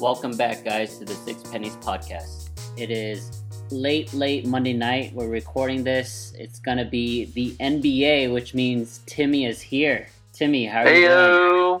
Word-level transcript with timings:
Welcome 0.00 0.36
back, 0.36 0.64
guys, 0.64 0.96
to 0.98 1.04
the 1.04 1.14
Six 1.14 1.42
Pennies 1.50 1.74
podcast. 1.78 2.50
It 2.76 2.92
is 2.92 3.42
late, 3.72 4.14
late 4.14 4.46
Monday 4.46 4.72
night. 4.72 5.12
We're 5.12 5.26
recording 5.26 5.82
this. 5.82 6.32
It's 6.38 6.60
gonna 6.60 6.84
be 6.84 7.24
the 7.24 7.56
NBA, 7.58 8.32
which 8.32 8.54
means 8.54 9.00
Timmy 9.06 9.44
is 9.46 9.60
here. 9.60 10.06
Timmy, 10.32 10.66
how 10.66 10.82
are 10.82 10.94
you 10.94 11.08
Heyo. 11.08 11.80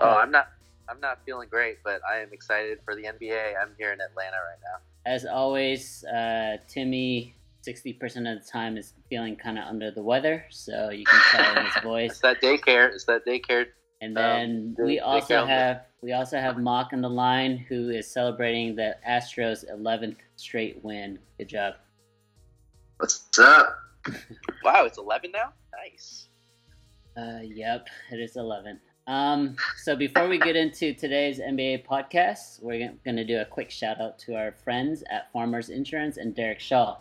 I'm 0.00 0.30
not. 0.30 0.48
I'm 0.88 0.98
not 1.00 1.18
feeling 1.26 1.50
great, 1.50 1.76
but 1.84 2.00
I 2.10 2.20
am 2.20 2.32
excited 2.32 2.78
for 2.86 2.96
the 2.96 3.02
NBA. 3.02 3.52
I'm 3.60 3.74
here 3.76 3.92
in 3.92 4.00
Atlanta 4.00 4.38
right 4.38 4.60
now. 4.62 4.78
As 5.04 5.26
always, 5.26 6.04
uh, 6.04 6.56
Timmy, 6.68 7.34
sixty 7.60 7.92
percent 7.92 8.26
of 8.28 8.42
the 8.42 8.50
time 8.50 8.78
is 8.78 8.94
feeling 9.10 9.36
kind 9.36 9.58
of 9.58 9.64
under 9.64 9.90
the 9.90 10.02
weather, 10.02 10.46
so 10.48 10.88
you 10.88 11.04
can 11.04 11.20
tell 11.30 11.58
in 11.58 11.66
his 11.66 11.74
voice. 11.82 12.10
It's 12.12 12.20
that 12.20 12.40
daycare. 12.40 12.94
It's 12.94 13.04
that 13.04 13.26
daycare. 13.26 13.66
And 14.02 14.18
Um, 14.18 14.24
then 14.24 14.74
they- 14.76 14.84
we 14.84 15.00
also 15.00 15.46
have 15.46 15.86
we 16.02 16.12
also 16.12 16.36
have 16.40 16.58
Mock 16.58 16.92
on 16.92 17.00
the 17.00 17.08
line, 17.08 17.56
who 17.56 17.88
is 17.90 18.10
celebrating 18.10 18.74
the 18.74 18.96
Astros' 19.08 19.64
eleventh 19.70 20.18
straight 20.34 20.82
win. 20.84 21.20
Good 21.38 21.48
job. 21.48 21.74
What's 22.98 23.26
up? 23.38 23.78
Wow, 24.64 24.84
it's 24.84 24.98
11 24.98 25.30
now. 25.30 25.52
Nice. 25.72 26.28
Uh, 27.16 27.38
yep, 27.44 27.86
it 28.10 28.18
is 28.18 28.36
11. 28.36 28.80
Um, 29.06 29.56
so 29.76 29.94
before 29.94 30.26
we 30.28 30.38
get 30.38 30.56
into 30.56 30.92
today's 30.92 31.38
NBA 31.38 31.84
podcast, 31.86 32.60
we're 32.62 32.92
going 33.04 33.16
to 33.16 33.24
do 33.24 33.38
a 33.40 33.44
quick 33.44 33.70
shout 33.70 34.00
out 34.00 34.18
to 34.20 34.34
our 34.34 34.52
friends 34.64 35.04
at 35.10 35.30
Farmers 35.32 35.68
Insurance 35.68 36.16
and 36.16 36.34
Derek 36.34 36.58
Shaw. 36.60 36.96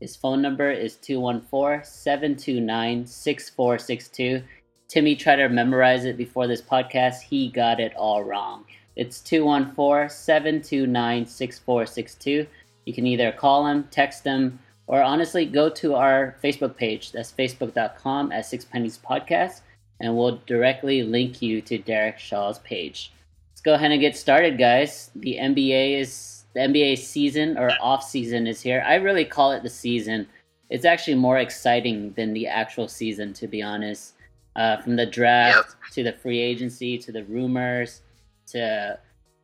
His 0.00 0.14
phone 0.16 0.40
number 0.42 0.70
is 0.70 0.96
214 0.96 1.84
729 1.84 3.06
6462. 3.06 4.42
Timmy 4.88 5.16
tried 5.16 5.36
to 5.36 5.48
memorize 5.48 6.04
it 6.04 6.16
before 6.16 6.46
this 6.46 6.62
podcast. 6.62 7.22
He 7.22 7.48
got 7.48 7.80
it 7.80 7.94
all 7.96 8.22
wrong. 8.22 8.64
It's 8.96 9.20
214 9.20 10.08
729 10.08 11.26
6462. 11.26 12.46
You 12.84 12.92
can 12.92 13.06
either 13.06 13.32
call 13.32 13.66
him, 13.66 13.88
text 13.90 14.24
him, 14.24 14.58
or 14.86 15.02
honestly 15.02 15.46
go 15.46 15.68
to 15.70 15.94
our 15.94 16.36
Facebook 16.42 16.76
page. 16.76 17.12
That's 17.12 17.32
facebook.com 17.32 18.32
at 18.32 18.46
Six 18.46 18.64
Pennies 18.64 18.98
Podcast, 18.98 19.62
and 20.00 20.16
we'll 20.16 20.40
directly 20.46 21.02
link 21.02 21.40
you 21.40 21.60
to 21.62 21.78
Derek 21.78 22.18
Shaw's 22.18 22.58
page. 22.60 23.12
Let's 23.52 23.62
go 23.62 23.74
ahead 23.74 23.92
and 23.92 24.00
get 24.00 24.16
started, 24.16 24.58
guys. 24.58 25.10
The 25.16 25.38
NBA 25.40 25.98
is 25.98 26.44
the 26.54 26.60
NBA 26.60 26.98
season 26.98 27.58
or 27.58 27.70
off 27.80 28.04
season 28.04 28.46
is 28.46 28.60
here. 28.60 28.84
I 28.86 28.96
really 28.96 29.24
call 29.24 29.52
it 29.52 29.62
the 29.62 29.70
season. 29.70 30.26
It's 30.70 30.84
actually 30.84 31.16
more 31.16 31.38
exciting 31.38 32.12
than 32.12 32.32
the 32.32 32.46
actual 32.46 32.88
season, 32.88 33.32
to 33.34 33.48
be 33.48 33.62
honest. 33.62 34.13
Uh, 34.56 34.80
from 34.82 34.94
the 34.94 35.06
draft 35.06 35.74
to 35.92 36.04
the 36.04 36.12
free 36.12 36.38
agency 36.38 36.96
to 36.96 37.10
the 37.10 37.24
rumors 37.24 38.02
to 38.46 38.96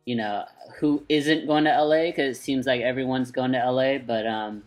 you 0.05 0.15
know 0.15 0.45
who 0.79 1.03
isn't 1.09 1.47
going 1.47 1.65
to 1.65 1.83
LA 1.83 2.05
because 2.05 2.37
it 2.37 2.41
seems 2.41 2.65
like 2.65 2.81
everyone's 2.81 3.31
going 3.31 3.51
to 3.51 3.71
LA. 3.71 3.97
But 3.97 4.25
um, 4.25 4.63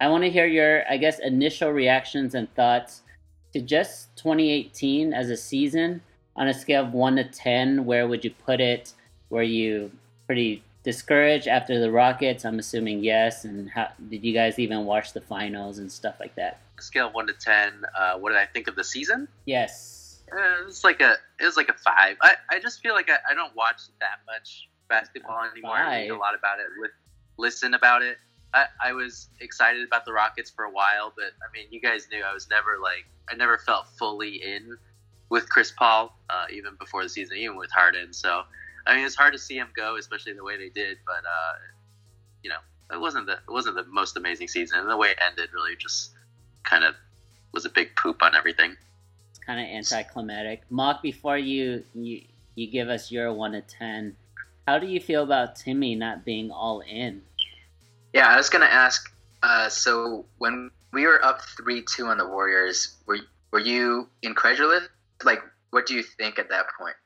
I 0.00 0.08
want 0.08 0.24
to 0.24 0.30
hear 0.30 0.46
your, 0.46 0.82
I 0.90 0.96
guess, 0.96 1.18
initial 1.20 1.70
reactions 1.70 2.34
and 2.34 2.52
thoughts 2.54 3.02
to 3.52 3.60
just 3.60 4.14
2018 4.16 5.12
as 5.12 5.30
a 5.30 5.36
season 5.36 6.00
on 6.36 6.48
a 6.48 6.54
scale 6.54 6.84
of 6.84 6.92
one 6.92 7.16
to 7.16 7.24
ten. 7.24 7.84
Where 7.84 8.06
would 8.06 8.24
you 8.24 8.30
put 8.30 8.60
it? 8.60 8.92
Were 9.30 9.42
you 9.42 9.90
pretty 10.26 10.62
discouraged 10.82 11.48
after 11.48 11.80
the 11.80 11.90
Rockets? 11.90 12.44
I'm 12.44 12.58
assuming 12.58 13.02
yes. 13.02 13.44
And 13.44 13.70
how 13.70 13.88
did 14.08 14.24
you 14.24 14.32
guys 14.32 14.58
even 14.58 14.84
watch 14.84 15.12
the 15.12 15.20
finals 15.20 15.78
and 15.78 15.90
stuff 15.90 16.16
like 16.20 16.34
that? 16.36 16.60
Scale 16.80 17.08
of 17.08 17.14
one 17.14 17.26
to 17.26 17.32
ten. 17.32 17.84
Uh, 17.96 18.18
what 18.18 18.30
did 18.30 18.38
I 18.38 18.46
think 18.46 18.68
of 18.68 18.76
the 18.76 18.84
season? 18.84 19.28
Yes. 19.46 20.20
Uh, 20.32 20.66
it's 20.66 20.84
like 20.84 21.00
a. 21.00 21.16
It 21.40 21.44
was 21.44 21.56
like 21.56 21.68
a 21.68 21.74
five. 21.74 22.16
I, 22.22 22.34
I 22.50 22.58
just 22.58 22.80
feel 22.80 22.94
like 22.94 23.10
I, 23.10 23.18
I 23.30 23.34
don't 23.34 23.54
watch 23.54 23.82
that 24.00 24.20
much 24.26 24.68
basketball 24.88 25.44
anymore. 25.50 25.76
I 25.76 26.02
read 26.02 26.10
a 26.10 26.16
lot 26.16 26.34
about 26.34 26.58
it. 26.58 26.66
Li- 26.80 26.88
listen 27.38 27.74
about 27.74 28.02
it. 28.02 28.18
I, 28.54 28.66
I 28.84 28.92
was 28.92 29.28
excited 29.40 29.86
about 29.86 30.04
the 30.04 30.12
Rockets 30.12 30.50
for 30.50 30.64
a 30.64 30.70
while, 30.70 31.12
but 31.16 31.32
I 31.40 31.50
mean, 31.56 31.66
you 31.70 31.80
guys 31.80 32.08
knew 32.10 32.22
I 32.22 32.34
was 32.34 32.48
never 32.50 32.76
like 32.82 33.06
I 33.30 33.34
never 33.34 33.58
felt 33.58 33.86
fully 33.98 34.42
in 34.42 34.76
with 35.30 35.48
Chris 35.48 35.72
Paul, 35.72 36.18
uh, 36.28 36.44
even 36.52 36.76
before 36.78 37.02
the 37.02 37.08
season, 37.08 37.38
even 37.38 37.56
with 37.56 37.70
Harden. 37.70 38.12
So 38.12 38.42
I 38.86 38.96
mean, 38.96 39.04
it's 39.04 39.14
hard 39.14 39.32
to 39.32 39.38
see 39.38 39.56
him 39.56 39.68
go, 39.74 39.96
especially 39.96 40.32
the 40.32 40.44
way 40.44 40.56
they 40.56 40.68
did. 40.68 40.98
But 41.06 41.24
uh, 41.24 41.54
you 42.42 42.50
know, 42.50 42.56
it 42.92 43.00
wasn't 43.00 43.26
the 43.26 43.34
it 43.34 43.50
wasn't 43.50 43.76
the 43.76 43.84
most 43.84 44.16
amazing 44.16 44.48
season, 44.48 44.80
and 44.80 44.88
the 44.88 44.96
way 44.96 45.08
it 45.08 45.18
ended 45.24 45.50
really 45.52 45.76
just 45.76 46.12
kind 46.64 46.84
of 46.84 46.94
was 47.52 47.64
a 47.64 47.70
big 47.70 47.94
poop 47.96 48.22
on 48.22 48.34
everything. 48.34 48.76
It's 49.30 49.38
kind 49.38 49.60
of 49.60 49.66
anticlimactic. 49.66 50.62
Mock, 50.70 51.02
before 51.02 51.38
you 51.38 51.84
you 51.94 52.22
you 52.54 52.70
give 52.70 52.88
us 52.88 53.10
your 53.10 53.32
one 53.32 53.52
to 53.52 53.62
ten, 53.62 54.16
how 54.66 54.78
do 54.78 54.86
you 54.86 55.00
feel 55.00 55.22
about 55.22 55.56
Timmy 55.56 55.94
not 55.94 56.24
being 56.24 56.50
all 56.50 56.80
in? 56.80 57.22
Yeah, 58.12 58.28
I 58.28 58.36
was 58.36 58.48
gonna 58.48 58.66
ask. 58.66 59.12
Uh, 59.42 59.68
so 59.68 60.26
when 60.38 60.70
we 60.92 61.06
were 61.06 61.24
up 61.24 61.40
three 61.56 61.82
two 61.82 62.06
on 62.06 62.18
the 62.18 62.26
Warriors, 62.26 62.96
were 63.06 63.18
were 63.52 63.60
you 63.60 64.08
incredulous? 64.22 64.84
Like, 65.24 65.40
what 65.70 65.86
do 65.86 65.94
you 65.94 66.02
think 66.02 66.38
at 66.38 66.48
that 66.50 66.66
point? 66.78 66.96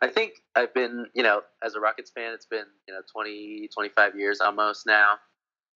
I 0.00 0.08
think 0.08 0.34
I've 0.54 0.72
been, 0.74 1.06
you 1.14 1.22
know, 1.22 1.42
as 1.64 1.74
a 1.74 1.80
Rockets 1.80 2.10
fan, 2.10 2.32
it's 2.32 2.46
been, 2.46 2.66
you 2.86 2.94
know, 2.94 3.00
20, 3.12 3.68
25 3.72 4.16
years 4.16 4.40
almost 4.40 4.86
now. 4.86 5.14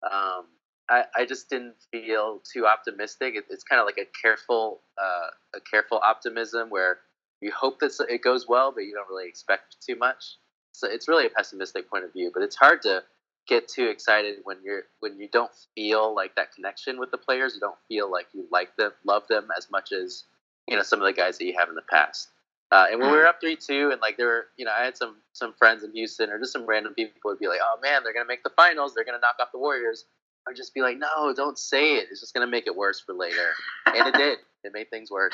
Um, 0.04 0.46
I, 0.90 1.04
I 1.16 1.24
just 1.24 1.48
didn't 1.48 1.74
feel 1.90 2.42
too 2.52 2.66
optimistic. 2.66 3.34
It, 3.36 3.44
it's 3.48 3.64
kind 3.64 3.80
of 3.80 3.86
like 3.86 3.98
a 3.98 4.06
careful, 4.20 4.82
uh, 5.00 5.28
a 5.56 5.60
careful 5.70 6.00
optimism 6.04 6.68
where 6.68 6.98
you 7.40 7.50
hope 7.58 7.80
that 7.80 7.92
it 8.08 8.22
goes 8.22 8.46
well, 8.48 8.72
but 8.72 8.82
you 8.82 8.92
don't 8.92 9.08
really 9.08 9.28
expect 9.28 9.76
too 9.86 9.96
much. 9.96 10.36
So 10.72 10.88
it's 10.88 11.08
really 11.08 11.26
a 11.26 11.30
pessimistic 11.30 11.88
point 11.90 12.04
of 12.04 12.12
view. 12.12 12.30
But 12.32 12.42
it's 12.42 12.56
hard 12.56 12.82
to 12.82 13.02
get 13.48 13.68
too 13.68 13.86
excited 13.86 14.36
when 14.44 14.58
you're 14.62 14.82
when 15.00 15.18
you 15.18 15.28
don't 15.32 15.50
feel 15.74 16.14
like 16.14 16.34
that 16.36 16.54
connection 16.54 16.98
with 16.98 17.10
the 17.10 17.18
players. 17.18 17.54
You 17.54 17.60
don't 17.60 17.78
feel 17.88 18.10
like 18.10 18.28
you 18.32 18.46
like 18.52 18.76
them, 18.76 18.92
love 19.04 19.26
them 19.28 19.48
as 19.56 19.70
much 19.70 19.92
as 19.92 20.24
you 20.68 20.76
know 20.76 20.82
some 20.82 21.00
of 21.00 21.06
the 21.06 21.12
guys 21.12 21.38
that 21.38 21.44
you 21.44 21.54
have 21.58 21.68
in 21.68 21.74
the 21.74 21.82
past. 21.90 22.28
Uh, 22.72 22.86
and 22.90 23.00
when 23.00 23.10
we 23.10 23.16
were 23.16 23.26
up 23.26 23.40
three 23.40 23.56
two, 23.56 23.90
and 23.90 24.00
like 24.00 24.16
there 24.16 24.26
were, 24.26 24.46
you 24.56 24.64
know, 24.64 24.70
I 24.76 24.84
had 24.84 24.96
some 24.96 25.16
some 25.32 25.54
friends 25.54 25.82
in 25.82 25.92
Houston 25.92 26.30
or 26.30 26.38
just 26.38 26.52
some 26.52 26.66
random 26.66 26.94
people 26.94 27.18
would 27.24 27.38
be 27.38 27.48
like, 27.48 27.60
"Oh 27.62 27.78
man, 27.82 28.02
they're 28.04 28.12
gonna 28.12 28.26
make 28.26 28.44
the 28.44 28.52
finals. 28.56 28.94
They're 28.94 29.04
gonna 29.04 29.18
knock 29.18 29.36
off 29.40 29.52
the 29.52 29.58
Warriors." 29.58 30.04
I'd 30.48 30.56
just 30.56 30.72
be 30.72 30.80
like, 30.80 30.96
"No, 30.96 31.34
don't 31.34 31.58
say 31.58 31.96
it. 31.96 32.08
It's 32.10 32.20
just 32.20 32.32
gonna 32.32 32.46
make 32.46 32.66
it 32.66 32.76
worse 32.76 33.00
for 33.00 33.12
later." 33.12 33.52
And 33.86 34.06
it 34.08 34.14
did. 34.14 34.38
It 34.62 34.74
made 34.74 34.90
things 34.90 35.10
worse. 35.10 35.32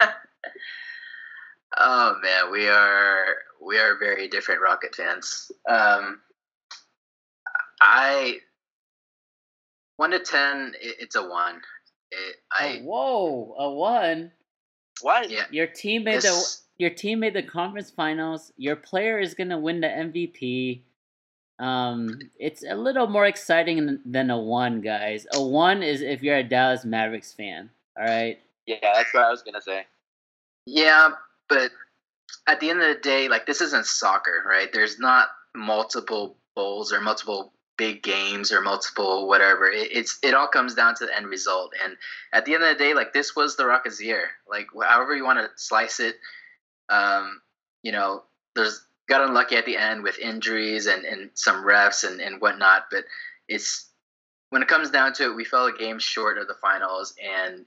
Oh 1.76 2.16
man, 2.22 2.52
we 2.52 2.68
are 2.68 3.26
we 3.60 3.78
are 3.78 3.98
very 3.98 4.28
different 4.28 4.60
Rocket 4.60 4.94
fans. 4.94 5.50
Um, 5.68 6.20
I 7.80 8.38
one 9.96 10.10
to 10.10 10.20
ten, 10.20 10.74
it, 10.80 10.96
it's 11.00 11.16
a 11.16 11.22
one. 11.22 11.60
It, 12.12 12.36
I 12.52 12.80
oh, 12.80 12.84
whoa, 12.84 13.54
a 13.58 13.70
one. 13.72 14.30
What? 15.00 15.30
yeah. 15.30 15.44
Your 15.50 15.66
team 15.66 16.04
made 16.04 16.16
the 16.16 16.28
This, 16.28 16.62
your 16.78 16.90
team 16.90 17.20
made 17.20 17.34
the 17.34 17.42
conference 17.42 17.90
finals. 17.90 18.52
Your 18.56 18.76
player 18.76 19.18
is 19.18 19.34
gonna 19.34 19.58
win 19.58 19.80
the 19.80 19.88
MVP. 19.88 20.82
Um, 21.58 22.18
it's 22.38 22.64
a 22.68 22.74
little 22.74 23.06
more 23.06 23.26
exciting 23.26 23.86
than- 23.86 24.02
than 24.04 24.30
a 24.30 24.38
one, 24.38 24.80
guys. 24.80 25.26
A 25.34 25.42
one 25.42 25.82
is 25.82 26.02
if 26.02 26.22
you're 26.22 26.36
a 26.38 26.42
Dallas 26.42 26.84
Mavericks 26.84 27.32
fan. 27.32 27.70
All 27.96 28.04
right. 28.04 28.40
Yeah, 28.66 28.78
that's 28.82 29.14
what 29.14 29.24
I 29.24 29.30
was 29.30 29.42
gonna 29.42 29.60
say. 29.62 29.86
yeah, 30.66 31.10
but 31.48 31.70
at 32.46 32.58
the 32.60 32.70
end 32.70 32.80
of 32.82 32.88
the 32.88 33.00
day, 33.00 33.28
like 33.28 33.46
this 33.46 33.60
isn't 33.60 33.86
soccer, 33.86 34.42
right? 34.46 34.72
There's 34.72 34.98
not 34.98 35.28
multiple 35.54 36.36
bowls 36.56 36.92
or 36.92 37.00
multiple 37.00 37.52
big 37.76 38.02
games 38.02 38.50
or 38.52 38.60
multiple 38.60 39.28
whatever. 39.28 39.68
It, 39.68 39.90
it's 39.92 40.18
it 40.22 40.34
all 40.34 40.48
comes 40.48 40.74
down 40.74 40.94
to 40.96 41.06
the 41.06 41.14
end 41.16 41.26
result. 41.26 41.72
And 41.84 41.96
at 42.32 42.44
the 42.46 42.54
end 42.54 42.62
of 42.64 42.70
the 42.70 42.82
day, 42.82 42.94
like 42.94 43.12
this 43.12 43.36
was 43.36 43.56
the 43.56 43.66
Rockets' 43.66 44.00
year. 44.02 44.30
Like 44.48 44.68
however 44.82 45.14
you 45.14 45.24
want 45.24 45.38
to 45.38 45.50
slice 45.56 46.00
it, 46.00 46.16
um, 46.88 47.40
you 47.82 47.92
know, 47.92 48.22
there's 48.54 48.84
got 49.08 49.20
unlucky 49.26 49.56
at 49.56 49.66
the 49.66 49.76
end 49.76 50.02
with 50.02 50.18
injuries 50.18 50.86
and, 50.86 51.04
and 51.04 51.30
some 51.34 51.64
refs 51.64 52.08
and, 52.08 52.20
and 52.20 52.40
whatnot. 52.40 52.86
But 52.90 53.04
it's 53.48 53.88
when 54.50 54.62
it 54.62 54.68
comes 54.68 54.90
down 54.90 55.12
to 55.14 55.24
it, 55.24 55.36
we 55.36 55.44
fell 55.44 55.66
a 55.66 55.76
game 55.76 55.98
short 55.98 56.38
of 56.38 56.46
the 56.46 56.54
finals, 56.54 57.14
and 57.22 57.64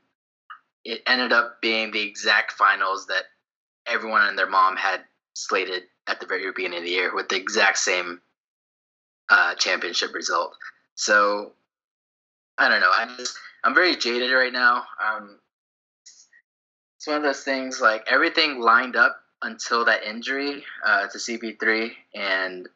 it 0.85 1.01
ended 1.05 1.33
up 1.33 1.61
being 1.61 1.91
the 1.91 2.01
exact 2.01 2.53
finals 2.53 3.07
that 3.07 3.23
everyone 3.85 4.27
and 4.27 4.37
their 4.37 4.49
mom 4.49 4.75
had 4.75 5.01
slated 5.33 5.83
at 6.07 6.19
the 6.19 6.25
very 6.25 6.49
beginning 6.51 6.79
of 6.79 6.85
the 6.85 6.89
year 6.89 7.13
with 7.13 7.29
the 7.29 7.35
exact 7.35 7.77
same 7.77 8.21
uh, 9.29 9.53
championship 9.55 10.13
result. 10.13 10.55
So 10.95 11.51
I 12.57 12.69
don't 12.69 12.81
know. 12.81 12.91
I'm 12.93 13.17
just 13.17 13.37
I'm 13.63 13.75
very 13.75 13.95
jaded 13.95 14.31
right 14.31 14.53
now. 14.53 14.83
Um, 15.05 15.39
it's 17.07 17.13
one 17.13 17.17
of 17.17 17.23
those 17.23 17.43
things 17.43 17.79
like 17.79 18.05
everything 18.11 18.59
lined 18.59 18.97
up 18.97 19.21
until 19.41 19.85
that 19.85 20.03
injury 20.03 20.61
uh, 20.85 21.07
to 21.07 21.17
CP3, 21.17 21.91
and 22.13 22.67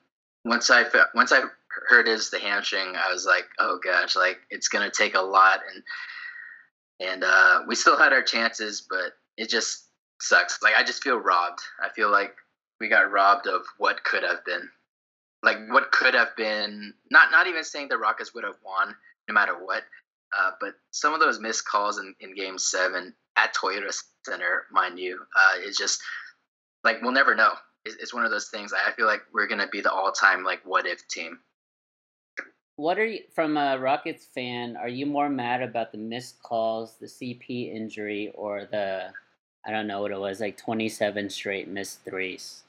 once 0.45 0.69
I 0.69 0.85
once 1.13 1.33
I 1.33 1.41
heard 1.89 2.07
his 2.07 2.29
the 2.29 2.39
hamstring, 2.39 2.95
I 2.95 3.11
was 3.11 3.25
like, 3.25 3.43
oh 3.59 3.77
gosh, 3.83 4.15
like 4.15 4.39
it's 4.49 4.69
gonna 4.69 4.89
take 4.89 5.15
a 5.15 5.21
lot, 5.21 5.59
and 5.75 7.11
and 7.11 7.23
uh, 7.25 7.63
we 7.67 7.75
still 7.75 7.97
had 7.97 8.13
our 8.13 8.21
chances, 8.21 8.87
but 8.89 9.17
it 9.35 9.49
just 9.49 9.87
sucks. 10.21 10.61
Like 10.63 10.75
I 10.77 10.83
just 10.85 11.03
feel 11.03 11.17
robbed. 11.17 11.59
I 11.83 11.89
feel 11.89 12.09
like 12.09 12.33
we 12.79 12.87
got 12.87 13.11
robbed 13.11 13.47
of 13.47 13.63
what 13.79 14.01
could 14.05 14.23
have 14.23 14.45
been. 14.45 14.69
like 15.43 15.57
what 15.67 15.91
could 15.91 16.13
have 16.13 16.33
been 16.37 16.93
not 17.09 17.31
not 17.31 17.47
even 17.47 17.65
saying 17.65 17.89
the 17.89 17.97
Rockets 17.97 18.33
would 18.33 18.45
have 18.45 18.57
won 18.63 18.95
no 19.27 19.33
matter 19.33 19.55
what, 19.55 19.83
uh, 20.39 20.51
but 20.61 20.75
some 20.91 21.13
of 21.13 21.19
those 21.19 21.41
missed 21.41 21.67
calls 21.67 21.99
in, 21.99 22.15
in 22.21 22.33
Game 22.33 22.57
Seven 22.57 23.13
at 23.37 23.55
Toyota 23.55 23.93
Center, 24.25 24.65
mind 24.71 24.99
you, 24.99 25.19
uh, 25.35 25.59
is 25.61 25.77
just 25.77 26.01
like 26.83 27.01
we'll 27.01 27.11
never 27.11 27.35
know. 27.35 27.53
It's, 27.85 27.95
it's 27.95 28.13
one 28.13 28.25
of 28.25 28.31
those 28.31 28.49
things. 28.49 28.73
I 28.73 28.91
feel 28.91 29.07
like 29.07 29.21
we're 29.33 29.47
gonna 29.47 29.67
be 29.67 29.81
the 29.81 29.91
all 29.91 30.11
time 30.11 30.43
like 30.43 30.61
what 30.65 30.85
if 30.85 31.07
team. 31.07 31.39
What 32.75 32.97
are 32.97 33.05
you 33.05 33.21
from 33.33 33.57
a 33.57 33.77
Rockets 33.77 34.25
fan? 34.25 34.75
Are 34.75 34.89
you 34.89 35.05
more 35.05 35.29
mad 35.29 35.61
about 35.61 35.91
the 35.91 35.97
missed 35.97 36.41
calls, 36.41 36.95
the 36.99 37.05
CP 37.05 37.73
injury, 37.73 38.31
or 38.33 38.65
the 38.65 39.11
I 39.65 39.71
don't 39.71 39.87
know 39.87 40.01
what 40.01 40.11
it 40.11 40.19
was 40.19 40.39
like 40.39 40.57
twenty 40.57 40.89
seven 40.89 41.29
straight 41.29 41.67
missed 41.67 42.03
threes? 42.03 42.63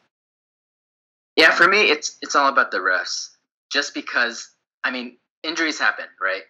Yeah, 1.37 1.53
for 1.53 1.67
me, 1.67 1.91
it's 1.91 2.19
it's 2.20 2.37
all 2.37 2.49
about 2.49 2.70
the 2.70 2.79
refs. 2.79 3.31
Just 3.70 3.94
because, 3.94 4.50
I 4.85 4.91
mean, 4.91 5.17
injuries 5.43 5.79
happen, 5.79 6.05
right? 6.20 6.43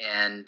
And 0.00 0.46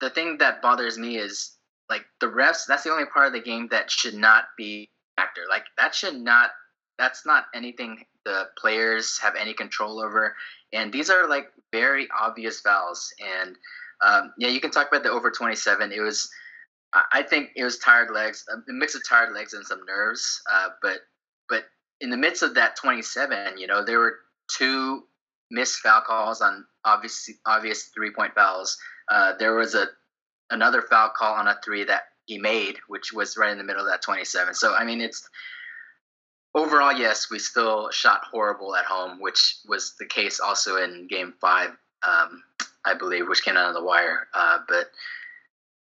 the 0.00 0.10
thing 0.10 0.36
that 0.38 0.60
bothers 0.60 0.98
me 0.98 1.16
is 1.16 1.53
like 1.88 2.04
the 2.20 2.26
refs. 2.26 2.66
That's 2.66 2.84
the 2.84 2.90
only 2.90 3.06
part 3.06 3.26
of 3.26 3.32
the 3.32 3.40
game 3.40 3.68
that 3.70 3.90
should 3.90 4.14
not 4.14 4.44
be 4.56 4.88
actor. 5.18 5.42
Like 5.48 5.64
that 5.76 5.94
should 5.94 6.20
not. 6.20 6.50
That's 6.98 7.26
not 7.26 7.46
anything 7.54 8.04
the 8.24 8.48
players 8.56 9.18
have 9.18 9.34
any 9.34 9.52
control 9.52 10.00
over. 10.00 10.34
And 10.72 10.92
these 10.92 11.10
are 11.10 11.28
like 11.28 11.48
very 11.72 12.08
obvious 12.18 12.60
fouls. 12.60 13.12
And 13.20 13.56
um, 14.02 14.32
yeah, 14.38 14.48
you 14.48 14.60
can 14.60 14.70
talk 14.70 14.88
about 14.88 15.02
the 15.02 15.10
over 15.10 15.30
twenty 15.30 15.56
seven. 15.56 15.92
It 15.92 16.00
was. 16.00 16.30
I 17.12 17.22
think 17.22 17.50
it 17.56 17.64
was 17.64 17.78
tired 17.78 18.12
legs, 18.12 18.44
a 18.52 18.72
mix 18.72 18.94
of 18.94 19.02
tired 19.08 19.34
legs 19.34 19.52
and 19.52 19.66
some 19.66 19.80
nerves. 19.84 20.40
Uh, 20.48 20.68
but 20.80 20.98
but 21.48 21.64
in 22.00 22.08
the 22.08 22.16
midst 22.16 22.44
of 22.44 22.54
that 22.54 22.76
27, 22.76 23.58
you 23.58 23.66
know, 23.66 23.84
there 23.84 23.98
were 23.98 24.18
two 24.48 25.02
missed 25.50 25.78
foul 25.78 26.02
calls 26.02 26.40
on 26.40 26.64
obvious 26.84 27.30
obvious 27.46 27.90
three 27.94 28.10
point 28.10 28.34
fouls. 28.34 28.76
Uh, 29.10 29.32
there 29.38 29.54
was 29.54 29.74
a 29.74 29.86
another 30.50 30.82
foul 30.82 31.10
call 31.16 31.34
on 31.34 31.48
a 31.48 31.58
three 31.64 31.84
that 31.84 32.02
he 32.26 32.38
made, 32.38 32.76
which 32.88 33.12
was 33.12 33.36
right 33.36 33.52
in 33.52 33.58
the 33.58 33.64
middle 33.64 33.82
of 33.82 33.90
that 33.90 34.02
27. 34.02 34.54
So 34.54 34.74
I 34.74 34.84
mean, 34.84 35.00
it's 35.00 35.28
overall, 36.54 36.92
yes, 36.92 37.30
we 37.30 37.38
still 37.38 37.90
shot 37.90 38.22
horrible 38.30 38.74
at 38.76 38.84
home, 38.84 39.20
which 39.20 39.56
was 39.68 39.94
the 39.98 40.06
case 40.06 40.40
also 40.40 40.82
in 40.82 41.06
Game 41.06 41.34
Five, 41.40 41.70
um, 42.02 42.42
I 42.84 42.94
believe, 42.94 43.28
which 43.28 43.44
came 43.44 43.56
out 43.56 43.68
of 43.68 43.74
the 43.74 43.84
wire. 43.84 44.28
Uh, 44.34 44.58
but 44.68 44.90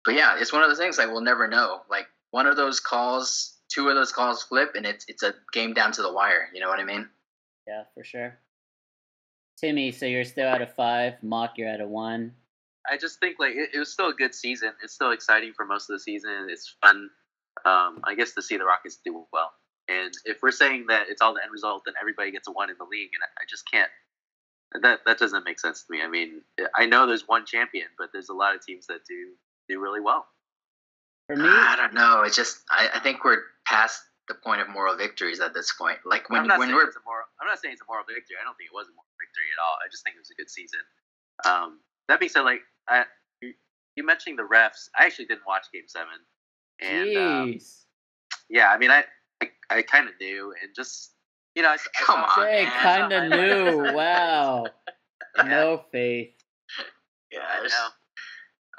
but 0.05 0.15
yeah, 0.15 0.37
it's 0.39 0.53
one 0.53 0.63
of 0.63 0.69
those 0.69 0.79
things 0.79 0.99
like 0.99 1.09
we'll 1.09 1.21
never 1.21 1.49
know. 1.49 1.83
Like 1.91 2.07
one 2.31 2.47
of 2.47 2.57
those 2.57 2.81
calls 2.81 3.59
two 3.69 3.89
of 3.89 3.95
those 3.95 4.13
calls 4.13 4.43
flip, 4.43 4.73
and 4.75 4.87
it's 4.87 5.05
it's 5.09 5.23
a 5.23 5.35
game 5.53 5.75
down 5.75 5.93
to 5.93 6.03
the 6.03 6.13
wire. 6.13 6.49
You 6.53 6.61
know 6.61 6.69
what 6.69 6.81
I 6.81 6.85
mean? 6.85 7.09
Yeah, 7.67 7.85
for 7.95 8.03
sure. 8.03 8.39
Timmy, 9.59 9.93
so 9.93 10.07
you're 10.07 10.25
still 10.25 10.49
at 10.49 10.63
a 10.63 10.67
five. 10.67 11.15
Mock, 11.23 11.59
you're 11.59 11.69
at 11.69 11.81
a 11.81 11.87
one. 11.87 12.33
I 12.90 12.96
just 12.96 13.20
think 13.20 13.37
like 13.38 13.55
it, 13.55 13.70
it, 13.75 13.79
was 13.79 13.93
still 13.93 14.08
a 14.08 14.14
good 14.14 14.35
season. 14.35 14.73
It's 14.82 14.94
still 14.94 15.12
exciting 15.12 15.52
for 15.55 15.64
most 15.64 15.90
of 15.90 15.94
the 15.94 16.00
season. 16.00 16.49
It's 16.49 16.76
fun, 16.81 17.11
um, 17.64 18.00
I 18.05 18.14
guess, 18.17 18.32
to 18.35 18.43
see 18.43 18.56
the 18.56 18.64
Rockets 18.64 18.99
do 19.05 19.25
well. 19.32 19.52
And 19.88 20.12
if 20.25 20.43
we're 20.43 20.52
saying 20.52 20.87
that 20.88 21.06
it's 21.08 21.23
all 21.23 21.35
the 21.35 21.43
end 21.43 21.52
result, 21.52 21.82
then 21.87 21.94
everybody 22.00 22.31
gets 22.31 22.49
a 22.49 22.52
one 22.52 22.70
in 22.70 22.76
the 22.79 22.85
league, 22.85 23.11
and 23.14 23.23
I, 23.23 23.43
I 23.43 23.44
just 23.49 23.70
can't. 23.70 23.90
That 24.82 25.00
that 25.06 25.19
doesn't 25.19 25.44
make 25.44 25.58
sense 25.58 25.85
to 25.85 25.93
me. 25.93 26.02
I 26.02 26.08
mean, 26.08 26.43
I 26.76 26.85
know 26.85 27.06
there's 27.06 27.26
one 27.26 27.46
champion, 27.46 27.87
but 27.96 28.11
there's 28.12 28.29
a 28.29 28.35
lot 28.35 28.55
of 28.55 28.64
teams 28.64 28.87
that 28.88 29.00
do 29.08 29.32
do 29.69 29.81
really 29.81 30.00
well. 30.00 30.26
For 31.26 31.37
me, 31.37 31.49
I 31.49 31.76
don't 31.76 31.94
know. 31.94 32.23
It's 32.23 32.37
just 32.37 32.64
I, 32.70 32.88
I 32.94 33.00
think 33.00 33.25
we're 33.25 33.40
past 33.67 34.02
the 34.29 34.35
point 34.35 34.61
of 34.61 34.69
moral 34.69 34.94
victories 34.96 35.40
at 35.40 35.55
this 35.55 35.73
point. 35.73 35.99
Like 36.05 36.29
when 36.29 36.46
when 36.49 36.69
we're 36.69 36.93
moral, 37.05 37.25
I'm 37.40 37.49
not 37.49 37.58
saying 37.61 37.73
it's 37.73 37.82
a 37.82 37.88
moral 37.88 38.05
victory. 38.05 38.37
I 38.40 38.44
don't 38.44 38.56
think 38.61 38.69
it 38.69 38.76
was 38.76 38.88
a 38.88 38.94
moral 38.96 39.17
victory 39.17 39.49
at 39.56 39.61
all. 39.61 39.76
I 39.81 39.88
just 39.90 40.05
think 40.05 40.17
it 40.17 40.20
was 40.20 40.31
a 40.31 40.37
good 40.37 40.52
season. 40.52 40.85
Um, 41.49 41.81
that 42.09 42.21
being 42.21 42.31
said, 42.31 42.43
like 42.43 42.61
I, 42.89 43.05
you 43.43 44.05
mentioning 44.05 44.37
the 44.37 44.43
refs, 44.43 44.89
I 44.99 45.07
actually 45.07 45.27
didn't 45.27 45.47
watch 45.47 45.67
Game 45.73 45.85
Seven, 45.87 46.09
and 46.81 47.17
um, 47.17 47.59
yeah, 48.49 48.69
I 48.69 48.79
mean, 48.79 48.91
I 48.91 49.05
I, 49.43 49.51
I 49.71 49.83
kind 49.83 50.09
of 50.09 50.15
knew, 50.21 50.55
and 50.63 50.75
just 50.75 51.13
you 51.55 51.63
know, 51.63 51.71
I, 51.71 51.77
come 52.01 52.25
I 52.37 52.65
on, 52.65 53.11
kind 53.11 53.13
of 53.13 53.31
knew. 53.31 53.93
wow, 53.95 54.67
no 55.45 55.83
faith. 55.93 56.35
Yeah, 57.33 57.41
I 57.41 57.67
know. 57.67 57.89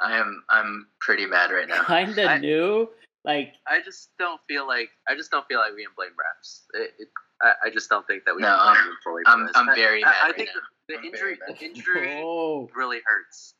I 0.01 0.17
am 0.17 0.43
I'm 0.49 0.87
pretty 0.99 1.25
mad 1.25 1.51
right 1.51 1.67
now. 1.67 1.83
Kind 1.83 2.17
of 2.17 2.41
new. 2.41 2.89
Like 3.29 3.53
I 3.67 3.81
just 3.85 4.09
don't 4.17 4.41
feel 4.47 4.67
like 4.67 4.89
I 5.07 5.13
just 5.15 5.29
don't 5.29 5.45
feel 5.47 5.59
like 5.59 5.75
we 5.75 5.83
can 5.83 5.93
blame 5.95 6.17
refs. 6.17 6.65
It, 6.73 6.93
it, 6.97 7.07
I, 7.41 7.67
I, 7.67 7.69
just 7.69 7.87
don't 7.87 8.05
think 8.07 8.25
that 8.25 8.35
we 8.35 8.41
no, 8.41 8.47
can 8.47 8.73
blame 8.73 8.85
them 8.85 8.97
fully. 9.03 9.21
I'm, 9.27 9.49
I'm 9.53 9.75
very 9.75 10.01
mad. 10.01 10.15
I, 10.23 10.29
I 10.29 10.31
think 10.31 10.49
the, 10.87 10.95
the 10.95 11.07
injury 11.07 11.37
the 11.47 11.63
injury 11.63 12.21
oh. 12.25 12.69
really 12.75 13.01
hurts 13.05 13.53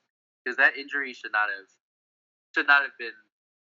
because 0.44 0.58
that 0.58 0.76
injury 0.76 1.14
should 1.14 1.32
not 1.32 1.50
have 1.56 1.70
should 2.56 2.66
not 2.66 2.82
have 2.82 2.98
been 2.98 3.14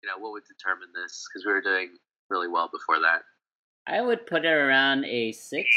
you 0.03 0.09
know 0.09 0.17
what 0.19 0.33
would 0.33 0.45
determine 0.49 0.89
this 0.95 1.27
because 1.29 1.45
we 1.45 1.53
were 1.53 1.61
doing 1.61 1.91
really 2.31 2.49
well 2.49 2.71
before 2.73 3.01
that. 3.01 3.21
I 3.87 4.01
would 4.01 4.27
put 4.27 4.47
it 4.47 4.49
around 4.49 5.05
a 5.05 5.33
six 5.33 5.69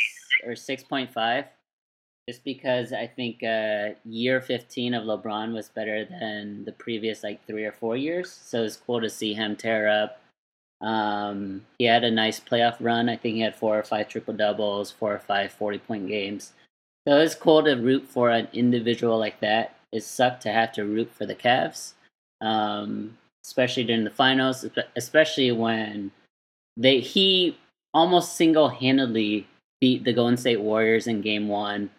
or 0.45 0.56
six 0.56 0.81
point 0.81 1.12
five 1.12 1.45
just 2.30 2.45
because 2.45 2.94
I 2.94 3.07
think 3.07 3.44
uh, 3.44 3.95
year 4.06 4.39
15 4.39 4.94
of 4.94 5.04
LeBron 5.04 5.54
was 5.54 5.69
better 5.69 6.06
than 6.06 6.63
the 6.63 6.72
previous 6.72 7.24
like 7.24 7.45
three 7.45 7.66
or 7.66 7.72
four 7.72 7.98
years. 7.98 8.31
So 8.31 8.63
it's 8.63 8.78
cool 8.78 9.01
to 9.01 9.10
see 9.10 9.33
him 9.33 9.56
tear 9.56 9.89
up. 9.89 10.20
Um, 10.81 11.66
he 11.78 11.86
had 11.86 12.04
a 12.04 12.12
nice 12.12 12.39
playoff 12.39 12.78
run. 12.80 13.07
I 13.07 13.16
think 13.16 13.36
he 13.36 13.42
had 13.42 13.56
four 13.56 13.78
or 13.78 13.83
five 13.83 14.10
triple 14.10 14.33
doubles, 14.33 14.92
four 14.92 15.13
or 15.13 15.19
five 15.19 15.51
40 15.51 15.78
point 15.80 16.07
games. 16.07 16.54
So 17.07 17.18
it's 17.18 17.36
cool 17.36 17.63
to 17.63 17.75
root 17.75 18.07
for 18.07 18.30
an 18.30 18.48
individual 18.54 19.18
like 19.18 19.39
that. 19.42 19.75
It 19.92 20.04
sucked 20.04 20.42
to 20.44 20.51
have 20.51 20.72
to 20.74 20.86
root 20.86 21.12
for 21.12 21.25
the 21.25 21.36
Cavs, 21.36 21.94
um, 22.39 23.18
especially 23.44 23.83
during 23.83 24.04
the 24.04 24.10
finals, 24.10 24.66
especially 24.95 25.51
when 25.51 26.12
they 26.78 27.00
he 27.00 27.57
almost 27.94 28.36
single 28.36 28.69
handedly 28.69 29.48
beat 29.81 30.04
the 30.04 30.13
Golden 30.13 30.38
State 30.38 30.62
Warriors 30.62 31.07
in 31.07 31.22
game 31.22 31.48
one 31.48 31.89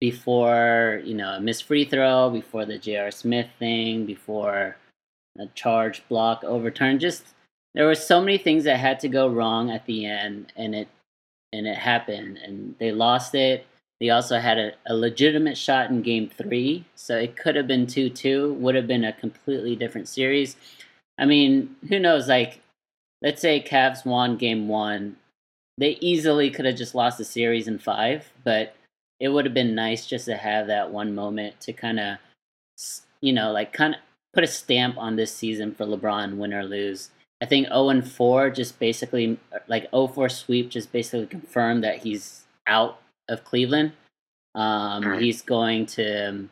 before 0.00 1.00
you 1.04 1.14
know 1.14 1.30
a 1.30 1.40
missed 1.40 1.64
free 1.64 1.84
throw, 1.84 2.30
before 2.30 2.64
the 2.64 2.78
J.R. 2.78 3.10
Smith 3.10 3.48
thing, 3.58 4.04
before 4.04 4.76
a 5.38 5.46
charge 5.54 6.02
block 6.08 6.42
overturn. 6.44 6.98
Just 6.98 7.24
there 7.74 7.86
were 7.86 7.94
so 7.94 8.20
many 8.20 8.38
things 8.38 8.64
that 8.64 8.78
had 8.78 9.00
to 9.00 9.08
go 9.08 9.28
wrong 9.28 9.70
at 9.70 9.86
the 9.86 10.06
end, 10.06 10.52
and 10.56 10.74
it 10.74 10.88
and 11.52 11.66
it 11.66 11.76
happened, 11.76 12.38
and 12.38 12.74
they 12.78 12.92
lost 12.92 13.34
it. 13.34 13.66
They 14.00 14.10
also 14.10 14.38
had 14.38 14.58
a, 14.58 14.72
a 14.86 14.94
legitimate 14.94 15.58
shot 15.58 15.90
in 15.90 16.02
Game 16.02 16.28
Three, 16.28 16.84
so 16.94 17.16
it 17.16 17.36
could 17.36 17.56
have 17.56 17.66
been 17.66 17.86
two 17.86 18.10
two. 18.10 18.54
Would 18.54 18.74
have 18.74 18.86
been 18.86 19.04
a 19.04 19.12
completely 19.12 19.76
different 19.76 20.08
series. 20.08 20.56
I 21.18 21.26
mean, 21.26 21.76
who 21.88 21.98
knows? 21.98 22.28
Like, 22.28 22.60
let's 23.22 23.42
say 23.42 23.62
Cavs 23.62 24.06
won 24.06 24.36
Game 24.36 24.68
One, 24.68 25.16
they 25.80 25.96
easily 26.00 26.50
could 26.50 26.66
have 26.66 26.76
just 26.76 26.94
lost 26.94 27.16
the 27.16 27.24
series 27.24 27.66
in 27.66 27.78
five, 27.78 28.30
but 28.44 28.74
it 29.18 29.28
would 29.28 29.46
have 29.46 29.54
been 29.54 29.74
nice 29.74 30.06
just 30.06 30.26
to 30.26 30.36
have 30.36 30.66
that 30.66 30.90
one 30.90 31.14
moment 31.14 31.58
to 31.62 31.72
kind 31.72 31.98
of, 31.98 32.18
you 33.22 33.32
know, 33.32 33.50
like 33.50 33.72
kind 33.72 33.94
of 33.94 34.00
put 34.34 34.44
a 34.44 34.46
stamp 34.46 34.98
on 34.98 35.16
this 35.16 35.34
season 35.34 35.74
for 35.74 35.86
LeBron, 35.86 36.36
win 36.36 36.52
or 36.52 36.64
lose. 36.64 37.10
I 37.42 37.46
think 37.46 37.68
0 37.68 37.88
and 37.88 38.08
4 38.08 38.50
just 38.50 38.78
basically, 38.78 39.38
like 39.66 39.90
0 39.90 40.08
4 40.08 40.28
sweep 40.28 40.68
just 40.68 40.92
basically 40.92 41.26
confirmed 41.26 41.82
that 41.84 41.98
he's 41.98 42.44
out 42.66 43.00
of 43.28 43.44
Cleveland. 43.44 43.92
Um, 44.54 45.18
he's 45.18 45.42
going 45.42 45.86
to, 45.86 46.48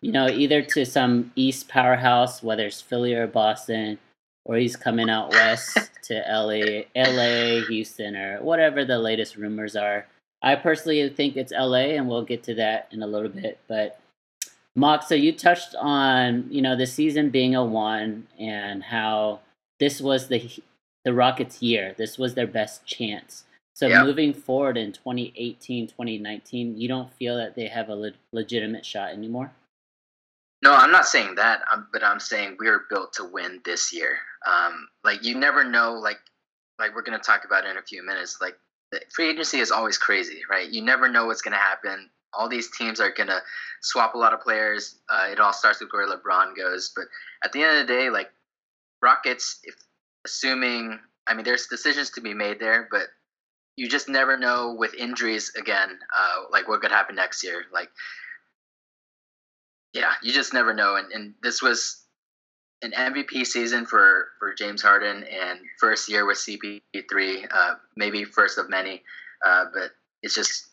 you 0.00 0.12
know, 0.12 0.28
either 0.28 0.62
to 0.62 0.84
some 0.84 1.32
East 1.36 1.68
powerhouse, 1.68 2.42
whether 2.42 2.66
it's 2.66 2.80
Philly 2.80 3.14
or 3.14 3.26
Boston, 3.26 3.98
or 4.44 4.56
he's 4.56 4.76
coming 4.76 5.10
out 5.10 5.30
west 5.30 5.76
to 6.04 6.24
LA, 6.26 6.84
LA, 6.96 7.66
Houston, 7.66 8.16
or 8.16 8.42
whatever 8.42 8.84
the 8.84 8.98
latest 8.98 9.36
rumors 9.36 9.76
are. 9.76 10.06
I 10.42 10.54
personally 10.54 11.06
think 11.10 11.36
it's 11.36 11.52
LA, 11.52 11.96
and 11.96 12.08
we'll 12.08 12.22
get 12.22 12.44
to 12.44 12.54
that 12.54 12.88
in 12.92 13.02
a 13.02 13.06
little 13.06 13.28
bit. 13.28 13.58
But 13.66 14.00
Mock, 14.74 15.02
so 15.02 15.14
you 15.16 15.32
touched 15.32 15.74
on 15.74 16.46
you 16.50 16.62
know 16.62 16.76
the 16.76 16.86
season 16.86 17.30
being 17.30 17.54
a 17.56 17.64
one 17.64 18.26
and 18.38 18.82
how 18.82 19.40
this 19.78 20.00
was 20.00 20.28
the 20.28 20.50
the 21.04 21.14
Rockets' 21.14 21.62
year. 21.62 21.94
This 21.96 22.18
was 22.18 22.34
their 22.34 22.46
best 22.46 22.84
chance. 22.84 23.44
So 23.74 23.88
moving 24.04 24.34
forward 24.34 24.76
in 24.76 24.92
2018, 24.92 25.86
2019, 25.86 26.76
you 26.76 26.88
don't 26.88 27.12
feel 27.12 27.36
that 27.36 27.54
they 27.54 27.68
have 27.68 27.88
a 27.88 27.94
le- 27.94 28.10
legitimate 28.32 28.84
shot 28.84 29.12
anymore? 29.12 29.52
No, 30.62 30.74
I'm 30.74 30.90
not 30.90 31.06
saying 31.06 31.36
that, 31.36 31.60
but 31.92 32.02
I'm 32.02 32.18
saying 32.18 32.56
we're 32.58 32.86
built 32.90 33.12
to 33.14 33.24
win 33.24 33.60
this 33.64 33.92
year. 33.92 34.18
Um, 34.44 34.88
like 35.04 35.22
you 35.22 35.36
never 35.36 35.62
know, 35.62 35.92
like 35.92 36.18
like 36.80 36.94
we're 36.94 37.02
gonna 37.02 37.20
talk 37.20 37.44
about 37.44 37.66
in 37.66 37.76
a 37.76 37.82
few 37.82 38.04
minutes. 38.04 38.38
Like 38.40 38.56
free 39.10 39.30
agency 39.30 39.58
is 39.58 39.70
always 39.70 39.98
crazy, 39.98 40.42
right? 40.50 40.68
You 40.68 40.82
never 40.82 41.08
know 41.08 41.26
what's 41.26 41.42
going 41.42 41.52
to 41.52 41.58
happen. 41.58 42.10
All 42.32 42.48
these 42.48 42.70
teams 42.76 43.00
are 43.00 43.12
going 43.12 43.28
to 43.28 43.40
swap 43.80 44.14
a 44.14 44.18
lot 44.18 44.34
of 44.34 44.40
players. 44.40 44.96
Uh, 45.08 45.28
it 45.30 45.40
all 45.40 45.52
starts 45.52 45.80
with 45.80 45.90
where 45.92 46.06
LeBron 46.06 46.56
goes. 46.56 46.92
But 46.94 47.06
at 47.44 47.52
the 47.52 47.62
end 47.62 47.78
of 47.78 47.86
the 47.86 47.92
day, 47.92 48.10
like 48.10 48.30
Rockets, 49.02 49.60
if 49.64 49.74
assuming, 50.24 50.98
I 51.26 51.34
mean, 51.34 51.44
there's 51.44 51.66
decisions 51.66 52.10
to 52.10 52.20
be 52.20 52.34
made 52.34 52.58
there, 52.60 52.88
but 52.90 53.04
you 53.76 53.88
just 53.88 54.08
never 54.08 54.36
know 54.36 54.74
with 54.76 54.94
injuries 54.94 55.52
again, 55.56 55.98
uh, 56.16 56.42
like 56.50 56.68
what 56.68 56.80
could 56.80 56.90
happen 56.90 57.14
next 57.14 57.44
year. 57.44 57.64
Like, 57.72 57.90
yeah, 59.92 60.12
you 60.22 60.32
just 60.32 60.52
never 60.52 60.74
know. 60.74 60.96
And, 60.96 61.12
and 61.12 61.34
this 61.42 61.62
was 61.62 62.02
an 62.82 62.92
MVP 62.92 63.46
season 63.46 63.86
for, 63.86 64.28
for 64.38 64.54
James 64.54 64.82
Harden 64.82 65.24
and 65.24 65.60
first 65.78 66.08
year 66.08 66.26
with 66.26 66.38
CP3, 66.38 67.46
uh, 67.50 67.74
maybe 67.96 68.24
first 68.24 68.58
of 68.58 68.68
many. 68.68 69.02
Uh, 69.44 69.66
but 69.72 69.90
it's 70.22 70.34
just 70.34 70.68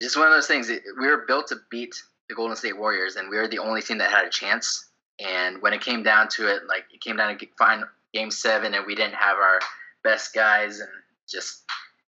just 0.00 0.16
one 0.16 0.26
of 0.26 0.32
those 0.32 0.46
things. 0.46 0.70
We 0.70 1.06
were 1.06 1.24
built 1.26 1.48
to 1.48 1.56
beat 1.70 1.94
the 2.28 2.34
Golden 2.34 2.56
State 2.56 2.78
Warriors, 2.78 3.16
and 3.16 3.28
we 3.28 3.36
were 3.36 3.48
the 3.48 3.58
only 3.58 3.82
team 3.82 3.98
that 3.98 4.10
had 4.10 4.24
a 4.24 4.30
chance. 4.30 4.88
And 5.20 5.60
when 5.60 5.72
it 5.72 5.80
came 5.80 6.02
down 6.02 6.28
to 6.28 6.48
it, 6.48 6.62
like 6.66 6.84
it 6.92 7.00
came 7.00 7.16
down 7.16 7.36
to 7.36 7.46
find 7.58 7.84
game 8.14 8.30
seven, 8.30 8.74
and 8.74 8.86
we 8.86 8.94
didn't 8.94 9.14
have 9.14 9.36
our 9.36 9.60
best 10.02 10.34
guys, 10.34 10.80
and 10.80 10.88
just 11.28 11.64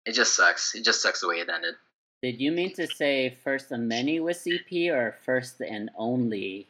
it 0.05 0.13
just 0.13 0.35
sucks. 0.35 0.75
It 0.75 0.83
just 0.83 1.01
sucks 1.01 1.21
the 1.21 1.27
way 1.27 1.37
it 1.37 1.49
ended. 1.49 1.75
Did 2.21 2.41
you 2.41 2.51
mean 2.51 2.73
to 2.73 2.87
say 2.87 3.37
first 3.43 3.71
of 3.71 3.79
many 3.79 4.19
with 4.19 4.37
CP 4.37 4.91
or 4.91 5.15
first 5.23 5.61
and 5.61 5.91
only 5.95 6.67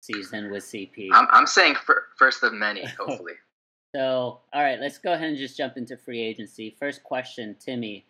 season 0.00 0.50
with 0.50 0.64
CP? 0.64 1.08
I'm, 1.12 1.26
I'm 1.30 1.46
saying 1.46 1.76
first 2.16 2.42
of 2.42 2.52
many, 2.52 2.84
hopefully. 2.98 3.34
so, 3.94 4.40
all 4.52 4.62
right, 4.62 4.78
let's 4.78 4.98
go 4.98 5.12
ahead 5.12 5.30
and 5.30 5.38
just 5.38 5.56
jump 5.56 5.76
into 5.76 5.96
free 5.96 6.20
agency. 6.20 6.76
First 6.78 7.02
question, 7.02 7.56
Timmy. 7.58 8.04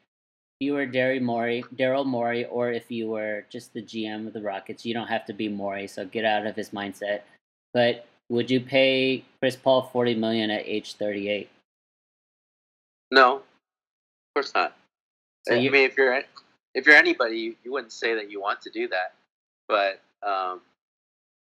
If 0.61 0.67
you 0.67 0.75
were 0.75 0.87
Daryl 0.87 1.23
Morey, 1.23 1.65
Daryl 1.77 2.05
Morey, 2.05 2.45
or 2.45 2.71
if 2.71 2.91
you 2.91 3.09
were 3.09 3.47
just 3.49 3.73
the 3.73 3.83
GM 3.83 4.27
of 4.27 4.33
the 4.33 4.43
Rockets, 4.43 4.85
you 4.85 4.93
don't 4.93 5.09
have 5.09 5.25
to 5.27 5.33
be 5.33 5.49
Morey, 5.49 5.87
so 5.87 6.05
get 6.05 6.25
out 6.25 6.47
of 6.47 6.55
his 6.57 6.71
mindset. 6.71 7.23
But 7.75 8.07
would 8.29 8.51
you 8.51 8.61
pay 8.61 9.25
Chris 9.41 9.57
Paul 9.57 9.83
forty 9.93 10.15
million 10.15 10.51
at 10.51 10.67
age 10.67 10.95
thirty 10.95 11.29
eight? 11.29 11.51
No, 13.11 13.37
of 13.37 13.43
course 14.35 14.53
not. 14.55 14.77
So 15.47 15.55
I 15.55 15.59
you, 15.59 15.71
mean, 15.71 15.85
if 15.85 15.97
you're 15.97 16.23
if 16.75 16.87
you're 16.87 16.97
anybody, 16.97 17.39
you, 17.39 17.57
you 17.65 17.73
wouldn't 17.73 17.93
say 17.93 18.15
that 18.15 18.31
you 18.31 18.41
want 18.41 18.63
to 18.63 18.71
do 18.71 18.89
that. 18.89 19.15
But 19.69 20.01
um, 20.27 20.61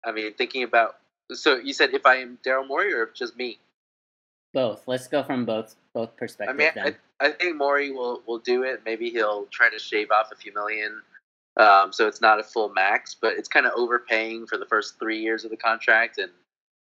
I 0.06 0.12
mean, 0.12 0.34
thinking 0.34 0.64
about 0.64 0.98
so 1.32 1.56
you 1.56 1.74
said 1.74 1.94
if 1.94 2.06
I 2.06 2.18
am 2.18 2.38
Daryl 2.46 2.68
Morey 2.68 2.94
or 2.94 3.10
just 3.14 3.38
me? 3.38 3.60
Both. 4.54 4.88
Let's 4.88 5.08
go 5.08 5.24
from 5.24 5.46
both 5.46 5.76
both 5.94 6.16
perspectives. 6.16 6.78
I 6.78 6.84
mean, 6.84 6.96
I, 7.20 7.26
I, 7.26 7.32
think 7.32 7.58
Morey 7.58 7.92
will 7.92 8.22
will 8.26 8.40
do 8.40 8.64
it. 8.64 8.82
Maybe 8.86 9.10
he'll 9.10 9.46
try 9.48 9.70
to 9.70 9.80
shave 9.80 10.12
off 10.12 10.32
a 10.32 10.36
few 10.36 10.54
million, 10.54 11.02
um, 11.58 11.92
so 11.92 12.08
it's 12.08 12.22
not 12.22 12.40
a 12.40 12.44
full 12.44 12.70
max, 12.70 13.16
but 13.20 13.34
it's 13.38 13.48
kind 13.48 13.66
of 13.66 13.74
overpaying 13.76 14.48
for 14.48 14.58
the 14.58 14.66
first 14.66 15.00
three 15.00 15.20
years 15.20 15.44
of 15.46 15.52
the 15.52 15.58
contract, 15.58 16.18
and 16.18 16.32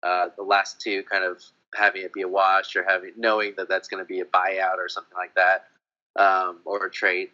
uh, 0.03 0.29
the 0.35 0.43
last 0.43 0.81
two 0.81 1.03
kind 1.03 1.23
of 1.23 1.41
having 1.75 2.01
it 2.01 2.13
be 2.13 2.21
a 2.21 2.27
wash 2.27 2.75
or 2.75 2.83
having 2.83 3.13
knowing 3.17 3.53
that 3.57 3.69
that's 3.69 3.87
going 3.87 4.03
to 4.03 4.07
be 4.07 4.19
a 4.19 4.25
buyout 4.25 4.77
or 4.77 4.89
something 4.89 5.17
like 5.17 5.33
that, 5.35 5.67
um, 6.21 6.59
or 6.65 6.85
a 6.85 6.91
trade. 6.91 7.29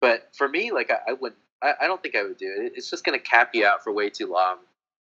But 0.00 0.28
for 0.36 0.48
me, 0.48 0.72
like 0.72 0.90
I, 0.90 1.10
I 1.10 1.12
wouldn't. 1.14 1.40
I, 1.62 1.74
I, 1.82 1.86
don't 1.86 2.02
think 2.02 2.16
I 2.16 2.24
would 2.24 2.38
do 2.38 2.46
it. 2.46 2.72
It's 2.74 2.90
just 2.90 3.04
going 3.04 3.16
to 3.18 3.24
cap 3.24 3.50
you 3.54 3.64
out 3.64 3.84
for 3.84 3.92
way 3.92 4.10
too 4.10 4.26
long 4.26 4.58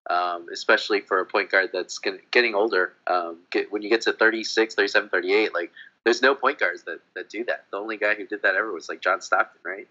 um, 0.09 0.47
especially 0.51 1.01
for 1.01 1.19
a 1.19 1.25
point 1.25 1.51
guard 1.51 1.69
that's 1.71 1.99
getting 2.31 2.55
older. 2.55 2.93
Um, 3.07 3.37
get, 3.51 3.71
when 3.71 3.81
you 3.81 3.89
get 3.89 4.01
to 4.01 4.13
36, 4.13 4.75
37, 4.75 5.09
38, 5.09 5.53
like 5.53 5.71
there's 6.03 6.21
no 6.21 6.33
point 6.33 6.59
guards 6.59 6.83
that, 6.83 6.99
that 7.15 7.29
do 7.29 7.43
that. 7.45 7.65
The 7.71 7.77
only 7.77 7.97
guy 7.97 8.15
who 8.15 8.25
did 8.25 8.41
that 8.41 8.55
ever 8.55 8.71
was 8.71 8.89
like 8.89 9.01
John 9.01 9.21
Stockton, 9.21 9.61
right? 9.63 9.87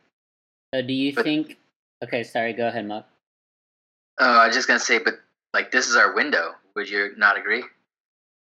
So 0.75 0.83
do 0.83 0.93
you 0.93 1.15
but, 1.15 1.25
think? 1.25 1.59
Okay, 2.03 2.23
sorry. 2.23 2.53
Go 2.53 2.69
ahead, 2.69 2.87
Mark. 2.87 3.07
Oh, 4.19 4.39
I 4.39 4.47
was 4.47 4.57
just 4.57 4.69
gonna 4.69 4.81
say, 4.81 4.99
but 4.99 5.15
like 5.53 5.71
this 5.71 5.89
is 5.89 5.97
our 5.97 6.15
window. 6.15 6.53
Would 6.77 6.89
you 6.89 7.13
not 7.17 7.39
agree? 7.39 7.65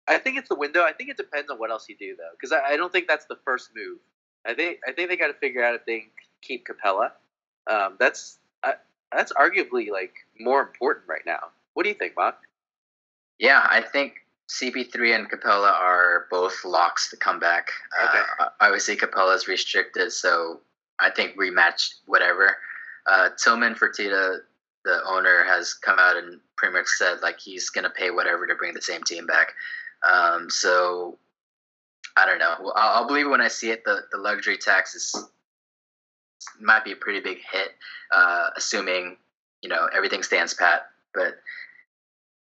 I 0.08 0.18
think 0.18 0.38
it's 0.38 0.50
the 0.50 0.56
window. 0.56 0.84
I 0.84 0.92
think 0.92 1.10
it 1.10 1.18
depends 1.18 1.50
on 1.50 1.58
what 1.58 1.72
else 1.72 1.88
you 1.88 1.96
do, 1.98 2.16
though, 2.18 2.32
because 2.40 2.52
I, 2.52 2.74
I, 2.74 2.78
don't 2.78 2.92
think 2.92 3.08
that's 3.08 3.26
the 3.26 3.38
first 3.46 3.70
move. 3.74 4.00
I 4.46 4.54
think 4.54 4.80
I 4.88 4.92
think 4.92 5.10
they 5.10 5.18
got 5.18 5.28
to 5.28 5.34
figure 5.34 5.64
out 5.64 5.76
if 5.76 5.86
they 5.86 6.06
keep 6.42 6.68
Capela. 6.68 7.12
Um, 7.68 7.96
that's 8.00 8.40
that's 9.16 9.32
arguably 9.34 9.90
like 9.92 10.14
more 10.40 10.62
important 10.62 11.08
right 11.08 11.22
now. 11.26 11.40
What 11.74 11.84
do 11.84 11.90
you 11.90 11.96
think, 11.96 12.16
Mark? 12.16 12.36
Yeah, 13.40 13.66
I 13.70 13.82
think 13.82 14.16
CP3 14.50 15.16
and 15.16 15.32
Capela 15.32 15.72
are 15.72 16.28
both 16.30 16.64
locks 16.66 17.10
to 17.10 17.18
come 17.18 17.40
back. 17.40 17.70
Okay. 18.04 18.20
Uh, 18.40 18.50
obviously, 18.60 18.96
Capela's 18.96 19.48
restricted, 19.48 20.12
so 20.12 20.62
I 21.00 21.10
think 21.10 21.38
rematch 21.38 21.96
whatever. 22.06 22.58
Uh, 23.06 23.30
Tilman 23.38 23.76
Fertitta, 23.76 24.40
the 24.86 25.02
owner, 25.06 25.44
has 25.46 25.74
come 25.74 26.00
out 26.00 26.18
and 26.18 26.40
pretty 26.56 26.74
much 26.74 26.88
said 26.88 27.22
like 27.22 27.40
he's 27.40 27.70
going 27.70 27.84
to 27.84 27.90
pay 27.90 28.12
whatever 28.12 28.48
to 28.48 28.56
bring 28.56 28.74
the 28.74 28.82
same 28.82 29.04
team 29.04 29.26
back. 29.26 29.54
Um, 30.10 30.50
so 30.50 31.18
I 32.18 32.26
don't 32.26 32.40
know. 32.40 32.56
Well, 32.62 32.74
I'll, 32.76 33.02
I'll, 33.02 33.08
believe 33.08 33.26
it 33.26 33.30
when 33.30 33.42
I 33.42 33.48
see 33.48 33.72
it. 33.72 33.84
The 33.86 34.02
the 34.12 34.18
luxury 34.18 34.58
tax 34.58 34.96
is 34.96 35.30
might 36.60 36.84
be 36.84 36.92
a 36.92 36.96
pretty 36.96 37.20
big 37.22 37.40
hit, 37.52 37.70
uh, 38.12 38.50
assuming 38.56 39.18
you 39.62 39.70
know 39.70 39.90
everything 39.96 40.24
stands 40.24 40.54
pat. 40.54 40.88
But 41.14 41.36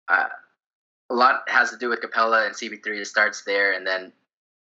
uh, 0.07 0.27
a 1.09 1.15
lot 1.15 1.43
has 1.47 1.69
to 1.71 1.77
do 1.77 1.89
with 1.89 2.01
Capela 2.01 2.45
and 2.45 2.55
CP3. 2.55 2.85
It 2.99 3.05
starts 3.05 3.43
there, 3.43 3.73
and 3.73 3.85
then 3.85 4.11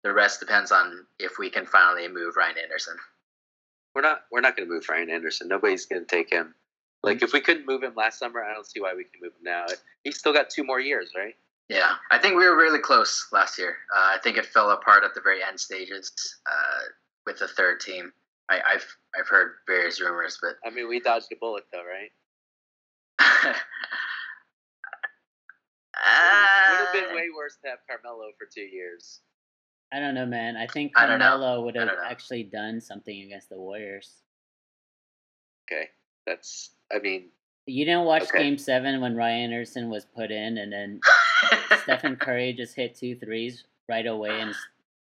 the 0.03 0.13
rest 0.13 0.39
depends 0.39 0.71
on 0.71 1.05
if 1.19 1.37
we 1.39 1.49
can 1.49 1.65
finally 1.65 2.07
move 2.07 2.35
Ryan 2.35 2.57
Anderson. 2.63 2.97
We're 3.93 4.01
not. 4.01 4.21
We're 4.31 4.41
not 4.41 4.55
going 4.55 4.67
to 4.67 4.73
move 4.73 4.87
Ryan 4.89 5.09
Anderson. 5.09 5.47
Nobody's 5.47 5.85
going 5.85 6.01
to 6.01 6.07
take 6.07 6.31
him. 6.31 6.55
Like 7.03 7.21
if 7.21 7.33
we 7.33 7.41
couldn't 7.41 7.65
move 7.65 7.83
him 7.83 7.93
last 7.95 8.19
summer, 8.19 8.43
I 8.43 8.53
don't 8.53 8.65
see 8.65 8.79
why 8.79 8.93
we 8.95 9.03
can 9.03 9.21
move 9.21 9.33
him 9.33 9.43
now. 9.43 9.65
He's 10.03 10.19
still 10.19 10.33
got 10.33 10.49
two 10.49 10.63
more 10.63 10.79
years, 10.79 11.11
right? 11.15 11.35
Yeah, 11.67 11.93
I 12.11 12.17
think 12.17 12.35
we 12.35 12.47
were 12.47 12.57
really 12.57 12.79
close 12.79 13.27
last 13.31 13.57
year. 13.57 13.77
Uh, 13.95 14.15
I 14.15 14.17
think 14.21 14.37
it 14.37 14.45
fell 14.45 14.69
apart 14.71 15.03
at 15.03 15.15
the 15.15 15.21
very 15.21 15.39
end 15.41 15.59
stages 15.59 16.37
uh, 16.45 16.81
with 17.25 17.39
the 17.39 17.47
third 17.47 17.79
team. 17.79 18.11
I, 18.49 18.59
have 18.73 18.83
I've 19.17 19.29
heard 19.29 19.53
various 19.65 20.01
rumors, 20.01 20.37
but 20.41 20.57
I 20.65 20.69
mean, 20.69 20.89
we 20.89 20.99
dodged 20.99 21.27
a 21.31 21.35
bullet 21.39 21.63
though, 21.71 21.83
right? 21.85 22.11
would 26.71 26.85
have 26.85 26.93
been 26.93 27.15
way 27.15 27.27
worse 27.35 27.57
to 27.63 27.69
have 27.69 27.79
Carmelo 27.87 28.27
for 28.37 28.47
two 28.53 28.61
years. 28.61 29.21
I 29.93 29.99
don't 29.99 30.15
know, 30.15 30.25
man. 30.25 30.55
I 30.55 30.67
think 30.67 30.95
Carmelo 30.95 31.63
would 31.63 31.75
have 31.75 31.89
actually 32.05 32.43
done 32.43 32.79
something 32.79 33.23
against 33.23 33.49
the 33.49 33.57
Warriors. 33.57 34.21
Okay, 35.67 35.89
that's. 36.25 36.71
I 36.93 36.99
mean, 36.99 37.29
you 37.65 37.85
didn't 37.85 38.05
watch 38.05 38.23
okay. 38.23 38.43
Game 38.43 38.57
Seven 38.57 39.01
when 39.01 39.15
Ryan 39.15 39.51
Anderson 39.51 39.89
was 39.89 40.05
put 40.05 40.31
in, 40.31 40.57
and 40.57 40.71
then 40.71 41.01
Stephen 41.83 42.15
Curry 42.15 42.53
just 42.53 42.75
hit 42.75 42.95
two 42.95 43.15
threes 43.15 43.65
right 43.89 44.07
away, 44.07 44.39
and 44.39 44.55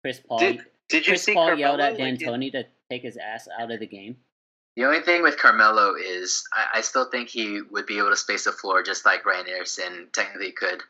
Chris 0.01 0.21
Paul. 0.25 0.39
Did, 0.39 0.61
did 0.87 1.05
you 1.05 1.11
Chris 1.11 1.23
see 1.23 1.33
Paul 1.33 1.47
Carmelo 1.47 1.59
yelled 1.59 1.79
at 1.81 1.97
D'Antoni 1.97 2.51
to 2.53 2.65
take 2.89 3.03
his 3.03 3.17
ass 3.17 3.47
out 3.59 3.71
of 3.71 3.79
the 3.79 3.87
game? 3.87 4.15
The 4.75 4.85
only 4.85 5.01
thing 5.01 5.23
with 5.23 5.37
Carmelo 5.37 5.95
is 5.95 6.43
I, 6.53 6.77
I, 6.77 6.81
still 6.81 7.09
think 7.09 7.27
he 7.27 7.59
would 7.69 7.85
be 7.85 7.97
able 7.97 8.11
to 8.11 8.15
space 8.15 8.45
the 8.45 8.53
floor 8.53 8.81
just 8.81 9.05
like 9.05 9.25
Ryan 9.25 9.47
Anderson 9.49 10.07
technically 10.13 10.53
could. 10.53 10.81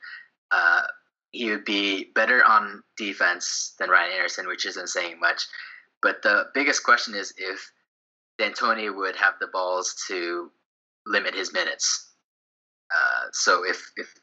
Uh, 0.52 0.84
he 1.32 1.50
would 1.52 1.66
be 1.66 2.12
better 2.16 2.44
on 2.44 2.84
defense 2.98 3.76
than 3.80 3.90
Ryan 3.90 4.14
Anderson, 4.14 4.48
which 4.48 4.66
isn't 4.66 4.90
saying 4.90 5.20
much. 5.20 5.46
But 6.02 6.22
the 6.22 6.46
biggest 6.54 6.84
question 6.84 7.14
is 7.14 7.34
if 7.38 7.72
D'Antoni 8.40 8.94
would 8.96 9.16
have 9.16 9.34
the 9.40 9.48
balls 9.48 9.96
to 10.08 10.50
limit 11.06 11.36
his 11.36 11.54
minutes. 11.54 12.12
Uh, 12.94 13.28
so 13.32 13.64
if 13.66 13.92
if 13.98 14.14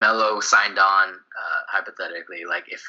Melo 0.00 0.40
signed 0.40 0.78
on, 0.78 1.10
uh, 1.10 1.60
hypothetically, 1.68 2.44
like 2.48 2.64
if 2.68 2.82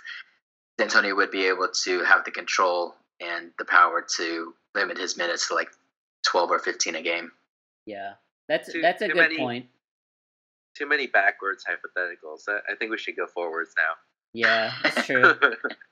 D'Antoni 0.77 1.15
would 1.15 1.29
be 1.29 1.45
able 1.45 1.67
to 1.83 2.03
have 2.03 2.23
the 2.23 2.31
control 2.31 2.95
and 3.19 3.51
the 3.59 3.65
power 3.65 4.03
to 4.17 4.53
limit 4.73 4.97
his 4.97 5.17
minutes 5.17 5.49
to 5.49 5.53
like 5.53 5.69
12 6.25 6.51
or 6.51 6.59
15 6.59 6.95
a 6.95 7.01
game. 7.01 7.31
Yeah, 7.85 8.13
that's 8.47 8.71
too, 8.71 8.81
that's 8.81 9.01
a 9.01 9.07
good 9.07 9.17
many, 9.17 9.37
point. 9.37 9.65
Too 10.75 10.87
many 10.87 11.07
backwards 11.07 11.63
hypotheticals. 11.65 12.43
I, 12.47 12.71
I 12.71 12.75
think 12.75 12.91
we 12.91 12.97
should 12.97 13.15
go 13.15 13.27
forwards 13.27 13.73
now. 13.77 13.93
Yeah, 14.33 14.71
that's 14.83 15.05
true. 15.05 15.33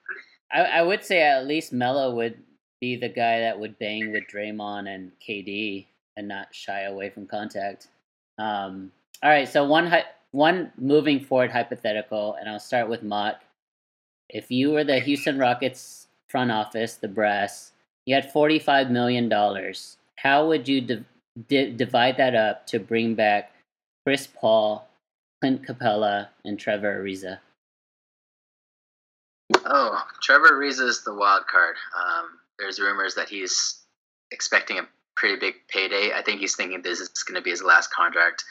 I, 0.51 0.61
I 0.61 0.81
would 0.81 1.03
say 1.03 1.21
at 1.21 1.45
least 1.45 1.73
Melo 1.73 2.15
would 2.15 2.37
be 2.79 2.95
the 2.95 3.09
guy 3.09 3.39
that 3.39 3.59
would 3.59 3.77
bang 3.77 4.11
with 4.11 4.23
Draymond 4.33 4.87
and 4.87 5.11
KD 5.27 5.85
and 6.15 6.27
not 6.27 6.53
shy 6.53 6.83
away 6.83 7.09
from 7.09 7.27
contact. 7.27 7.87
Um, 8.37 8.91
all 9.21 9.29
right, 9.29 9.47
so 9.47 9.65
one 9.65 9.91
one 10.31 10.71
moving 10.77 11.19
forward 11.19 11.51
hypothetical, 11.51 12.35
and 12.39 12.49
I'll 12.49 12.59
start 12.59 12.89
with 12.89 13.03
Mott. 13.03 13.41
If 14.29 14.49
you 14.49 14.71
were 14.71 14.83
the 14.83 14.99
Houston 14.99 15.37
Rockets 15.37 16.07
front 16.29 16.51
office, 16.51 16.95
the 16.95 17.07
brass, 17.07 17.73
you 18.05 18.15
had 18.15 18.31
forty 18.31 18.59
five 18.59 18.89
million 18.89 19.27
dollars 19.27 19.97
how 20.21 20.47
would 20.47 20.67
you 20.67 20.81
di- 20.81 21.05
di- 21.47 21.71
divide 21.71 22.17
that 22.17 22.35
up 22.35 22.67
to 22.67 22.79
bring 22.79 23.15
back 23.15 23.51
Chris 24.09 24.25
Paul, 24.25 24.89
Clint 25.39 25.67
Capela, 25.67 26.29
and 26.43 26.59
Trevor 26.59 26.99
Ariza? 26.99 27.37
Oh, 29.53 30.01
Trevor 30.23 30.53
Ariza 30.53 30.87
is 30.87 31.03
the 31.03 31.13
wild 31.13 31.45
card. 31.45 31.75
Um, 31.95 32.39
there's 32.57 32.79
rumors 32.79 33.13
that 33.13 33.29
he's 33.29 33.83
expecting 34.31 34.79
a 34.79 34.87
pretty 35.15 35.35
big 35.39 35.53
payday. 35.67 36.11
I 36.11 36.23
think 36.23 36.39
he's 36.39 36.55
thinking 36.55 36.81
this 36.81 36.99
is 36.99 37.11
going 37.21 37.35
to 37.35 37.43
be 37.43 37.51
his 37.51 37.61
last 37.61 37.93
contract. 37.93 38.45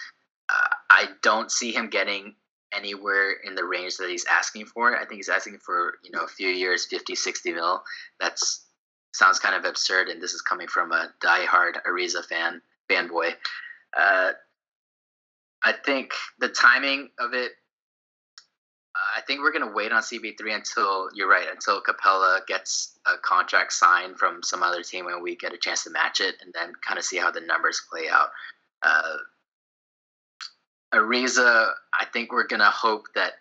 Uh, 0.48 0.68
I 0.90 1.06
don't 1.24 1.50
see 1.50 1.72
him 1.72 1.90
getting 1.90 2.36
anywhere 2.72 3.32
in 3.44 3.56
the 3.56 3.64
range 3.64 3.96
that 3.96 4.08
he's 4.08 4.26
asking 4.26 4.66
for. 4.66 4.94
I 4.94 5.06
think 5.06 5.14
he's 5.14 5.28
asking 5.28 5.58
for, 5.58 5.94
you 6.04 6.12
know, 6.12 6.22
a 6.22 6.28
few 6.28 6.50
years, 6.50 6.86
50, 6.86 7.16
60 7.16 7.54
mil. 7.54 7.82
That's 8.20 8.64
sounds 9.12 9.40
kind 9.40 9.56
of 9.56 9.64
absurd, 9.64 10.06
and 10.06 10.22
this 10.22 10.34
is 10.34 10.40
coming 10.40 10.68
from 10.68 10.92
a 10.92 11.10
diehard 11.20 11.82
Ariza 11.84 12.24
fan 12.26 12.62
fanboy. 12.88 13.32
Uh, 13.98 14.32
I 15.68 15.74
think 15.84 16.12
the 16.38 16.48
timing 16.48 17.10
of 17.18 17.34
it. 17.34 17.52
I 19.16 19.20
think 19.20 19.40
we're 19.40 19.52
gonna 19.52 19.70
wait 19.72 19.92
on 19.92 20.02
CP3 20.02 20.54
until 20.54 21.10
you're 21.14 21.28
right 21.28 21.46
until 21.52 21.82
Capela 21.82 22.44
gets 22.46 22.98
a 23.06 23.18
contract 23.18 23.72
signed 23.72 24.18
from 24.18 24.42
some 24.42 24.62
other 24.62 24.82
team 24.82 25.06
and 25.08 25.22
we 25.22 25.36
get 25.36 25.52
a 25.52 25.58
chance 25.58 25.84
to 25.84 25.90
match 25.90 26.20
it, 26.20 26.36
and 26.40 26.54
then 26.54 26.72
kind 26.86 26.98
of 26.98 27.04
see 27.04 27.18
how 27.18 27.30
the 27.30 27.42
numbers 27.42 27.82
play 27.92 28.08
out. 28.08 28.30
Uh, 28.82 29.18
Ariza, 30.94 31.70
I 32.00 32.06
think 32.06 32.32
we're 32.32 32.46
gonna 32.46 32.70
hope 32.70 33.04
that 33.14 33.34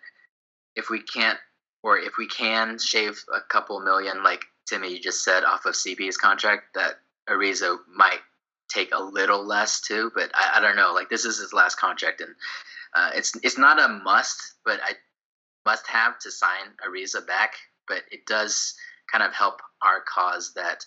if 0.76 0.90
we 0.90 1.00
can't 1.00 1.38
or 1.82 1.98
if 1.98 2.18
we 2.18 2.28
can 2.28 2.78
shave 2.78 3.24
a 3.34 3.40
couple 3.40 3.80
million, 3.80 4.22
like 4.22 4.44
Timmy 4.66 4.92
you 4.92 5.00
just 5.00 5.24
said, 5.24 5.44
off 5.44 5.64
of 5.64 5.74
CP's 5.74 6.18
contract, 6.18 6.74
that 6.74 7.00
Ariza 7.26 7.78
might 7.88 8.20
take 8.68 8.90
a 8.92 9.02
little 9.02 9.44
less 9.44 9.80
too. 9.80 10.10
But 10.14 10.30
I, 10.34 10.54
I 10.56 10.60
don't 10.60 10.76
know. 10.76 10.92
Like 10.94 11.08
this 11.08 11.24
is 11.24 11.38
his 11.38 11.52
last 11.52 11.76
contract, 11.76 12.20
and 12.20 12.34
uh, 12.94 13.10
it's 13.14 13.32
it's 13.42 13.58
not 13.58 13.80
a 13.80 13.88
must, 13.88 14.54
but 14.64 14.80
I 14.82 14.92
must 15.66 15.86
have 15.86 16.18
to 16.20 16.30
sign 16.30 16.74
Ariza 16.86 17.26
back. 17.26 17.54
But 17.86 18.02
it 18.10 18.26
does 18.26 18.74
kind 19.10 19.24
of 19.24 19.34
help 19.34 19.60
our 19.82 20.02
cause 20.02 20.52
that 20.54 20.84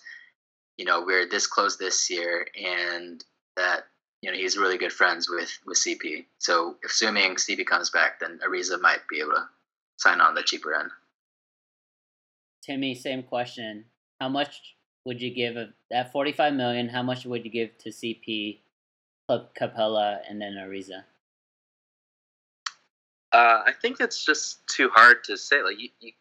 you 0.76 0.84
know 0.84 1.04
we're 1.04 1.28
this 1.28 1.46
close 1.46 1.76
this 1.76 2.10
year, 2.10 2.46
and 2.60 3.22
that 3.56 3.84
you 4.22 4.30
know 4.30 4.36
he's 4.36 4.56
really 4.56 4.78
good 4.78 4.92
friends 4.92 5.28
with 5.28 5.50
with 5.66 5.78
CP. 5.78 6.26
So 6.38 6.76
assuming 6.84 7.36
CP 7.36 7.66
comes 7.66 7.90
back, 7.90 8.20
then 8.20 8.38
Ariza 8.46 8.80
might 8.80 9.06
be 9.08 9.20
able 9.20 9.32
to 9.32 9.48
sign 9.96 10.20
on 10.20 10.34
the 10.34 10.42
cheaper 10.42 10.74
end. 10.74 10.90
Timmy, 12.62 12.94
same 12.94 13.24
question. 13.24 13.86
How 14.20 14.28
much 14.28 14.76
would 15.04 15.20
you 15.20 15.34
give 15.34 15.56
that 15.90 16.12
45 16.12 16.54
million? 16.54 16.88
How 16.88 17.02
much 17.02 17.24
would 17.24 17.44
you 17.44 17.50
give 17.50 17.76
to 17.78 17.90
CP, 17.90 18.58
Capela, 19.30 20.20
and 20.28 20.40
then 20.40 20.54
Ariza? 20.54 21.04
Uh, 23.32 23.62
I 23.66 23.72
think 23.80 23.98
it's 24.00 24.24
just 24.24 24.66
too 24.68 24.90
hard 24.90 25.24
to 25.24 25.36
say. 25.36 25.62
Like, 25.62 25.80
you, 25.80 25.88
you, 26.00 26.12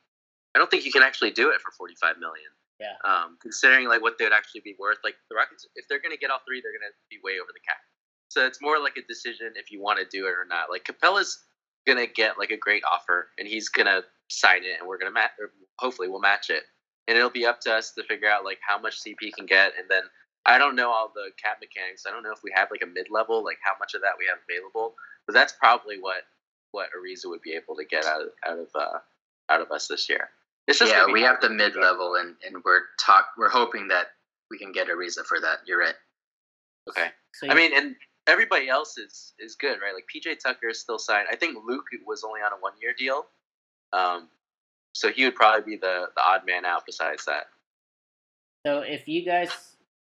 I 0.55 0.59
don't 0.59 0.71
think 0.71 0.85
you 0.85 0.91
can 0.91 1.03
actually 1.03 1.31
do 1.31 1.49
it 1.51 1.61
for 1.61 1.71
45 1.71 2.17
million. 2.17 2.49
Yeah. 2.79 2.97
Um, 3.05 3.37
considering 3.39 3.87
like 3.87 4.01
what 4.01 4.17
they 4.17 4.25
would 4.25 4.33
actually 4.33 4.61
be 4.61 4.75
worth, 4.79 4.97
like 5.03 5.15
the 5.29 5.35
Rockets, 5.35 5.67
if 5.75 5.87
they're 5.87 6.01
going 6.01 6.13
to 6.13 6.17
get 6.17 6.31
all 6.31 6.39
three, 6.47 6.61
they're 6.61 6.71
going 6.71 6.89
to 6.89 6.95
be 7.11 7.17
way 7.23 7.33
over 7.39 7.51
the 7.53 7.59
cap. 7.59 7.77
So 8.29 8.45
it's 8.45 8.59
more 8.59 8.79
like 8.79 8.97
a 8.97 9.05
decision 9.07 9.53
if 9.55 9.71
you 9.71 9.81
want 9.81 9.99
to 9.99 10.05
do 10.05 10.25
it 10.25 10.31
or 10.31 10.45
not. 10.49 10.71
Like 10.71 10.85
Capela's 10.85 11.43
going 11.85 11.99
to 11.99 12.11
get 12.11 12.39
like 12.39 12.49
a 12.49 12.57
great 12.57 12.81
offer, 12.91 13.27
and 13.37 13.47
he's 13.47 13.69
going 13.69 13.85
to 13.85 14.03
sign 14.29 14.63
it, 14.63 14.79
and 14.79 14.87
we're 14.87 14.97
going 14.97 15.11
to 15.11 15.13
match. 15.13 15.31
Hopefully, 15.77 16.07
we'll 16.07 16.21
match 16.21 16.49
it 16.49 16.63
and 17.07 17.17
it'll 17.17 17.29
be 17.29 17.45
up 17.45 17.59
to 17.61 17.73
us 17.73 17.91
to 17.91 18.03
figure 18.03 18.29
out 18.29 18.45
like 18.45 18.59
how 18.65 18.79
much 18.79 19.01
CP 19.01 19.33
can 19.33 19.45
get, 19.45 19.73
and 19.77 19.89
then 19.89 20.03
I 20.45 20.57
don't 20.57 20.75
know 20.75 20.89
all 20.89 21.11
the 21.13 21.31
cap 21.41 21.57
mechanics. 21.61 22.03
I 22.07 22.11
don't 22.11 22.23
know 22.23 22.31
if 22.31 22.43
we 22.43 22.51
have 22.55 22.69
like 22.71 22.81
a 22.83 22.87
mid 22.87 23.07
level, 23.09 23.43
like 23.43 23.59
how 23.63 23.73
much 23.79 23.93
of 23.93 24.01
that 24.01 24.13
we 24.17 24.25
have 24.25 24.39
available, 24.49 24.95
but 25.27 25.33
that's 25.33 25.53
probably 25.53 25.99
what 25.99 26.23
what 26.71 26.89
Ariza 26.97 27.25
would 27.29 27.41
be 27.41 27.53
able 27.53 27.75
to 27.75 27.85
get 27.85 28.05
out 28.05 28.21
of 28.21 28.27
out 28.47 28.59
of 28.59 28.67
uh, 28.75 28.99
out 29.49 29.61
of 29.61 29.71
us 29.71 29.87
this 29.87 30.09
year. 30.09 30.29
It's 30.67 30.79
just 30.79 30.91
yeah, 30.91 31.05
we 31.11 31.21
have 31.21 31.41
the 31.41 31.49
mid 31.49 31.75
level, 31.75 32.15
and 32.15 32.35
and 32.45 32.63
we're 32.63 32.81
talk 32.99 33.27
we're 33.37 33.49
hoping 33.49 33.87
that 33.89 34.07
we 34.49 34.57
can 34.57 34.71
get 34.71 34.87
Ariza 34.87 35.25
for 35.25 35.39
that. 35.39 35.59
You're 35.65 35.79
right. 35.79 35.95
Okay. 36.89 37.07
So 37.33 37.49
I 37.49 37.53
mean, 37.53 37.71
and 37.75 37.95
everybody 38.27 38.69
else 38.69 38.97
is 38.97 39.33
is 39.39 39.55
good, 39.55 39.79
right? 39.81 39.93
Like 39.93 40.05
PJ 40.13 40.39
Tucker 40.39 40.69
is 40.69 40.79
still 40.79 40.99
signed. 40.99 41.27
I 41.31 41.35
think 41.35 41.57
Luke 41.65 41.85
was 42.05 42.23
only 42.23 42.41
on 42.41 42.51
a 42.51 42.59
one 42.59 42.73
year 42.81 42.93
deal. 42.97 43.25
Um, 43.93 44.29
so 44.93 45.11
he 45.11 45.23
would 45.25 45.35
probably 45.35 45.75
be 45.75 45.77
the 45.77 46.07
the 46.15 46.21
odd 46.23 46.45
man 46.45 46.65
out. 46.65 46.85
Besides 46.85 47.25
that. 47.25 47.47
So 48.65 48.79
if 48.79 49.07
you 49.07 49.25
guys, 49.25 49.49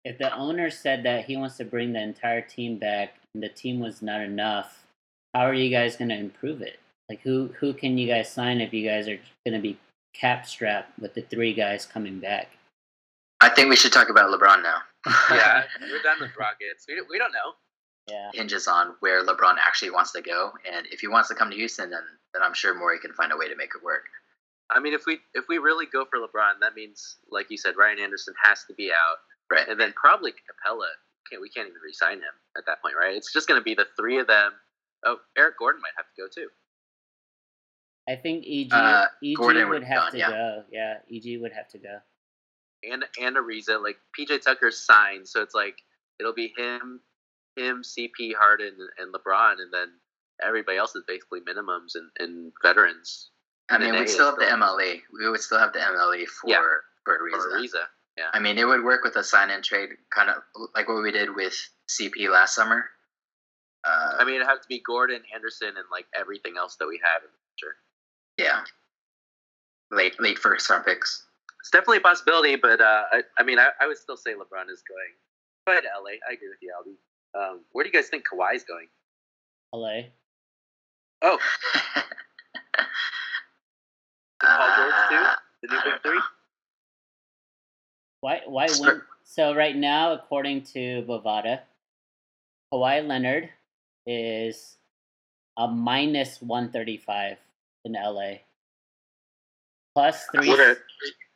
if 0.03 0.17
the 0.17 0.33
owner 0.35 0.69
said 0.69 1.03
that 1.03 1.25
he 1.25 1.37
wants 1.37 1.57
to 1.57 1.65
bring 1.65 1.93
the 1.93 2.01
entire 2.01 2.41
team 2.41 2.77
back 2.77 3.15
and 3.33 3.41
the 3.41 3.49
team 3.49 3.79
was 3.79 4.01
not 4.01 4.21
enough, 4.21 4.85
how 5.33 5.41
are 5.41 5.53
you 5.53 5.69
guys 5.69 5.95
going 5.95 6.09
to 6.09 6.17
improve 6.17 6.61
it? 6.61 6.79
Like 7.09 7.21
who 7.21 7.49
who 7.59 7.73
can 7.73 7.97
you 7.97 8.07
guys 8.07 8.31
sign 8.31 8.61
if 8.61 8.73
you 8.73 8.87
guys 8.87 9.07
are 9.07 9.19
going 9.45 9.53
to 9.53 9.59
be 9.59 9.77
cap 10.13 10.47
strapped 10.47 10.97
with 10.99 11.13
the 11.13 11.21
three 11.21 11.53
guys 11.53 11.85
coming 11.85 12.19
back? 12.19 12.49
I 13.41 13.49
think 13.49 13.69
we 13.69 13.75
should 13.75 13.91
talk 13.91 14.09
about 14.09 14.31
LeBron 14.31 14.63
now. 14.63 14.77
yeah, 15.29 15.63
we're 15.81 16.01
done 16.01 16.17
with 16.19 16.31
Rockets. 16.39 16.85
We, 16.87 17.01
we 17.09 17.17
don't 17.17 17.33
know. 17.33 17.53
Yeah. 18.09 18.29
Hinges 18.33 18.67
on 18.67 18.95
where 18.99 19.25
LeBron 19.25 19.55
actually 19.63 19.91
wants 19.91 20.11
to 20.13 20.21
go, 20.21 20.53
and 20.71 20.85
if 20.91 20.99
he 20.99 21.07
wants 21.07 21.29
to 21.29 21.35
come 21.35 21.49
to 21.49 21.55
Houston, 21.55 21.89
then 21.89 22.03
then 22.33 22.41
I'm 22.43 22.53
sure 22.53 22.73
Morey 22.73 22.99
can 22.99 23.13
find 23.13 23.31
a 23.31 23.37
way 23.37 23.49
to 23.49 23.55
make 23.55 23.71
it 23.75 23.83
work. 23.83 24.05
I 24.69 24.79
mean, 24.79 24.93
if 24.93 25.05
we 25.05 25.19
if 25.33 25.45
we 25.47 25.57
really 25.57 25.85
go 25.85 26.05
for 26.05 26.19
LeBron, 26.19 26.59
that 26.61 26.75
means, 26.75 27.17
like 27.29 27.47
you 27.49 27.57
said, 27.57 27.75
Ryan 27.77 27.99
Anderson 27.99 28.33
has 28.43 28.63
to 28.67 28.73
be 28.73 28.91
out, 28.91 29.17
right? 29.51 29.67
And 29.67 29.79
then 29.79 29.93
probably 29.95 30.31
Capela. 30.31 30.89
Can't 31.29 31.41
we 31.41 31.49
can't 31.49 31.67
even 31.67 31.81
resign 31.83 32.17
him 32.17 32.35
at 32.57 32.65
that 32.67 32.81
point, 32.81 32.95
right? 32.99 33.15
It's 33.15 33.31
just 33.31 33.47
going 33.47 33.59
to 33.59 33.63
be 33.63 33.73
the 33.73 33.85
three 33.97 34.19
of 34.19 34.27
them. 34.27 34.51
Oh, 35.05 35.17
Eric 35.37 35.59
Gordon 35.59 35.81
might 35.81 35.93
have 35.97 36.05
to 36.05 36.21
go 36.21 36.27
too. 36.33 36.49
I 38.07 38.15
think 38.15 38.45
EG 38.47 38.71
uh, 38.71 39.05
EG 39.23 39.35
Gordon 39.35 39.69
would 39.69 39.83
have 39.83 39.97
gone, 39.97 40.11
to 40.11 40.17
yeah. 40.17 40.29
go. 40.29 40.63
Yeah, 40.71 40.93
EG 41.11 41.41
would 41.41 41.53
have 41.53 41.69
to 41.69 41.79
go. 41.79 41.97
And 42.83 43.03
and 43.19 43.35
Ariza, 43.35 43.81
like 43.81 43.97
PJ 44.17 44.41
Tucker 44.41 44.71
signed, 44.71 45.27
so 45.27 45.41
it's 45.41 45.55
like 45.55 45.77
it'll 46.19 46.33
be 46.33 46.53
him, 46.57 47.01
him, 47.55 47.83
CP, 47.83 48.33
Harden, 48.37 48.73
and 48.99 49.13
LeBron, 49.13 49.53
and 49.53 49.73
then 49.73 49.89
everybody 50.45 50.77
else 50.77 50.95
is 50.95 51.03
basically 51.07 51.39
minimums 51.41 51.95
and, 51.95 52.09
and 52.19 52.51
veterans. 52.63 53.31
I 53.69 53.77
mean, 53.77 53.93
we'd 53.93 54.09
still 54.09 54.27
have 54.27 54.35
the 54.35 54.45
MLE. 54.45 55.01
We 55.11 55.29
would 55.29 55.41
still 55.41 55.59
have 55.59 55.73
the 55.73 55.79
MLE 55.79 56.27
for 56.27 56.49
yeah. 56.49 56.61
for 57.03 57.17
Ariza. 57.17 57.71
For 57.71 57.79
Yeah. 58.17 58.29
I 58.33 58.39
mean, 58.39 58.57
it 58.57 58.65
would 58.65 58.83
work 58.83 59.03
with 59.03 59.15
a 59.15 59.23
sign 59.23 59.49
and 59.49 59.63
trade, 59.63 59.89
kind 60.13 60.29
of 60.29 60.37
like 60.75 60.87
what 60.87 61.01
we 61.01 61.11
did 61.11 61.35
with 61.35 61.55
CP 61.89 62.29
last 62.29 62.55
summer. 62.55 62.85
Uh, 63.85 64.15
I 64.19 64.25
mean, 64.25 64.41
it 64.41 64.45
have 64.45 64.61
to 64.61 64.67
be 64.67 64.81
Gordon, 64.85 65.21
Anderson, 65.33 65.69
and 65.69 65.85
like 65.91 66.05
everything 66.17 66.53
else 66.57 66.75
that 66.77 66.87
we 66.87 66.99
have 67.03 67.21
in 67.23 67.29
the 67.29 67.37
future. 67.57 67.75
Yeah. 68.37 68.61
Late, 69.91 70.19
late 70.19 70.39
first 70.39 70.69
round 70.69 70.85
picks. 70.85 71.25
It's 71.59 71.69
definitely 71.69 71.97
a 71.97 72.01
possibility, 72.01 72.55
but 72.55 72.81
uh, 72.81 73.03
I, 73.11 73.21
I 73.37 73.43
mean, 73.43 73.59
I, 73.59 73.69
I 73.79 73.87
would 73.87 73.97
still 73.97 74.17
say 74.17 74.31
LeBron 74.33 74.69
is 74.71 74.83
going. 74.87 75.13
But 75.65 75.83
LA, 75.83 76.17
I 76.29 76.33
agree 76.33 76.49
with 76.49 76.59
you, 76.61 76.73
Albie. 76.73 76.97
Um, 77.39 77.61
where 77.71 77.83
do 77.83 77.89
you 77.89 77.93
guys 77.93 78.09
think 78.09 78.23
Kawhi's 78.31 78.63
going? 78.63 78.87
LA. 79.73 80.09
Oh. 81.21 81.39
Paul 84.45 84.69
George 84.77 84.93
too? 85.09 85.25
The 85.61 85.67
new 85.73 85.81
big 85.83 86.01
three? 86.01 86.21
Why 88.21 88.41
why 88.45 88.67
win 88.79 89.01
so 89.23 89.53
right 89.55 89.75
now 89.75 90.13
according 90.13 90.63
to 90.73 91.03
Bovada, 91.07 91.61
Kawhi 92.73 93.05
Leonard 93.07 93.49
is 94.05 94.77
a 95.57 95.67
minus 95.67 96.41
one 96.41 96.71
thirty 96.71 96.97
five 96.97 97.37
in 97.83 97.93
LA. 97.93 98.39
Plus 99.93 100.25
three 100.31 100.75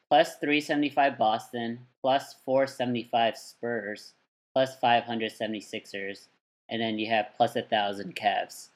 plus 0.09 0.35
three 0.37 0.61
seventy 0.61 0.89
five 0.89 1.17
Boston, 1.17 1.79
plus 2.01 2.35
four 2.45 2.67
seventy 2.67 3.07
five 3.11 3.37
Spurs, 3.37 4.13
plus 4.53 4.75
five 4.77 5.03
hundred 5.03 5.31
seventy 5.31 5.61
Sixers, 5.61 6.27
and 6.69 6.81
then 6.81 6.99
you 6.99 7.07
have 7.09 7.27
plus 7.37 7.55
a 7.55 7.61
thousand 7.61 8.15
Cavs. 8.15 8.69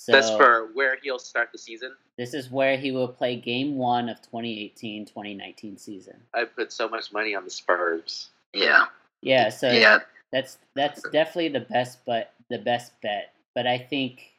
So 0.00 0.12
That's 0.12 0.30
for 0.30 0.70
where 0.72 0.96
he'll 1.02 1.18
start 1.18 1.50
the 1.52 1.58
season. 1.58 1.94
This 2.16 2.32
is 2.32 2.50
where 2.50 2.78
he 2.78 2.90
will 2.90 3.06
play 3.06 3.36
game 3.36 3.76
one 3.76 4.08
of 4.08 4.16
2018-2019 4.32 5.78
season. 5.78 6.14
I 6.32 6.46
put 6.46 6.72
so 6.72 6.88
much 6.88 7.12
money 7.12 7.34
on 7.34 7.44
the 7.44 7.50
Spurs. 7.50 8.30
Yeah. 8.54 8.86
Yeah, 9.20 9.50
so 9.50 9.70
yeah. 9.70 9.98
that's 10.32 10.56
that's 10.74 11.02
definitely 11.10 11.50
the 11.50 11.66
best 11.66 11.98
but 12.06 12.32
the 12.48 12.56
best 12.56 12.92
bet. 13.02 13.34
But 13.54 13.66
I 13.66 13.76
think 13.76 14.32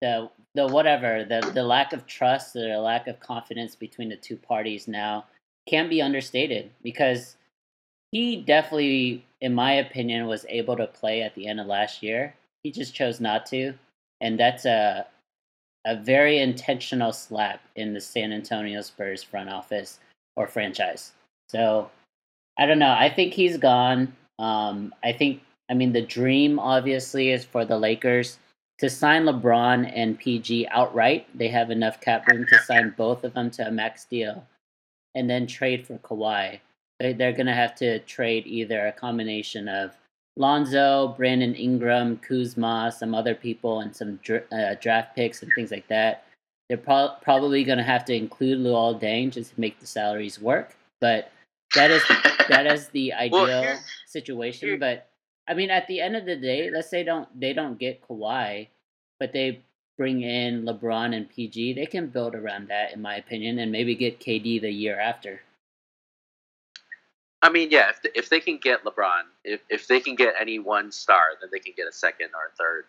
the 0.00 0.30
the 0.54 0.66
whatever, 0.66 1.22
the 1.22 1.50
the 1.52 1.62
lack 1.62 1.92
of 1.92 2.06
trust, 2.06 2.54
the 2.54 2.78
lack 2.78 3.08
of 3.08 3.20
confidence 3.20 3.76
between 3.76 4.08
the 4.08 4.16
two 4.16 4.38
parties 4.38 4.88
now 4.88 5.26
can't 5.68 5.90
be 5.90 6.00
understated 6.00 6.70
because 6.82 7.36
he 8.12 8.36
definitely, 8.36 9.26
in 9.42 9.54
my 9.54 9.74
opinion, 9.74 10.26
was 10.26 10.46
able 10.48 10.78
to 10.78 10.86
play 10.86 11.20
at 11.20 11.34
the 11.34 11.46
end 11.46 11.60
of 11.60 11.66
last 11.66 12.02
year. 12.02 12.34
He 12.62 12.72
just 12.72 12.94
chose 12.94 13.20
not 13.20 13.44
to 13.46 13.74
and 14.20 14.38
that's 14.38 14.64
a 14.64 15.06
a 15.86 15.96
very 15.96 16.38
intentional 16.38 17.12
slap 17.12 17.60
in 17.76 17.94
the 17.94 18.00
San 18.00 18.32
Antonio 18.32 18.80
Spurs 18.80 19.22
front 19.22 19.48
office 19.48 20.00
or 20.34 20.48
franchise. 20.48 21.12
So 21.48 21.90
I 22.58 22.66
don't 22.66 22.80
know. 22.80 22.94
I 22.98 23.08
think 23.08 23.32
he's 23.32 23.56
gone. 23.56 24.12
Um, 24.38 24.94
I 25.04 25.12
think 25.12 25.42
I 25.70 25.74
mean 25.74 25.92
the 25.92 26.02
dream 26.02 26.58
obviously 26.58 27.30
is 27.30 27.44
for 27.44 27.64
the 27.64 27.78
Lakers 27.78 28.38
to 28.78 28.90
sign 28.90 29.24
LeBron 29.24 29.90
and 29.94 30.18
PG 30.18 30.68
outright. 30.68 31.26
They 31.34 31.48
have 31.48 31.70
enough 31.70 32.00
cap 32.00 32.26
room 32.28 32.46
to 32.48 32.58
sign 32.58 32.94
both 32.96 33.24
of 33.24 33.34
them 33.34 33.50
to 33.52 33.66
a 33.66 33.70
max 33.70 34.04
deal, 34.04 34.44
and 35.14 35.30
then 35.30 35.46
trade 35.46 35.86
for 35.86 35.98
Kawhi. 35.98 36.60
They're 36.98 37.32
going 37.32 37.46
to 37.46 37.52
have 37.52 37.74
to 37.76 37.98
trade 38.00 38.46
either 38.46 38.86
a 38.86 38.92
combination 38.92 39.68
of 39.68 39.92
Lonzo, 40.36 41.14
Brandon 41.16 41.54
Ingram, 41.54 42.18
Kuzma, 42.18 42.92
some 42.96 43.14
other 43.14 43.34
people, 43.34 43.80
and 43.80 43.94
some 43.94 44.16
dr- 44.22 44.44
uh, 44.52 44.74
draft 44.80 45.16
picks 45.16 45.42
and 45.42 45.50
things 45.54 45.70
like 45.70 45.88
that. 45.88 46.24
They're 46.68 46.78
pro- 46.78 47.14
probably 47.22 47.64
going 47.64 47.78
to 47.78 47.84
have 47.84 48.04
to 48.06 48.14
include 48.14 48.58
Luol 48.58 49.00
Deng 49.00 49.30
just 49.30 49.54
to 49.54 49.60
make 49.60 49.78
the 49.80 49.86
salaries 49.86 50.40
work. 50.40 50.76
But 51.00 51.30
that 51.74 51.90
is 51.90 52.02
that 52.48 52.66
is 52.66 52.88
the 52.88 53.12
ideal 53.26 53.42
Well, 53.44 53.78
situation. 54.06 54.78
but 54.78 55.08
I 55.48 55.54
mean, 55.54 55.70
at 55.70 55.86
the 55.86 56.00
end 56.00 56.16
of 56.16 56.24
the 56.26 56.36
day, 56.36 56.70
let's 56.70 56.90
say 56.90 57.02
don't 57.04 57.28
they 57.38 57.52
don't 57.52 57.78
get 57.78 58.06
Kawhi, 58.06 58.68
but 59.20 59.32
they 59.32 59.62
bring 59.96 60.22
in 60.22 60.64
LeBron 60.64 61.16
and 61.16 61.28
PG, 61.30 61.72
they 61.72 61.86
can 61.86 62.08
build 62.08 62.34
around 62.34 62.68
that, 62.68 62.92
in 62.92 63.00
my 63.00 63.16
opinion, 63.16 63.58
and 63.60 63.72
maybe 63.72 63.94
get 63.94 64.20
KD 64.20 64.60
the 64.60 64.70
year 64.70 65.00
after. 65.00 65.40
I 67.42 67.50
mean, 67.50 67.70
yeah, 67.70 67.90
if, 67.90 68.00
if 68.14 68.28
they 68.30 68.40
can 68.40 68.58
get 68.58 68.84
LeBron, 68.84 69.22
if, 69.44 69.60
if 69.68 69.86
they 69.86 70.00
can 70.00 70.14
get 70.14 70.34
any 70.40 70.58
one 70.58 70.90
star, 70.90 71.22
then 71.40 71.50
they 71.52 71.58
can 71.58 71.74
get 71.76 71.86
a 71.86 71.92
second 71.92 72.28
or 72.34 72.52
a 72.52 72.56
third. 72.56 72.84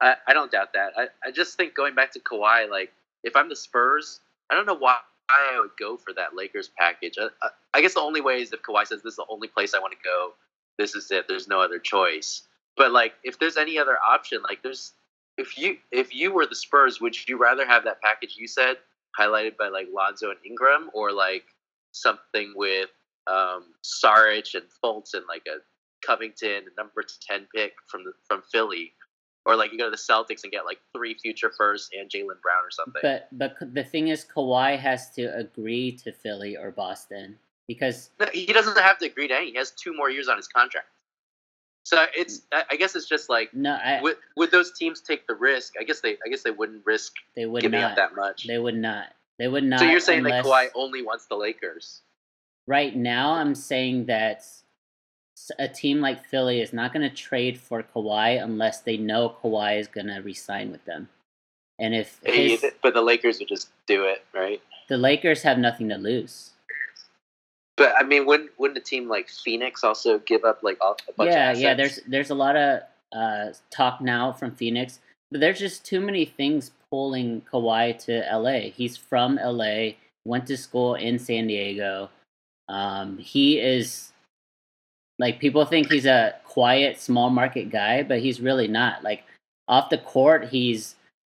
I, 0.00 0.16
I 0.26 0.32
don't 0.32 0.50
doubt 0.50 0.72
that. 0.74 0.92
I, 0.96 1.06
I 1.24 1.30
just 1.30 1.56
think 1.56 1.74
going 1.74 1.94
back 1.94 2.12
to 2.12 2.20
Kawhi, 2.20 2.68
like, 2.68 2.92
if 3.22 3.36
I'm 3.36 3.48
the 3.48 3.56
Spurs, 3.56 4.20
I 4.50 4.54
don't 4.54 4.66
know 4.66 4.74
why 4.74 4.96
I 5.30 5.58
would 5.60 5.70
go 5.78 5.96
for 5.96 6.12
that 6.14 6.34
Lakers 6.36 6.70
package. 6.78 7.16
I, 7.18 7.28
I, 7.42 7.48
I 7.74 7.80
guess 7.80 7.94
the 7.94 8.00
only 8.00 8.20
way 8.20 8.42
is 8.42 8.52
if 8.52 8.62
Kawhi 8.62 8.86
says, 8.86 9.02
this 9.02 9.12
is 9.12 9.16
the 9.16 9.26
only 9.28 9.48
place 9.48 9.74
I 9.74 9.78
want 9.78 9.92
to 9.92 9.98
go, 10.04 10.32
this 10.78 10.94
is 10.94 11.10
it, 11.10 11.26
there's 11.28 11.48
no 11.48 11.60
other 11.60 11.78
choice. 11.78 12.42
But, 12.76 12.92
like, 12.92 13.14
if 13.22 13.38
there's 13.38 13.56
any 13.56 13.78
other 13.78 13.96
option, 14.06 14.42
like, 14.42 14.62
there's, 14.62 14.92
if 15.38 15.56
you 15.56 15.78
if 15.90 16.14
you 16.14 16.30
were 16.30 16.46
the 16.46 16.54
Spurs, 16.54 17.00
would 17.00 17.16
you 17.26 17.38
rather 17.38 17.66
have 17.66 17.84
that 17.84 18.02
package 18.02 18.36
you 18.38 18.46
said 18.46 18.76
highlighted 19.18 19.56
by 19.56 19.68
like 19.68 19.88
Lonzo 19.90 20.28
and 20.28 20.38
Ingram, 20.44 20.90
or 20.92 21.10
like 21.10 21.44
something 21.92 22.52
with 22.54 22.90
um, 23.26 23.64
Saric 23.82 24.54
and 24.54 24.64
Fultz 24.82 25.14
and 25.14 25.24
like 25.28 25.46
a 25.46 25.58
Covington 26.04 26.64
number 26.76 27.04
ten 27.26 27.46
pick 27.54 27.74
from 27.86 28.04
the 28.04 28.12
from 28.26 28.42
Philly, 28.50 28.92
or 29.44 29.56
like 29.56 29.72
you 29.72 29.78
go 29.78 29.84
to 29.84 29.90
the 29.90 29.96
Celtics 29.96 30.42
and 30.42 30.52
get 30.52 30.64
like 30.64 30.78
three 30.94 31.14
future 31.14 31.52
firsts 31.56 31.90
and 31.96 32.10
Jaylen 32.10 32.40
Brown 32.42 32.64
or 32.64 32.70
something. 32.70 33.00
But 33.02 33.28
but 33.32 33.56
the 33.74 33.84
thing 33.84 34.08
is, 34.08 34.24
Kawhi 34.24 34.78
has 34.78 35.10
to 35.12 35.26
agree 35.36 35.92
to 35.98 36.12
Philly 36.12 36.56
or 36.56 36.70
Boston 36.70 37.38
because 37.68 38.10
No, 38.18 38.26
he 38.32 38.46
doesn't 38.46 38.78
have 38.78 38.98
to 38.98 39.06
agree 39.06 39.28
to 39.28 39.36
any. 39.36 39.50
He 39.52 39.58
has 39.58 39.70
two 39.70 39.94
more 39.94 40.10
years 40.10 40.28
on 40.28 40.36
his 40.36 40.48
contract. 40.48 40.88
So 41.84 42.04
it's 42.16 42.42
I 42.52 42.64
I 42.72 42.76
guess 42.76 42.94
it's 42.94 43.08
just 43.08 43.28
like 43.28 43.52
no, 43.54 43.72
I, 43.74 44.00
would 44.02 44.16
would 44.36 44.50
those 44.50 44.72
teams 44.72 45.00
take 45.00 45.26
the 45.26 45.34
risk? 45.34 45.74
I 45.80 45.84
guess 45.84 46.00
they 46.00 46.12
I 46.24 46.28
guess 46.30 46.42
they 46.42 46.50
wouldn't 46.50 46.82
risk 46.84 47.12
they 47.34 47.46
would 47.46 47.62
giving 47.62 47.80
not. 47.80 47.92
up 47.92 47.96
that 47.96 48.16
much. 48.16 48.46
They 48.46 48.58
would 48.58 48.76
not. 48.76 49.06
They 49.38 49.48
would 49.48 49.64
not. 49.64 49.80
so 49.80 49.86
you're 49.86 50.00
saying 50.00 50.20
unless, 50.20 50.44
that 50.44 50.50
Kawhi 50.50 50.68
only 50.74 51.02
wants 51.02 51.26
the 51.26 51.34
Lakers? 51.34 52.02
Right 52.66 52.94
now 52.96 53.32
I'm 53.32 53.54
saying 53.54 54.06
that 54.06 54.44
a 55.58 55.68
team 55.68 56.00
like 56.00 56.24
Philly 56.26 56.60
is 56.60 56.72
not 56.72 56.92
going 56.92 57.08
to 57.08 57.14
trade 57.14 57.58
for 57.58 57.82
Kawhi 57.82 58.42
unless 58.42 58.80
they 58.80 58.96
know 58.96 59.36
Kawhi 59.42 59.78
is 59.78 59.88
going 59.88 60.06
to 60.06 60.20
resign 60.20 60.70
with 60.70 60.84
them. 60.84 61.08
And 61.78 61.94
if 61.94 62.20
Hey, 62.24 62.50
his, 62.50 62.64
but 62.82 62.94
the 62.94 63.02
Lakers 63.02 63.38
would 63.38 63.48
just 63.48 63.70
do 63.86 64.04
it, 64.04 64.24
right? 64.34 64.62
the 64.88 64.98
Lakers 64.98 65.42
have 65.42 65.58
nothing 65.58 65.88
to 65.88 65.96
lose. 65.96 66.50
But 67.76 67.94
I 67.98 68.02
mean, 68.02 68.26
wouldn't 68.26 68.50
wouldn't 68.58 68.76
a 68.76 68.82
team 68.82 69.08
like 69.08 69.28
Phoenix 69.30 69.82
also 69.82 70.18
give 70.20 70.44
up 70.44 70.62
like 70.62 70.76
all- 70.80 70.98
a 71.08 71.12
bunch 71.12 71.30
yeah, 71.30 71.52
yeah. 71.52 71.74
There's 71.74 72.00
there's 72.06 72.30
a 72.30 72.34
lot 72.34 72.56
of 72.56 72.82
uh, 73.12 73.46
talk 73.70 74.00
now 74.02 74.32
from 74.32 74.54
Phoenix, 74.54 75.00
but 75.30 75.40
there's 75.40 75.58
just 75.58 75.84
too 75.84 76.00
many 76.00 76.26
things 76.26 76.72
pulling 76.90 77.40
Kawhi 77.50 77.98
to 78.04 78.22
LA. 78.30 78.70
He's 78.70 78.96
from 78.96 79.36
LA, 79.42 79.92
went 80.26 80.46
to 80.48 80.56
school 80.56 80.94
in 80.96 81.18
San 81.18 81.46
Diego. 81.46 82.10
Um, 82.72 83.18
he 83.18 83.60
is 83.60 84.12
like 85.18 85.38
people 85.38 85.64
think 85.66 85.92
he's 85.92 86.06
a 86.06 86.34
quiet, 86.44 86.98
small 86.98 87.28
market 87.28 87.70
guy, 87.70 88.02
but 88.02 88.20
he's 88.20 88.40
really 88.40 88.66
not. 88.66 89.04
Like 89.04 89.24
off 89.68 89.90
the 89.90 89.98
court, 89.98 90.48
he's 90.48 90.96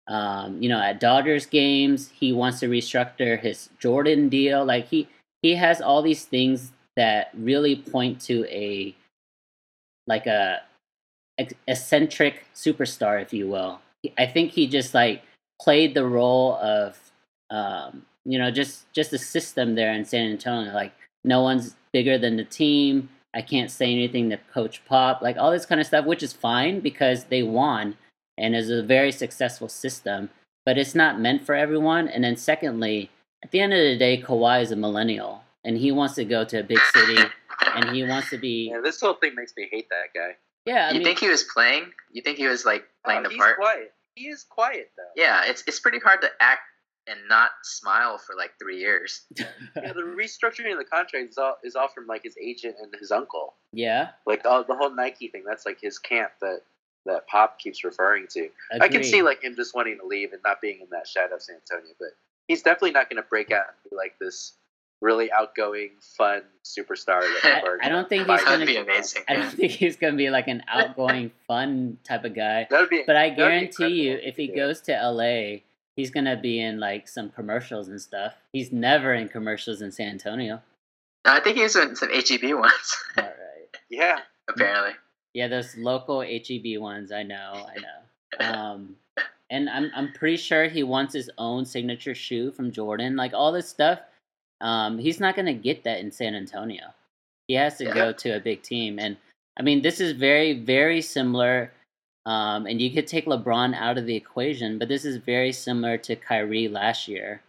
um, 0.08 0.62
you 0.62 0.68
know 0.68 0.78
at 0.78 1.00
Dodgers 1.00 1.46
games. 1.46 2.10
He 2.10 2.32
wants 2.32 2.60
to 2.60 2.68
restructure 2.68 3.40
his 3.40 3.70
Jordan 3.78 4.28
deal. 4.28 4.64
Like 4.64 4.88
he 4.88 5.08
he 5.40 5.54
has 5.54 5.80
all 5.80 6.02
these 6.02 6.26
things 6.26 6.72
that 6.96 7.30
really 7.34 7.76
point 7.76 8.20
to 8.22 8.44
a 8.48 8.94
like 10.06 10.26
a 10.26 10.60
eccentric 11.66 12.44
superstar, 12.54 13.22
if 13.22 13.32
you 13.32 13.48
will. 13.48 13.80
I 14.18 14.26
think 14.26 14.50
he 14.50 14.66
just 14.66 14.92
like 14.92 15.22
played 15.62 15.94
the 15.94 16.04
role 16.04 16.56
of 16.56 16.98
um, 17.50 18.04
you 18.26 18.38
know 18.38 18.50
just 18.50 18.92
just 18.92 19.14
a 19.14 19.18
system 19.18 19.74
there 19.74 19.94
in 19.94 20.04
San 20.04 20.30
Antonio. 20.30 20.74
Like 20.74 20.92
no 21.24 21.42
one's 21.42 21.76
bigger 21.92 22.18
than 22.18 22.36
the 22.36 22.44
team. 22.44 23.08
I 23.34 23.42
can't 23.42 23.70
say 23.70 23.90
anything 23.90 24.30
to 24.30 24.36
Coach 24.52 24.84
Pop, 24.84 25.22
like 25.22 25.36
all 25.38 25.50
this 25.50 25.64
kind 25.66 25.80
of 25.80 25.86
stuff, 25.86 26.04
which 26.04 26.22
is 26.22 26.32
fine 26.32 26.80
because 26.80 27.24
they 27.24 27.42
won 27.42 27.96
and 28.36 28.54
is 28.54 28.70
a 28.70 28.82
very 28.82 29.12
successful 29.12 29.68
system. 29.68 30.30
But 30.66 30.78
it's 30.78 30.94
not 30.94 31.18
meant 31.20 31.44
for 31.44 31.54
everyone. 31.54 32.08
And 32.08 32.22
then 32.22 32.36
secondly, 32.36 33.10
at 33.42 33.50
the 33.50 33.60
end 33.60 33.72
of 33.72 33.78
the 33.78 33.96
day, 33.96 34.20
Kawhi 34.22 34.62
is 34.62 34.70
a 34.70 34.76
millennial 34.76 35.42
and 35.64 35.78
he 35.78 35.90
wants 35.92 36.14
to 36.16 36.24
go 36.24 36.44
to 36.44 36.60
a 36.60 36.62
big 36.62 36.78
city 36.94 37.22
and 37.74 37.90
he 37.90 38.04
wants 38.04 38.30
to 38.30 38.38
be 38.38 38.70
Yeah, 38.70 38.80
this 38.82 39.00
whole 39.00 39.14
thing 39.14 39.34
makes 39.34 39.54
me 39.56 39.68
hate 39.70 39.88
that 39.90 40.12
guy. 40.14 40.36
yeah. 40.66 40.88
I 40.88 40.90
you 40.90 40.98
mean, 40.98 41.04
think 41.04 41.18
he 41.20 41.28
was 41.28 41.44
playing? 41.44 41.86
You 42.12 42.20
think 42.22 42.36
he 42.36 42.46
was 42.46 42.64
like 42.64 42.84
playing 43.04 43.20
Oh, 43.20 43.24
the 43.24 43.28
he's 43.30 43.38
part? 43.38 43.56
quiet. 43.56 43.92
He 44.14 44.26
is 44.28 44.44
quiet 44.44 44.90
though. 44.96 45.02
Yeah, 45.16 45.44
it's 45.46 45.64
it's 45.66 45.80
pretty 45.80 45.98
hard 45.98 46.20
to 46.20 46.28
act 46.40 46.60
and 47.08 47.18
not 47.28 47.50
smile 47.64 48.16
for 48.18 48.34
like 48.36 48.52
three 48.60 48.78
years. 48.78 49.22
Yeah, 49.76 49.92
the 49.94 50.02
restructuring 50.22 50.72
of 50.72 50.78
the 50.78 50.84
contract 50.84 51.30
is 51.30 51.38
all 51.38 51.56
is 51.64 51.74
all 51.76 51.88
from 51.88 52.06
like 52.06 52.22
his 52.24 52.36
agent 52.42 52.76
and 52.80 52.92
his 53.00 53.10
uncle. 53.10 53.54
yeah, 53.72 54.10
Like 54.26 54.44
all, 54.44 54.62
the 54.64 54.74
whole 54.76 54.94
Nike 54.94 55.28
thing. 55.28 55.44
That's 55.46 55.64
like 55.66 55.78
his 55.80 55.98
camp 55.98 56.32
that 56.40 56.60
that 57.06 57.26
Pop 57.26 57.58
keeps 57.58 57.82
referring 57.84 58.26
to. 58.30 58.48
I 58.80 58.86
can 58.88 59.02
see 59.02 59.22
like 59.22 59.42
him 59.42 59.56
just 59.56 59.74
wanting 59.74 59.98
to 59.98 60.06
leave 60.06 60.32
and 60.32 60.40
not 60.44 60.60
being 60.60 60.80
in 60.80 60.86
that 60.90 61.08
shadow 61.08 61.34
of 61.36 61.42
San 61.42 61.56
Antonio, 61.56 61.92
but 61.98 62.10
he's 62.46 62.62
definitely 62.62 62.92
not 62.92 63.10
going 63.10 63.20
to 63.20 63.28
break 63.28 63.50
out 63.50 63.64
and 63.68 63.90
be 63.90 63.96
like 63.96 64.14
this 64.20 64.52
really 65.00 65.32
outgoing, 65.32 65.90
fun 66.16 66.42
superstar. 66.64 67.22
That 67.42 67.64
I- 67.82 67.86
I 67.86 67.88
don't 67.88 68.08
think 68.08 68.28
he's 68.28 68.44
gonna- 68.44 68.66
be 68.66 68.76
amazing. 68.76 69.22
I 69.28 69.34
don't 69.34 69.50
think 69.50 69.72
he's 69.72 69.96
gonna 69.96 70.16
be 70.16 70.30
like 70.30 70.46
an 70.46 70.62
outgoing, 70.68 71.32
fun 71.48 71.98
type 72.04 72.24
of 72.24 72.34
guy. 72.36 72.68
That 72.70 72.80
would 72.82 72.90
be. 72.90 73.02
But 73.04 73.16
I 73.16 73.30
that 73.30 73.30
would 73.30 73.36
be 73.36 73.42
guarantee 73.42 74.02
you, 74.08 74.18
if 74.22 74.36
he 74.36 74.46
do. 74.48 74.54
goes 74.54 74.80
to 74.82 74.92
LA, 74.92 75.62
he's 75.96 76.10
gonna 76.10 76.36
be 76.36 76.60
in 76.60 76.80
like 76.80 77.08
some 77.08 77.30
commercials 77.30 77.88
and 77.88 78.00
stuff. 78.00 78.34
He's 78.52 78.72
never 78.72 79.14
in 79.14 79.28
commercials 79.28 79.82
in 79.82 79.92
San 79.92 80.08
Antonio. 80.08 80.60
I 81.24 81.40
think 81.40 81.56
he 81.56 81.62
was 81.62 81.76
in 81.76 81.94
some 81.94 82.10
HEB 82.10 82.54
ones, 82.54 82.96
All 83.16 83.24
right. 83.24 83.76
yeah, 83.90 84.20
apparently. 84.48 84.92
Yeah, 85.34 85.48
those 85.48 85.76
local 85.76 86.20
HEB 86.20 86.78
ones. 86.78 87.12
I 87.12 87.22
know. 87.22 87.66
I 87.68 87.76
know. 87.80 88.52
Um, 88.54 88.96
and 89.50 89.68
I'm 89.70 89.90
I'm 89.94 90.12
pretty 90.12 90.36
sure 90.36 90.68
he 90.68 90.82
wants 90.82 91.14
his 91.14 91.30
own 91.38 91.64
signature 91.64 92.14
shoe 92.14 92.50
from 92.50 92.70
Jordan. 92.72 93.16
Like 93.16 93.32
all 93.34 93.52
this 93.52 93.68
stuff. 93.68 94.00
Um, 94.60 94.98
he's 94.98 95.20
not 95.20 95.36
gonna 95.36 95.54
get 95.54 95.84
that 95.84 96.00
in 96.00 96.10
San 96.12 96.34
Antonio. 96.34 96.84
He 97.48 97.54
has 97.54 97.76
to 97.78 97.84
Yeah. 97.84 97.94
go 97.94 98.12
to 98.12 98.36
a 98.36 98.40
big 98.40 98.62
team, 98.62 98.98
and 98.98 99.16
I 99.58 99.62
mean 99.62 99.82
this 99.82 100.00
is 100.00 100.12
very 100.12 100.54
very 100.54 101.00
similar. 101.00 101.72
Um, 102.24 102.66
and 102.66 102.80
you 102.80 102.90
could 102.92 103.06
take 103.06 103.26
LeBron 103.26 103.74
out 103.74 103.98
of 103.98 104.06
the 104.06 104.14
equation, 104.14 104.78
but 104.78 104.88
this 104.88 105.04
is 105.04 105.16
very 105.16 105.52
similar 105.52 105.98
to 105.98 106.14
Kyrie 106.16 106.68
last 106.68 107.08
year. 107.08 107.42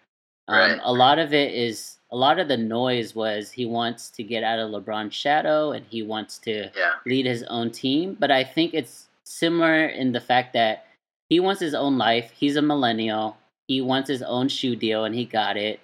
Um, 0.48 0.58
Right. 0.58 0.80
A 0.84 0.92
lot 0.92 1.20
of 1.20 1.34
it 1.34 1.54
is 1.54 2.00
a 2.12 2.18
lot 2.18 2.40
of 2.40 2.48
the 2.48 2.58
noise 2.58 3.16
was 3.16 3.52
he 3.52 3.66
wants 3.66 4.10
to 4.12 4.24
get 4.24 4.44
out 4.44 4.60
of 4.60 4.70
LeBron's 4.72 5.16
shadow 5.16 5.72
and 5.72 5.86
he 5.90 6.02
wants 6.04 6.38
to 6.40 6.70
Yeah. 6.76 6.94
lead 7.06 7.26
his 7.26 7.44
own 7.44 7.72
team. 7.72 8.16
But 8.20 8.30
I 8.32 8.44
think 8.44 8.74
it's 8.74 9.08
similar 9.24 9.86
in 9.86 10.12
the 10.12 10.20
fact 10.22 10.54
that 10.54 10.86
he 11.30 11.40
wants 11.40 11.62
his 11.62 11.74
own 11.74 11.98
life. 11.98 12.32
He's 12.32 12.56
a 12.56 12.62
millennial. 12.62 13.38
He 13.68 13.82
wants 13.82 14.10
his 14.10 14.22
own 14.22 14.50
shoe 14.50 14.76
deal, 14.76 15.06
and 15.06 15.16
he 15.16 15.26
got 15.26 15.56
it. 15.58 15.80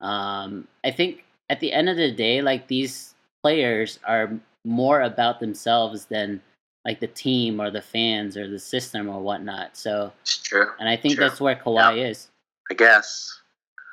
Um, 0.00 0.68
I 0.84 0.90
think 0.90 1.24
at 1.48 1.60
the 1.60 1.72
end 1.72 1.88
of 1.88 1.96
the 1.96 2.10
day, 2.12 2.42
like 2.42 2.66
these 2.68 3.14
players 3.42 3.98
are 4.04 4.30
more 4.64 5.00
about 5.00 5.40
themselves 5.40 6.04
than 6.06 6.40
like 6.84 7.00
the 7.00 7.06
team 7.06 7.60
or 7.60 7.70
the 7.70 7.82
fans 7.82 8.36
or 8.36 8.48
the 8.48 8.58
system 8.58 9.08
or 9.08 9.20
whatnot. 9.20 9.76
So, 9.76 10.12
It's 10.22 10.38
true. 10.38 10.66
and 10.80 10.88
I 10.88 10.96
think 10.96 11.14
True. 11.14 11.28
that's 11.28 11.40
where 11.40 11.54
Kawhi 11.56 12.08
is. 12.10 12.28
I 12.70 12.74
guess. 12.74 13.40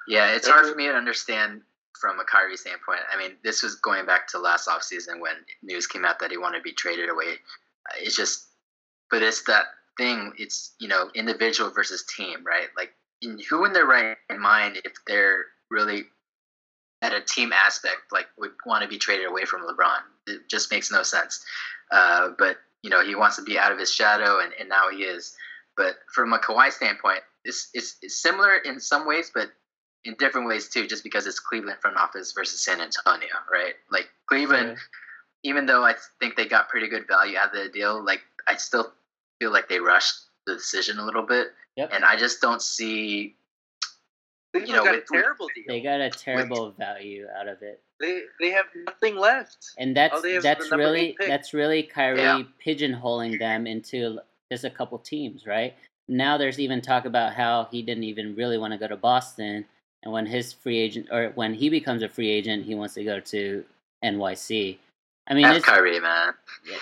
Yeah, 0.08 0.32
it's 0.34 0.48
hard 0.48 0.66
for 0.66 0.76
me 0.76 0.88
to 0.88 0.94
understand 0.94 1.62
from 2.00 2.20
a 2.20 2.24
Kyrie 2.24 2.58
standpoint. 2.58 3.02
I 3.14 3.18
mean, 3.18 3.34
this 3.44 3.62
was 3.62 3.76
going 3.76 4.06
back 4.06 4.28
to 4.30 4.40
last 4.40 4.68
offseason 4.68 5.20
when 5.20 5.34
news 5.62 5.86
came 5.86 6.06
out 6.06 6.20
that 6.20 6.32
he 6.32 6.38
wanted 6.38 6.58
to 6.60 6.64
be 6.64 6.72
traded 6.72 7.10
away. 7.10 7.34
Uh, 7.90 7.96
It's 8.00 8.16
just, 8.16 8.48
but 9.12 9.22
it's 9.22 9.44
that 9.44 9.66
thing. 9.98 10.34
It's 10.38 10.74
you 10.80 10.88
know 10.88 11.10
individual 11.14 11.70
versus 11.72 12.04
team, 12.16 12.44
right? 12.46 12.70
Like, 12.78 12.94
in, 13.22 13.38
who 13.50 13.66
in 13.66 13.74
their 13.74 13.86
right 13.86 14.16
mind, 14.40 14.80
if 14.86 14.94
they're 15.06 15.46
really 15.70 16.06
at 17.02 17.14
a 17.14 17.22
team 17.22 17.52
aspect, 17.54 18.12
like 18.12 18.28
would 18.40 18.52
want 18.66 18.82
to 18.82 18.88
be 18.90 18.98
traded 18.98 19.28
away 19.28 19.46
from 19.46 19.62
LeBron? 19.62 20.00
It 20.28 20.50
just 20.50 20.72
makes 20.72 20.90
no 20.92 21.04
sense. 21.04 21.44
Uh, 21.92 22.30
but 22.40 22.58
you 22.84 22.90
know, 22.90 23.04
he 23.04 23.16
wants 23.16 23.36
to 23.38 23.42
be 23.44 23.58
out 23.58 23.72
of 23.72 23.80
his 23.80 23.92
shadow, 23.94 24.40
and, 24.40 24.54
and 24.60 24.70
now 24.70 24.90
he 24.90 25.04
is. 25.04 25.36
But 25.76 25.96
from 26.14 26.34
a 26.34 26.40
Kawhi 26.40 26.72
standpoint, 26.72 27.22
it's, 27.46 27.70
it's, 27.74 27.98
it's 28.02 28.22
similar 28.22 28.56
in 28.58 28.80
some 28.80 29.08
ways, 29.08 29.32
but 29.34 29.50
in 30.06 30.16
different 30.20 30.48
ways 30.48 30.70
too, 30.70 30.88
just 30.88 31.04
because 31.04 31.28
it's 31.28 31.40
Cleveland 31.40 31.80
front 31.82 31.98
office 31.98 32.32
versus 32.34 32.64
San 32.64 32.80
Antonio, 32.82 33.36
right? 33.52 33.74
Like 33.92 34.10
Cleveland, 34.28 34.78
even 35.44 35.66
though 35.66 35.84
I 35.84 35.96
think 36.20 36.36
they 36.36 36.46
got 36.46 36.70
pretty 36.70 36.88
good 36.88 37.08
value 37.08 37.38
out 37.38 37.56
of 37.56 37.64
the 37.64 37.70
deal, 37.70 38.04
like 38.04 38.22
I 38.48 38.56
still 38.56 38.92
feel 39.40 39.52
like 39.52 39.70
they 39.70 39.80
rushed 39.80 40.16
the 40.46 40.56
decision 40.56 41.00
a 41.00 41.06
little 41.06 41.24
bit, 41.26 41.48
Yep. 41.76 41.92
and 41.94 42.04
I 42.04 42.18
just 42.18 42.42
don't 42.42 42.62
see 42.62 43.36
Cleveland 44.52 44.70
you 44.70 44.76
know, 44.76 44.84
got 44.84 44.96
a 44.96 45.02
terrible 45.12 45.48
deal. 45.54 45.64
They 45.68 45.82
got 45.82 46.02
a 46.02 46.10
terrible 46.10 46.72
value 46.72 47.28
out 47.40 47.48
of 47.48 47.62
it. 47.62 47.82
they 48.00 48.22
they 48.40 48.50
have 48.52 48.66
nothing 48.88 49.16
left. 49.16 49.72
And 49.78 49.96
that's 49.96 50.14
All 50.16 50.22
they 50.22 50.34
have 50.34 50.38
is 50.40 50.44
that's 50.44 50.72
really 50.72 51.16
that's 51.20 51.54
really 51.54 51.84
Kyrie 51.84 52.20
Yeah. 52.20 52.44
pigeonholing 52.66 53.38
them 53.38 53.68
into 53.68 54.20
just 54.52 54.64
a 54.64 54.70
couple 54.70 54.98
teams, 55.00 55.46
right? 55.46 55.76
Now 56.08 56.38
there's 56.38 56.60
even 56.60 56.82
talk 56.82 57.06
about 57.06 57.34
how 57.34 57.68
he 57.72 57.84
didn't 57.84 58.06
even 58.06 58.36
really 58.36 58.58
want 58.58 58.74
to 58.74 58.80
go 58.80 58.88
to 58.88 58.98
Boston, 58.98 59.66
and 60.02 60.12
when 60.12 60.26
his 60.26 60.54
free 60.54 60.80
agent 60.80 61.08
or 61.12 61.30
when 61.36 61.54
he 61.54 61.70
becomes 61.70 62.02
a 62.02 62.10
free 62.10 62.30
agent, 62.30 62.66
he 62.66 62.74
wants 62.74 62.96
to 62.96 63.04
go 63.04 63.20
to 63.20 63.64
NYC. 64.04 64.78
I 65.28 65.34
mean, 65.36 65.44
That's 65.44 65.58
it's, 65.58 65.66
Kyrie, 65.68 66.00
man. 66.00 66.34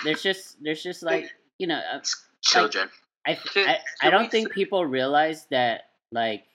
there's 0.06 0.24
just 0.24 0.64
there's 0.64 0.82
just 0.82 1.04
like 1.04 1.32
you 1.60 1.68
know, 1.68 1.82
uh, 1.94 2.00
Children. 2.42 2.90
I 3.26 3.38
I, 3.56 3.80
I 4.04 4.10
don't 4.10 4.32
think 4.32 4.54
people 4.54 4.86
realize 4.86 5.46
that 5.50 5.90
like 6.14 6.46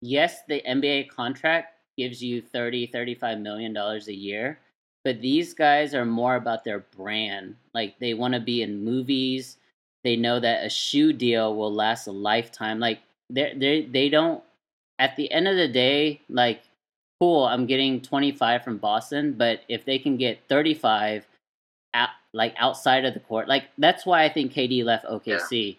yes, 0.00 0.42
the 0.48 0.62
NBA 0.66 1.08
contract 1.10 1.74
gives 1.96 2.22
you 2.22 2.40
30 2.40 2.86
35 2.86 3.38
million 3.38 3.72
dollars 3.72 4.08
a 4.08 4.14
year, 4.14 4.58
but 5.04 5.20
these 5.20 5.54
guys 5.54 5.94
are 5.94 6.04
more 6.04 6.36
about 6.36 6.64
their 6.64 6.80
brand. 6.96 7.56
Like 7.74 7.98
they 7.98 8.14
want 8.14 8.34
to 8.34 8.40
be 8.40 8.62
in 8.62 8.84
movies. 8.84 9.56
They 10.04 10.16
know 10.16 10.40
that 10.40 10.64
a 10.64 10.70
shoe 10.70 11.12
deal 11.12 11.56
will 11.56 11.72
last 11.72 12.06
a 12.06 12.12
lifetime. 12.12 12.78
Like 12.78 13.00
they 13.30 13.54
they 13.56 13.82
they 13.82 14.08
don't 14.08 14.42
at 14.98 15.16
the 15.16 15.30
end 15.30 15.48
of 15.48 15.56
the 15.56 15.68
day 15.68 16.20
like 16.28 16.62
cool, 17.20 17.44
I'm 17.46 17.66
getting 17.66 18.00
25 18.00 18.62
from 18.62 18.78
Boston, 18.78 19.32
but 19.32 19.62
if 19.68 19.84
they 19.84 19.98
can 19.98 20.16
get 20.16 20.40
35 20.48 21.26
out, 21.94 22.10
like 22.32 22.54
outside 22.58 23.04
of 23.04 23.14
the 23.14 23.20
court. 23.20 23.48
Like 23.48 23.64
that's 23.78 24.06
why 24.06 24.24
I 24.24 24.28
think 24.28 24.52
KD 24.52 24.84
left 24.84 25.06
OKC. 25.06 25.76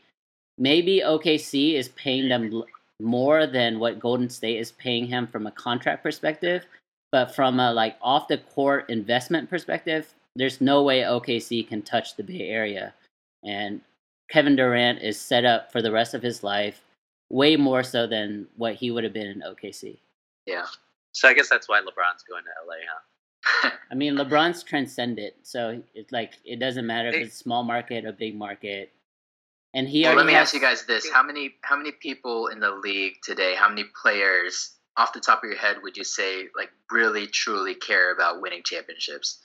Maybe 0.57 1.01
OKC 1.05 1.75
is 1.75 1.89
paying 1.89 2.27
them 2.27 2.63
more 2.99 3.47
than 3.47 3.79
what 3.79 3.99
Golden 3.99 4.29
State 4.29 4.59
is 4.59 4.71
paying 4.73 5.07
him 5.07 5.27
from 5.27 5.47
a 5.47 5.51
contract 5.51 6.03
perspective, 6.03 6.65
but 7.11 7.33
from 7.33 7.59
a 7.59 7.73
like 7.73 7.95
off 8.01 8.27
the 8.27 8.37
court 8.37 8.89
investment 8.89 9.49
perspective, 9.49 10.13
there's 10.35 10.61
no 10.61 10.83
way 10.83 11.01
OKC 11.01 11.67
can 11.67 11.81
touch 11.81 12.15
the 12.15 12.23
Bay 12.23 12.49
Area. 12.49 12.93
And 13.43 13.81
Kevin 14.29 14.55
Durant 14.55 15.01
is 15.01 15.19
set 15.19 15.45
up 15.45 15.71
for 15.71 15.81
the 15.81 15.91
rest 15.91 16.13
of 16.13 16.21
his 16.21 16.43
life 16.43 16.81
way 17.29 17.55
more 17.55 17.83
so 17.83 18.07
than 18.07 18.47
what 18.57 18.75
he 18.75 18.91
would 18.91 19.03
have 19.03 19.13
been 19.13 19.27
in 19.27 19.41
OKC. 19.41 19.97
Yeah. 20.45 20.65
So 21.13 21.27
I 21.27 21.33
guess 21.33 21.49
that's 21.49 21.67
why 21.67 21.79
LeBron's 21.79 22.23
going 22.23 22.43
to 22.43 22.67
LA, 22.67 22.75
huh? 22.91 23.71
I 23.91 23.95
mean, 23.95 24.15
LeBron's 24.15 24.63
transcendent, 24.63 25.33
so 25.43 25.81
it's 25.95 26.11
like 26.11 26.33
it 26.45 26.59
doesn't 26.59 26.85
matter 26.85 27.09
if 27.09 27.15
it's 27.15 27.35
small 27.35 27.63
market 27.63 28.05
or 28.05 28.11
big 28.11 28.35
market. 28.35 28.91
And 29.73 29.87
he 29.87 30.03
Well, 30.03 30.15
let 30.15 30.25
me 30.25 30.33
ask 30.33 30.53
you 30.53 30.59
guys 30.59 30.85
this: 30.85 31.09
How 31.09 31.23
many 31.23 31.55
how 31.61 31.77
many 31.77 31.91
people 31.91 32.47
in 32.47 32.59
the 32.59 32.71
league 32.71 33.15
today? 33.23 33.55
How 33.55 33.69
many 33.69 33.85
players, 34.01 34.75
off 34.97 35.13
the 35.13 35.19
top 35.19 35.43
of 35.43 35.49
your 35.49 35.59
head, 35.59 35.77
would 35.83 35.95
you 35.95 36.03
say 36.03 36.47
like 36.57 36.71
really 36.91 37.27
truly 37.27 37.75
care 37.75 38.11
about 38.11 38.41
winning 38.41 38.63
championships 38.63 39.39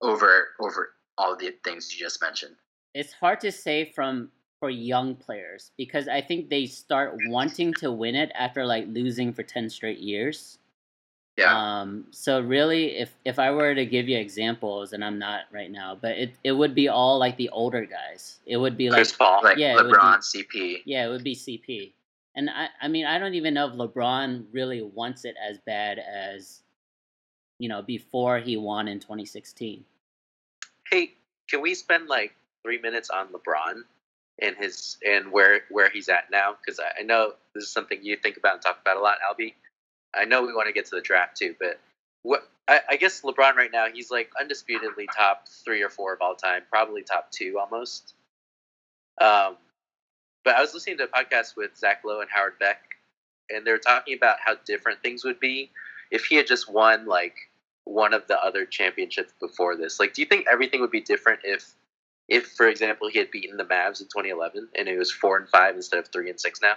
over 0.00 0.48
over 0.58 0.94
all 1.18 1.36
the 1.36 1.54
things 1.64 1.92
you 1.92 1.98
just 1.98 2.22
mentioned? 2.22 2.56
It's 2.94 3.12
hard 3.12 3.40
to 3.40 3.52
say 3.52 3.92
from 3.94 4.30
for 4.58 4.70
young 4.70 5.16
players 5.16 5.72
because 5.76 6.08
I 6.08 6.20
think 6.20 6.48
they 6.48 6.66
start 6.66 7.16
wanting 7.26 7.74
to 7.74 7.90
win 7.90 8.14
it 8.14 8.30
after 8.34 8.64
like 8.64 8.86
losing 8.88 9.32
for 9.32 9.42
ten 9.42 9.68
straight 9.68 9.98
years. 9.98 10.58
Yeah, 11.38 11.80
Um, 11.80 12.04
so 12.10 12.40
really, 12.40 12.96
if 12.98 13.14
if 13.24 13.38
I 13.38 13.50
were 13.50 13.74
to 13.74 13.86
give 13.86 14.06
you 14.06 14.18
examples, 14.18 14.92
and 14.92 15.02
I'm 15.02 15.18
not 15.18 15.44
right 15.50 15.70
now, 15.70 15.96
but 16.00 16.12
it 16.12 16.34
it 16.44 16.52
would 16.52 16.74
be 16.74 16.88
all 16.88 17.18
like 17.18 17.38
the 17.38 17.48
older 17.48 17.86
guys. 17.86 18.38
It 18.44 18.58
would 18.58 18.76
be 18.76 18.90
like 18.90 18.98
Chris 18.98 19.12
Paul. 19.12 19.40
like 19.42 19.56
yeah, 19.56 19.72
it 19.72 19.76
would 19.76 19.86
be- 19.90 19.96
LeBron, 19.96 20.18
CP. 20.18 20.82
Yeah, 20.84 21.06
it 21.06 21.08
would 21.08 21.24
be 21.24 21.34
CP. 21.34 21.92
And 22.34 22.50
I, 22.50 22.68
I 22.80 22.88
mean, 22.88 23.06
I 23.06 23.18
don't 23.18 23.34
even 23.34 23.54
know 23.54 23.66
if 23.68 23.74
LeBron 23.74 24.46
really 24.52 24.82
wants 24.82 25.24
it 25.26 25.34
as 25.42 25.58
bad 25.58 25.98
as, 25.98 26.60
you 27.58 27.68
know, 27.68 27.82
before 27.82 28.38
he 28.38 28.56
won 28.56 28.88
in 28.88 29.00
2016. 29.00 29.84
Hey, 30.90 31.12
can 31.48 31.60
we 31.60 31.74
spend 31.74 32.08
like 32.08 32.34
three 32.62 32.78
minutes 32.78 33.10
on 33.10 33.28
LeBron 33.28 33.82
and 34.40 34.56
his 34.56 34.98
and 35.06 35.30
where 35.32 35.62
where 35.70 35.88
he's 35.90 36.08
at 36.08 36.30
now? 36.30 36.56
Because 36.58 36.78
I, 36.78 37.00
I 37.00 37.02
know 37.02 37.32
this 37.54 37.64
is 37.64 37.70
something 37.70 37.98
you 38.02 38.16
think 38.16 38.36
about 38.36 38.54
and 38.54 38.62
talk 38.62 38.78
about 38.82 38.96
a 38.96 39.00
lot, 39.00 39.16
Albie. 39.26 39.54
I 40.14 40.24
know 40.24 40.42
we 40.42 40.52
want 40.52 40.66
to 40.66 40.72
get 40.72 40.86
to 40.86 40.96
the 40.96 41.00
draft 41.00 41.36
too, 41.36 41.54
but 41.58 41.80
what 42.22 42.48
I, 42.68 42.80
I 42.90 42.96
guess 42.96 43.22
LeBron 43.22 43.54
right 43.54 43.70
now 43.72 43.86
he's 43.92 44.10
like 44.10 44.30
undisputedly 44.40 45.08
top 45.16 45.48
three 45.64 45.82
or 45.82 45.88
four 45.88 46.12
of 46.12 46.20
all 46.20 46.34
time, 46.34 46.62
probably 46.70 47.02
top 47.02 47.30
two 47.30 47.58
almost. 47.58 48.14
Um, 49.20 49.56
but 50.44 50.56
I 50.56 50.60
was 50.60 50.74
listening 50.74 50.98
to 50.98 51.04
a 51.04 51.08
podcast 51.08 51.56
with 51.56 51.76
Zach 51.76 52.02
Lowe 52.04 52.20
and 52.20 52.30
Howard 52.30 52.58
Beck, 52.58 52.80
and 53.50 53.66
they 53.66 53.70
were 53.70 53.78
talking 53.78 54.16
about 54.16 54.36
how 54.44 54.56
different 54.66 55.02
things 55.02 55.24
would 55.24 55.40
be 55.40 55.70
if 56.10 56.24
he 56.26 56.36
had 56.36 56.46
just 56.46 56.70
won 56.70 57.06
like 57.06 57.36
one 57.84 58.14
of 58.14 58.26
the 58.28 58.38
other 58.42 58.64
championships 58.64 59.32
before 59.40 59.76
this. 59.76 59.98
Like, 59.98 60.14
do 60.14 60.22
you 60.22 60.26
think 60.26 60.46
everything 60.50 60.80
would 60.80 60.90
be 60.90 61.00
different 61.00 61.40
if, 61.44 61.74
if 62.28 62.46
for 62.52 62.68
example, 62.68 63.08
he 63.08 63.18
had 63.18 63.30
beaten 63.30 63.56
the 63.56 63.64
Mavs 63.64 64.00
in 64.00 64.06
2011 64.06 64.68
and 64.78 64.88
it 64.88 64.98
was 64.98 65.10
four 65.10 65.36
and 65.36 65.48
five 65.48 65.74
instead 65.74 65.98
of 65.98 66.08
three 66.08 66.30
and 66.30 66.40
six 66.40 66.60
now? 66.60 66.74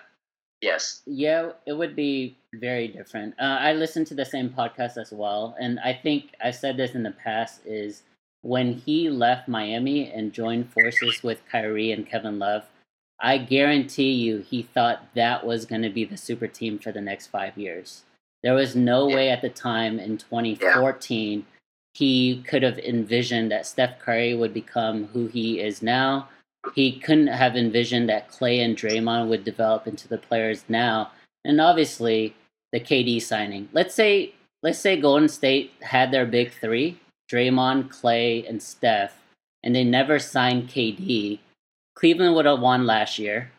Yes. 0.61 1.01
Yeah, 1.05 1.51
it 1.65 1.73
would 1.73 1.95
be 1.95 2.37
very 2.55 2.87
different. 2.87 3.35
Uh, 3.39 3.57
I 3.59 3.73
listened 3.73 4.07
to 4.07 4.15
the 4.15 4.25
same 4.25 4.49
podcast 4.49 4.97
as 4.97 5.11
well, 5.11 5.55
and 5.59 5.79
I 5.81 5.93
think 5.93 6.31
I 6.43 6.51
said 6.51 6.77
this 6.77 6.95
in 6.95 7.03
the 7.03 7.11
past 7.11 7.61
is 7.65 8.03
when 8.41 8.73
he 8.73 9.09
left 9.09 9.47
Miami 9.47 10.11
and 10.11 10.31
joined 10.33 10.71
forces 10.71 11.21
with 11.23 11.41
Kyrie 11.51 11.91
and 11.91 12.07
Kevin 12.07 12.39
Love, 12.39 12.63
I 13.19 13.37
guarantee 13.37 14.11
you 14.11 14.39
he 14.39 14.61
thought 14.63 15.13
that 15.15 15.45
was 15.45 15.65
going 15.65 15.81
to 15.81 15.89
be 15.89 16.05
the 16.05 16.17
super 16.17 16.47
team 16.47 16.77
for 16.79 16.91
the 16.91 17.01
next 17.01 17.27
five 17.27 17.57
years. 17.57 18.03
There 18.43 18.53
was 18.53 18.75
no 18.75 19.07
Yeah. 19.09 19.15
way 19.15 19.29
at 19.29 19.41
the 19.41 19.49
time 19.49 19.99
in 19.99 20.17
2014 20.17 21.45
he 21.95 22.41
could 22.43 22.61
have 22.61 22.77
envisioned 22.79 23.49
that 23.51 23.65
Steph 23.65 23.99
Curry 23.99 24.35
would 24.35 24.53
become 24.53 25.05
who 25.07 25.27
he 25.27 25.59
is 25.61 25.81
now. 25.81 26.27
He 26.73 26.99
couldn't 26.99 27.27
have 27.27 27.55
envisioned 27.55 28.09
that 28.09 28.29
Clay 28.29 28.61
and 28.61 28.75
Draymond 28.75 29.27
would 29.29 29.43
develop 29.43 29.87
into 29.87 30.07
the 30.07 30.17
players 30.17 30.63
now. 30.67 31.11
And 31.43 31.61
obviously, 31.61 32.35
the 32.71 32.79
KD 32.79 33.21
signing. 33.21 33.69
Let's 33.71 33.93
say 33.93 34.33
let's 34.63 34.79
say 34.79 34.99
Golden 34.99 35.29
State 35.29 35.73
had 35.81 36.11
their 36.11 36.25
big 36.25 36.51
three: 36.51 36.99
Draymond, 37.31 37.89
Clay, 37.89 38.45
and 38.47 38.61
Steph, 38.61 39.13
and 39.63 39.75
they 39.75 39.83
never 39.83 40.19
signed 40.19 40.69
KD. 40.69 41.39
Cleveland 41.95 42.35
would 42.35 42.45
have 42.45 42.59
won 42.59 42.85
last 42.85 43.19
year. 43.19 43.51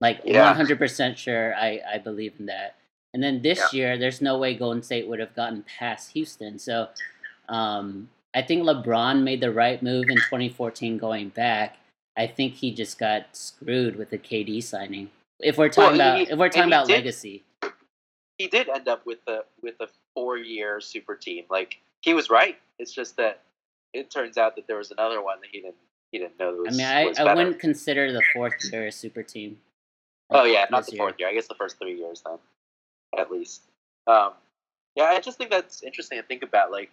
Like 0.00 0.20
Yeah. 0.24 0.54
100% 0.54 1.16
sure, 1.16 1.54
I, 1.54 1.80
I 1.94 1.98
believe 1.98 2.34
in 2.38 2.46
that. 2.46 2.76
And 3.14 3.22
then 3.22 3.40
this 3.42 3.72
year, 3.72 3.96
there's 3.96 4.20
no 4.20 4.38
way 4.38 4.54
Golden 4.54 4.82
State 4.82 5.06
would 5.06 5.20
have 5.20 5.34
gotten 5.36 5.64
past 5.78 6.10
Houston. 6.12 6.58
So 6.58 6.88
um, 7.48 8.08
I 8.34 8.42
think 8.42 8.64
LeBron 8.64 9.22
made 9.22 9.40
the 9.40 9.52
right 9.52 9.80
move 9.82 10.06
in 10.08 10.16
2014 10.16 10.98
going 10.98 11.28
back. 11.28 11.76
I 12.16 12.26
think 12.26 12.54
he 12.54 12.72
just 12.72 12.98
got 12.98 13.36
screwed 13.36 13.96
with 13.96 14.10
the 14.10 14.18
KD 14.18 14.62
signing. 14.62 15.10
If 15.40 15.58
we're 15.58 15.68
talking 15.68 15.98
Well, 15.98 16.16
about 16.16 16.30
if 16.30 16.38
we're 16.38 16.48
talking 16.48 16.68
about 16.70 16.86
did- 16.86 16.94
legacy, 16.94 17.42
He 18.38 18.48
did 18.48 18.68
end 18.68 18.88
up 18.88 19.06
with 19.06 19.20
a 19.28 19.44
with 19.62 19.74
a 19.80 19.88
four 20.14 20.36
year 20.38 20.80
super 20.80 21.14
team. 21.14 21.44
Like 21.50 21.78
he 22.02 22.14
was 22.14 22.30
right. 22.30 22.58
It's 22.78 22.92
just 22.92 23.16
that 23.16 23.40
it 23.92 24.10
turns 24.10 24.38
out 24.38 24.56
that 24.56 24.66
there 24.66 24.76
was 24.78 24.90
another 24.90 25.22
one 25.22 25.40
that 25.40 25.50
he 25.52 25.60
didn't 25.60 25.76
he 26.12 26.18
didn't 26.18 26.38
know 26.38 26.64
I 26.66 26.70
mean, 26.70 26.80
I, 26.86 27.04
was 27.06 27.18
I 27.18 27.34
wouldn't 27.34 27.58
consider 27.58 28.12
the 28.12 28.22
fourth 28.32 28.54
year 28.72 28.86
a 28.86 28.92
super 28.92 29.22
team. 29.22 29.58
Oh 30.30 30.44
yeah, 30.44 30.66
not 30.70 30.86
the 30.86 30.92
year. 30.92 30.98
fourth 30.98 31.14
year. 31.18 31.28
I 31.28 31.34
guess 31.34 31.48
the 31.48 31.54
first 31.54 31.78
three 31.78 31.96
years 31.96 32.22
then, 32.24 32.38
at 33.18 33.30
least. 33.30 33.62
Um, 34.06 34.32
yeah, 34.96 35.04
I 35.04 35.20
just 35.20 35.38
think 35.38 35.50
that's 35.50 35.82
interesting 35.82 36.18
to 36.20 36.26
think 36.26 36.42
about. 36.42 36.70
Like, 36.72 36.90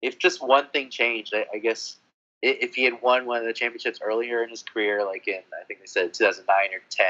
if 0.00 0.18
just 0.18 0.42
one 0.46 0.68
thing 0.68 0.90
changed, 0.90 1.34
I, 1.34 1.46
I 1.54 1.58
guess 1.58 1.96
if 2.42 2.74
he 2.74 2.84
had 2.84 3.00
won 3.00 3.24
one 3.24 3.38
of 3.38 3.44
the 3.44 3.52
championships 3.52 4.00
earlier 4.02 4.42
in 4.42 4.50
his 4.50 4.62
career, 4.62 5.04
like 5.04 5.28
in 5.28 5.40
I 5.58 5.64
think 5.64 5.80
they 5.80 5.86
said 5.86 6.12
2009 6.12 6.74
or 6.74 6.82
10, 6.90 7.06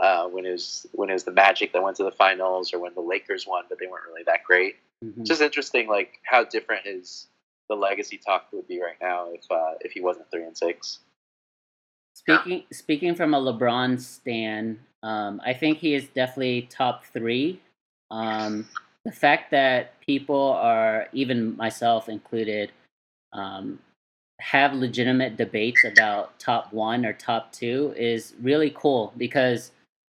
uh, 0.00 0.28
when 0.28 0.44
it 0.44 0.50
was 0.50 0.86
when 0.92 1.10
it 1.10 1.12
was 1.12 1.24
the 1.24 1.32
Magic 1.32 1.72
that 1.72 1.82
went 1.82 1.96
to 1.96 2.04
the 2.04 2.10
finals, 2.10 2.74
or 2.74 2.80
when 2.80 2.94
the 2.94 3.00
Lakers 3.00 3.46
won, 3.46 3.64
but 3.68 3.78
they 3.78 3.86
weren't 3.86 4.06
really 4.06 4.24
that 4.24 4.44
great. 4.44 4.76
Mhm. 5.04 5.24
Just 5.24 5.40
interesting, 5.40 5.88
like 5.88 6.20
how 6.24 6.44
different 6.44 6.86
his 6.86 7.28
the 7.68 7.76
legacy 7.76 8.18
talk 8.18 8.46
would 8.52 8.66
be 8.66 8.80
right 8.80 8.96
now 9.00 9.28
if 9.30 9.44
uh, 9.50 9.74
if 9.80 9.92
he 9.92 10.00
wasn't 10.00 10.30
three 10.30 10.44
and 10.44 10.56
six. 10.56 11.00
Speaking 12.14 12.64
speaking 12.72 13.14
from 13.14 13.34
a 13.34 13.40
LeBron 13.40 14.00
stan, 14.00 14.80
um, 15.04 15.40
I 15.44 15.52
think 15.54 15.78
he 15.78 15.94
is 15.94 16.08
definitely 16.08 16.62
top 16.62 17.04
three. 17.06 17.60
Um, 18.10 18.68
the 19.04 19.12
fact 19.12 19.50
that 19.52 20.00
people 20.00 20.52
are, 20.52 21.08
even 21.12 21.56
myself 21.56 22.08
included, 22.08 22.72
um, 23.32 23.78
have 24.40 24.72
legitimate 24.74 25.36
debates 25.36 25.84
about 25.84 26.38
top 26.38 26.72
one 26.72 27.04
or 27.04 27.12
top 27.12 27.52
two 27.52 27.92
is 27.96 28.34
really 28.40 28.72
cool 28.76 29.12
because 29.16 29.72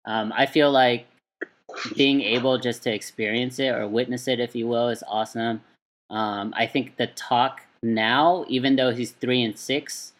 um, 0.05 0.31
I 0.35 0.45
feel 0.45 0.71
like 0.71 1.07
being 1.95 2.21
able 2.21 2.57
just 2.57 2.83
to 2.83 2.93
experience 2.93 3.59
it 3.59 3.69
or 3.69 3.87
witness 3.87 4.27
it, 4.27 4.39
if 4.39 4.55
you 4.55 4.67
will, 4.67 4.89
is 4.89 5.03
awesome. 5.07 5.61
Um, 6.09 6.53
I 6.55 6.67
think 6.67 6.97
the 6.97 7.07
talk 7.07 7.61
now, 7.81 8.45
even 8.47 8.75
though 8.75 8.91
he's 8.91 9.11
three 9.11 9.41
and 9.41 9.57
six, 9.57 10.13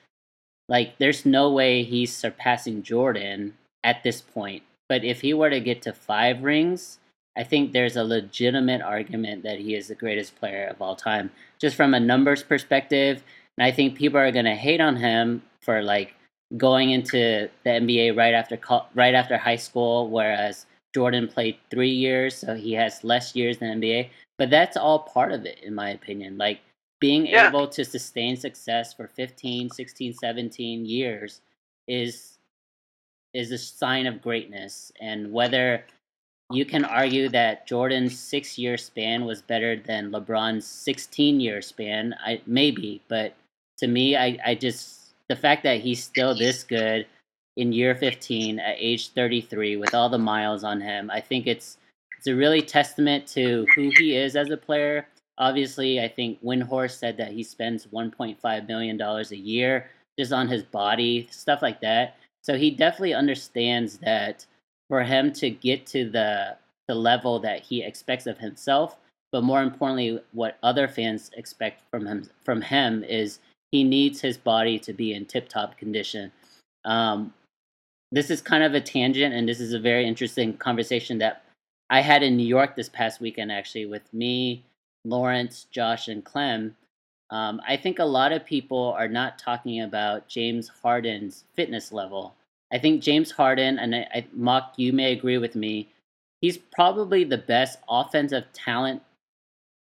like 0.69 0.97
there's 0.97 1.25
no 1.25 1.51
way 1.51 1.83
he's 1.83 2.15
surpassing 2.15 2.81
Jordan 2.81 3.53
at 3.83 4.03
this 4.03 4.21
point. 4.21 4.63
But 4.87 5.03
if 5.03 5.21
he 5.21 5.33
were 5.33 5.49
to 5.49 5.59
get 5.59 5.81
to 5.83 5.93
five 5.93 6.43
rings, 6.43 6.99
I 7.37 7.43
think 7.43 7.71
there's 7.71 7.95
a 7.95 8.03
legitimate 8.03 8.81
argument 8.81 9.43
that 9.43 9.59
he 9.59 9.75
is 9.75 9.87
the 9.87 9.95
greatest 9.95 10.35
player 10.37 10.67
of 10.67 10.81
all 10.81 10.95
time, 10.95 11.31
just 11.59 11.75
from 11.75 11.93
a 11.93 11.99
numbers 11.99 12.43
perspective. 12.43 13.23
And 13.61 13.67
I 13.67 13.71
think 13.71 13.95
people 13.95 14.17
are 14.17 14.31
going 14.31 14.45
to 14.45 14.55
hate 14.55 14.81
on 14.81 14.95
him 14.95 15.43
for 15.59 15.83
like 15.83 16.15
going 16.57 16.89
into 16.89 17.47
the 17.63 17.69
NBA 17.69 18.17
right 18.17 18.33
after 18.33 18.59
right 18.95 19.13
after 19.13 19.37
high 19.37 19.55
school, 19.55 20.09
whereas 20.09 20.65
Jordan 20.95 21.27
played 21.27 21.57
three 21.69 21.91
years, 21.91 22.35
so 22.35 22.55
he 22.55 22.73
has 22.73 23.03
less 23.03 23.35
years 23.35 23.59
than 23.59 23.79
NBA. 23.79 24.09
But 24.39 24.49
that's 24.49 24.77
all 24.77 25.03
part 25.13 25.31
of 25.31 25.45
it, 25.45 25.59
in 25.61 25.75
my 25.75 25.91
opinion. 25.91 26.39
Like 26.39 26.61
being 26.99 27.27
yeah. 27.27 27.49
able 27.49 27.67
to 27.67 27.85
sustain 27.85 28.35
success 28.35 28.95
for 28.95 29.05
15, 29.05 29.69
16, 29.69 30.15
17 30.15 30.85
years 30.87 31.41
is 31.87 32.39
is 33.35 33.51
a 33.51 33.59
sign 33.59 34.07
of 34.07 34.23
greatness. 34.23 34.91
And 34.99 35.31
whether 35.31 35.85
you 36.51 36.65
can 36.65 36.83
argue 36.83 37.29
that 37.29 37.67
Jordan's 37.67 38.17
six 38.17 38.57
year 38.57 38.75
span 38.75 39.23
was 39.23 39.43
better 39.43 39.75
than 39.75 40.11
LeBron's 40.11 40.65
16 40.65 41.39
year 41.39 41.61
span, 41.61 42.15
I 42.25 42.41
maybe, 42.47 43.03
but 43.07 43.35
to 43.81 43.87
me, 43.87 44.15
I, 44.15 44.37
I 44.45 44.55
just 44.55 45.13
the 45.27 45.35
fact 45.35 45.63
that 45.63 45.81
he's 45.81 46.03
still 46.03 46.35
this 46.35 46.63
good 46.63 47.05
in 47.57 47.73
year 47.73 47.95
15 47.95 48.59
at 48.59 48.75
age 48.77 49.09
33 49.09 49.75
with 49.77 49.93
all 49.93 50.07
the 50.07 50.17
miles 50.17 50.63
on 50.63 50.79
him, 50.79 51.09
I 51.11 51.19
think 51.19 51.47
it's 51.47 51.77
it's 52.17 52.27
a 52.27 52.35
really 52.35 52.61
testament 52.61 53.25
to 53.29 53.65
who 53.75 53.91
he 53.97 54.15
is 54.15 54.35
as 54.35 54.51
a 54.51 54.57
player. 54.57 55.07
Obviously, 55.39 55.99
I 55.99 56.07
think 56.07 56.41
Windhorst 56.43 56.99
said 56.99 57.17
that 57.17 57.31
he 57.31 57.41
spends 57.41 57.87
1.5 57.87 58.67
million 58.67 58.97
dollars 58.97 59.31
a 59.31 59.37
year 59.37 59.89
just 60.19 60.31
on 60.31 60.47
his 60.47 60.61
body, 60.61 61.27
stuff 61.31 61.63
like 61.63 61.81
that. 61.81 62.17
So 62.43 62.57
he 62.57 62.69
definitely 62.69 63.15
understands 63.15 63.97
that 63.99 64.45
for 64.87 65.01
him 65.03 65.33
to 65.33 65.49
get 65.49 65.87
to 65.87 66.09
the 66.09 66.55
the 66.87 66.93
level 66.95 67.39
that 67.39 67.61
he 67.61 67.81
expects 67.81 68.27
of 68.27 68.37
himself, 68.37 68.97
but 69.31 69.43
more 69.43 69.63
importantly, 69.63 70.19
what 70.33 70.57
other 70.61 70.87
fans 70.87 71.31
expect 71.35 71.81
from 71.89 72.05
him 72.05 72.29
from 72.43 72.61
him 72.61 73.03
is 73.03 73.39
he 73.71 73.83
needs 73.83 74.21
his 74.21 74.37
body 74.37 74.77
to 74.79 74.93
be 74.93 75.13
in 75.13 75.25
tip 75.25 75.47
top 75.49 75.77
condition. 75.77 76.31
Um, 76.85 77.33
this 78.11 78.29
is 78.29 78.41
kind 78.41 78.63
of 78.63 78.73
a 78.73 78.81
tangent, 78.81 79.33
and 79.33 79.47
this 79.47 79.59
is 79.59 79.73
a 79.73 79.79
very 79.79 80.05
interesting 80.05 80.57
conversation 80.57 81.17
that 81.19 81.43
I 81.89 82.01
had 82.01 82.23
in 82.23 82.37
New 82.37 82.45
York 82.45 82.75
this 82.75 82.89
past 82.89 83.21
weekend, 83.21 83.51
actually, 83.51 83.85
with 83.85 84.13
me, 84.13 84.63
Lawrence, 85.05 85.65
Josh, 85.71 86.07
and 86.07 86.23
Clem. 86.23 86.75
Um, 87.29 87.61
I 87.65 87.77
think 87.77 87.99
a 87.99 88.05
lot 88.05 88.33
of 88.33 88.45
people 88.45 88.93
are 88.97 89.07
not 89.07 89.39
talking 89.39 89.81
about 89.81 90.27
James 90.27 90.69
Harden's 90.81 91.45
fitness 91.55 91.93
level. 91.93 92.35
I 92.73 92.79
think 92.79 93.01
James 93.01 93.31
Harden, 93.31 93.79
and 93.79 93.95
I, 93.95 94.07
I, 94.13 94.25
Mock, 94.33 94.73
you 94.75 94.91
may 94.91 95.13
agree 95.13 95.37
with 95.37 95.55
me, 95.55 95.89
he's 96.41 96.57
probably 96.57 97.23
the 97.23 97.37
best 97.37 97.79
offensive 97.89 98.45
talent, 98.51 99.01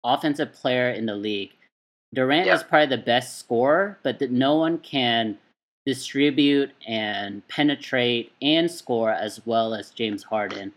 offensive 0.03 0.53
player 0.53 0.91
in 0.91 1.07
the 1.07 1.15
league. 1.15 1.51
Durant 2.13 2.47
yeah. 2.47 2.55
is 2.55 2.63
probably 2.63 2.95
the 2.95 3.03
best 3.03 3.39
scorer, 3.39 3.97
but 4.03 4.19
that 4.19 4.31
no 4.31 4.55
one 4.55 4.77
can 4.79 5.37
distribute 5.85 6.71
and 6.87 7.47
penetrate 7.47 8.31
and 8.41 8.69
score 8.69 9.11
as 9.11 9.45
well 9.45 9.73
as 9.73 9.91
James 9.91 10.23
Harden. 10.23 10.71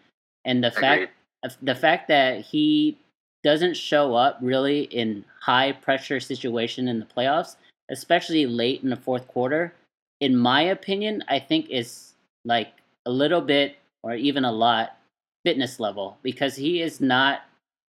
And 0.45 0.63
the 0.63 0.69
Agreed. 0.69 0.81
fact 0.81 1.13
the 1.61 1.75
fact 1.75 2.09
that 2.09 2.41
he 2.41 2.99
doesn't 3.43 3.77
show 3.77 4.15
up 4.15 4.39
really 4.41 4.85
in 4.85 5.25
high 5.41 5.73
pressure 5.73 6.19
situation 6.19 6.89
in 6.89 6.99
the 6.99 7.07
playoffs, 7.07 7.57
especially 7.91 8.47
late 8.47 8.83
in 8.83 8.89
the 8.89 8.97
fourth 8.97 9.29
quarter, 9.29 9.75
in 10.21 10.35
my 10.35 10.63
opinion, 10.63 11.23
I 11.29 11.39
think 11.39 11.69
is 11.69 12.15
like 12.47 12.73
a 13.05 13.11
little 13.11 13.43
bit 13.43 13.77
or 14.03 14.15
even 14.15 14.45
a 14.45 14.53
lot 14.53 14.97
fitness 15.45 15.79
level 15.79 16.17
because 16.23 16.57
he 16.57 16.81
is 16.81 17.01
not 17.01 17.43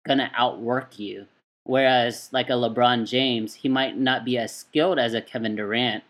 gonna 0.08 0.32
outwork 0.36 0.98
you. 0.98 1.26
Whereas 1.64 2.30
like 2.32 2.50
a 2.50 2.54
LeBron 2.54 3.08
James, 3.08 3.54
he 3.54 3.70
might 3.70 3.98
not 3.98 4.26
be 4.26 4.38
as 4.38 4.54
skilled 4.54 5.00
as 5.00 5.14
a 5.14 5.22
Kevin 5.22 5.56
Durant. 5.56 6.04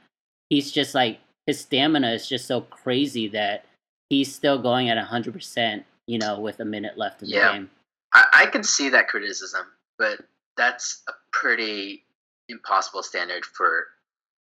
He's 0.49 0.71
just 0.71 0.95
like 0.95 1.19
his 1.45 1.59
stamina 1.59 2.11
is 2.11 2.27
just 2.27 2.45
so 2.45 2.61
crazy 2.61 3.27
that 3.29 3.65
he's 4.09 4.33
still 4.33 4.61
going 4.61 4.89
at 4.89 4.97
hundred 4.97 5.33
percent, 5.33 5.85
you 6.07 6.19
know, 6.19 6.39
with 6.39 6.59
a 6.59 6.65
minute 6.65 6.97
left 6.97 7.21
in 7.21 7.29
yeah. 7.29 7.47
the 7.47 7.53
game. 7.53 7.69
I, 8.13 8.25
I 8.33 8.45
can 8.47 8.63
see 8.63 8.89
that 8.89 9.07
criticism, 9.07 9.65
but 9.97 10.19
that's 10.57 11.03
a 11.07 11.13
pretty 11.31 12.03
impossible 12.49 13.03
standard 13.03 13.45
for 13.45 13.87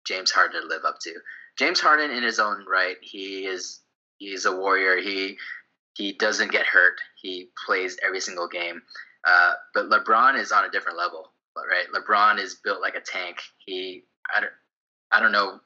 James 0.05 0.31
Harden 0.31 0.61
to 0.61 0.67
live 0.67 0.83
up 0.85 0.99
to. 0.99 1.13
James 1.57 1.79
Harden, 1.79 2.11
in 2.11 2.23
his 2.23 2.39
own 2.39 2.65
right, 2.69 2.97
he 3.01 3.45
is 3.45 3.81
he's 4.17 4.45
a 4.45 4.55
warrior. 4.55 4.97
He 4.97 5.37
he 5.93 6.13
doesn't 6.13 6.51
get 6.51 6.65
hurt. 6.65 6.99
He 7.21 7.49
plays 7.65 7.97
every 8.05 8.19
single 8.19 8.47
game. 8.47 8.81
Uh, 9.25 9.53
but 9.73 9.89
LeBron 9.89 10.39
is 10.39 10.51
on 10.51 10.65
a 10.65 10.69
different 10.69 10.97
level, 10.97 11.31
right? 11.55 11.85
LeBron 11.93 12.39
is 12.39 12.55
built 12.55 12.81
like 12.81 12.95
a 12.95 13.01
tank. 13.01 13.37
He 13.59 14.03
I 14.33 14.39
don't 14.39 14.53
I 15.11 15.19
don't 15.19 15.31
know 15.31 15.59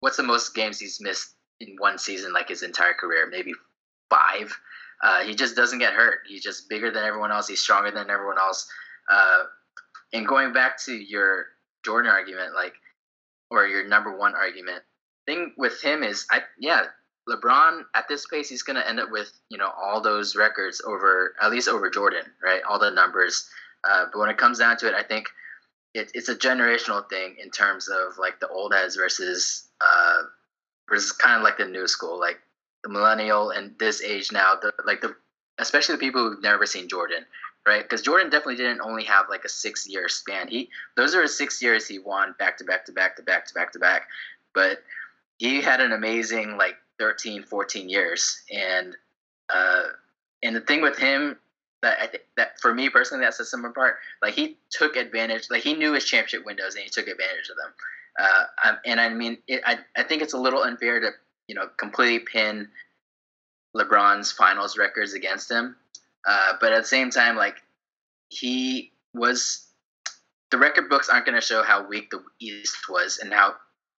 what's 0.00 0.16
the 0.16 0.22
most 0.22 0.54
games 0.54 0.80
he's 0.80 1.00
missed 1.00 1.34
in 1.60 1.76
one 1.78 1.98
season, 1.98 2.32
like 2.32 2.48
his 2.48 2.62
entire 2.62 2.94
career, 2.94 3.28
maybe 3.30 3.52
five. 4.08 4.52
Uh, 5.02 5.22
he 5.22 5.34
just 5.34 5.56
doesn't 5.56 5.78
get 5.78 5.94
hurt. 5.94 6.20
He's 6.26 6.42
just 6.42 6.68
bigger 6.68 6.90
than 6.90 7.04
everyone 7.04 7.30
else. 7.30 7.48
He's 7.48 7.60
stronger 7.60 7.90
than 7.90 8.10
everyone 8.10 8.38
else. 8.38 8.68
Uh, 9.10 9.44
and 10.12 10.26
going 10.26 10.52
back 10.52 10.78
to 10.84 10.92
your 10.92 11.46
Jordan 11.84 12.10
argument, 12.10 12.54
like, 12.54 12.74
or 13.50 13.66
your 13.66 13.86
number 13.86 14.16
one 14.16 14.34
argument, 14.34 14.82
thing 15.26 15.52
with 15.56 15.80
him 15.80 16.02
is, 16.02 16.26
I 16.30 16.42
yeah, 16.58 16.84
LeBron 17.28 17.82
at 17.94 18.08
this 18.08 18.26
pace, 18.26 18.48
he's 18.48 18.62
going 18.62 18.76
to 18.76 18.88
end 18.88 19.00
up 19.00 19.10
with 19.10 19.32
you 19.48 19.58
know 19.58 19.70
all 19.80 20.00
those 20.00 20.36
records 20.36 20.80
over 20.86 21.34
at 21.40 21.50
least 21.50 21.68
over 21.68 21.90
Jordan, 21.90 22.24
right? 22.42 22.62
All 22.68 22.78
the 22.78 22.90
numbers. 22.90 23.48
Uh, 23.84 24.06
but 24.12 24.18
when 24.18 24.30
it 24.30 24.36
comes 24.36 24.58
down 24.58 24.76
to 24.78 24.88
it, 24.88 24.94
I 24.94 25.02
think 25.02 25.28
it, 25.94 26.10
it's 26.14 26.28
a 26.28 26.36
generational 26.36 27.08
thing 27.08 27.36
in 27.42 27.50
terms 27.50 27.88
of 27.88 28.18
like 28.18 28.40
the 28.40 28.48
old 28.48 28.72
heads 28.74 28.96
versus 28.96 29.68
uh, 29.80 30.22
versus 30.88 31.12
kind 31.12 31.36
of 31.36 31.42
like 31.42 31.58
the 31.58 31.66
new 31.66 31.86
school, 31.86 32.18
like 32.18 32.40
the 32.82 32.88
millennial 32.88 33.50
and 33.50 33.74
this 33.78 34.02
age 34.02 34.32
now, 34.32 34.54
the 34.60 34.72
like 34.84 35.00
the 35.00 35.14
especially 35.58 35.94
the 35.94 36.00
people 36.00 36.22
who've 36.22 36.42
never 36.42 36.66
seen 36.66 36.88
Jordan, 36.88 37.24
right? 37.66 37.82
Because 37.82 38.02
Jordan 38.02 38.30
definitely 38.30 38.56
didn't 38.56 38.80
only 38.80 39.04
have 39.04 39.26
like 39.28 39.44
a 39.44 39.48
six 39.48 39.88
year 39.88 40.08
span. 40.08 40.48
He 40.48 40.68
those 40.96 41.14
are 41.14 41.26
six 41.26 41.62
years 41.62 41.86
he 41.86 41.98
won 41.98 42.34
back 42.38 42.56
to 42.58 42.64
back 42.64 42.86
to 42.86 42.92
back 42.92 43.16
to 43.16 43.22
back 43.22 43.46
to 43.46 43.54
back 43.54 43.72
to 43.72 43.78
back, 43.78 44.02
but 44.54 44.82
he 45.38 45.60
had 45.60 45.80
an 45.80 45.92
amazing 45.92 46.56
like 46.56 46.76
13, 47.00 47.42
14 47.42 47.88
years, 47.88 48.42
and 48.52 48.94
uh, 49.52 49.84
and 50.42 50.54
the 50.54 50.60
thing 50.60 50.82
with 50.82 50.98
him 50.98 51.36
that 51.82 51.98
I 52.00 52.06
th- 52.06 52.24
that 52.36 52.60
for 52.60 52.74
me 52.74 52.90
personally 52.90 53.24
that 53.24 53.34
sets 53.34 53.52
him 53.52 53.64
apart. 53.64 53.96
Like 54.22 54.34
he 54.34 54.58
took 54.70 54.96
advantage, 54.96 55.48
like 55.50 55.62
he 55.62 55.74
knew 55.74 55.94
his 55.94 56.04
championship 56.04 56.44
windows 56.44 56.74
and 56.74 56.84
he 56.84 56.90
took 56.90 57.08
advantage 57.08 57.48
of 57.50 57.56
them. 57.56 57.72
Uh, 58.18 58.74
and 58.84 59.00
I 59.00 59.08
mean, 59.08 59.38
it, 59.48 59.62
I 59.64 59.78
I 59.96 60.02
think 60.02 60.20
it's 60.20 60.34
a 60.34 60.38
little 60.38 60.62
unfair 60.62 61.00
to 61.00 61.10
you 61.48 61.54
know 61.54 61.68
completely 61.78 62.20
pin 62.20 62.68
LeBron's 63.74 64.30
finals 64.30 64.76
records 64.76 65.14
against 65.14 65.50
him. 65.50 65.76
Uh, 66.28 66.52
but 66.60 66.72
at 66.72 66.82
the 66.82 66.88
same 66.88 67.10
time, 67.10 67.36
like 67.36 67.56
he 68.28 68.92
was, 69.14 69.66
the 70.50 70.58
record 70.58 70.88
books 70.88 71.08
aren't 71.08 71.24
going 71.24 71.40
to 71.40 71.46
show 71.46 71.62
how 71.62 71.86
weak 71.86 72.10
the 72.10 72.22
East 72.40 72.88
was 72.88 73.18
and 73.18 73.32
how 73.32 73.54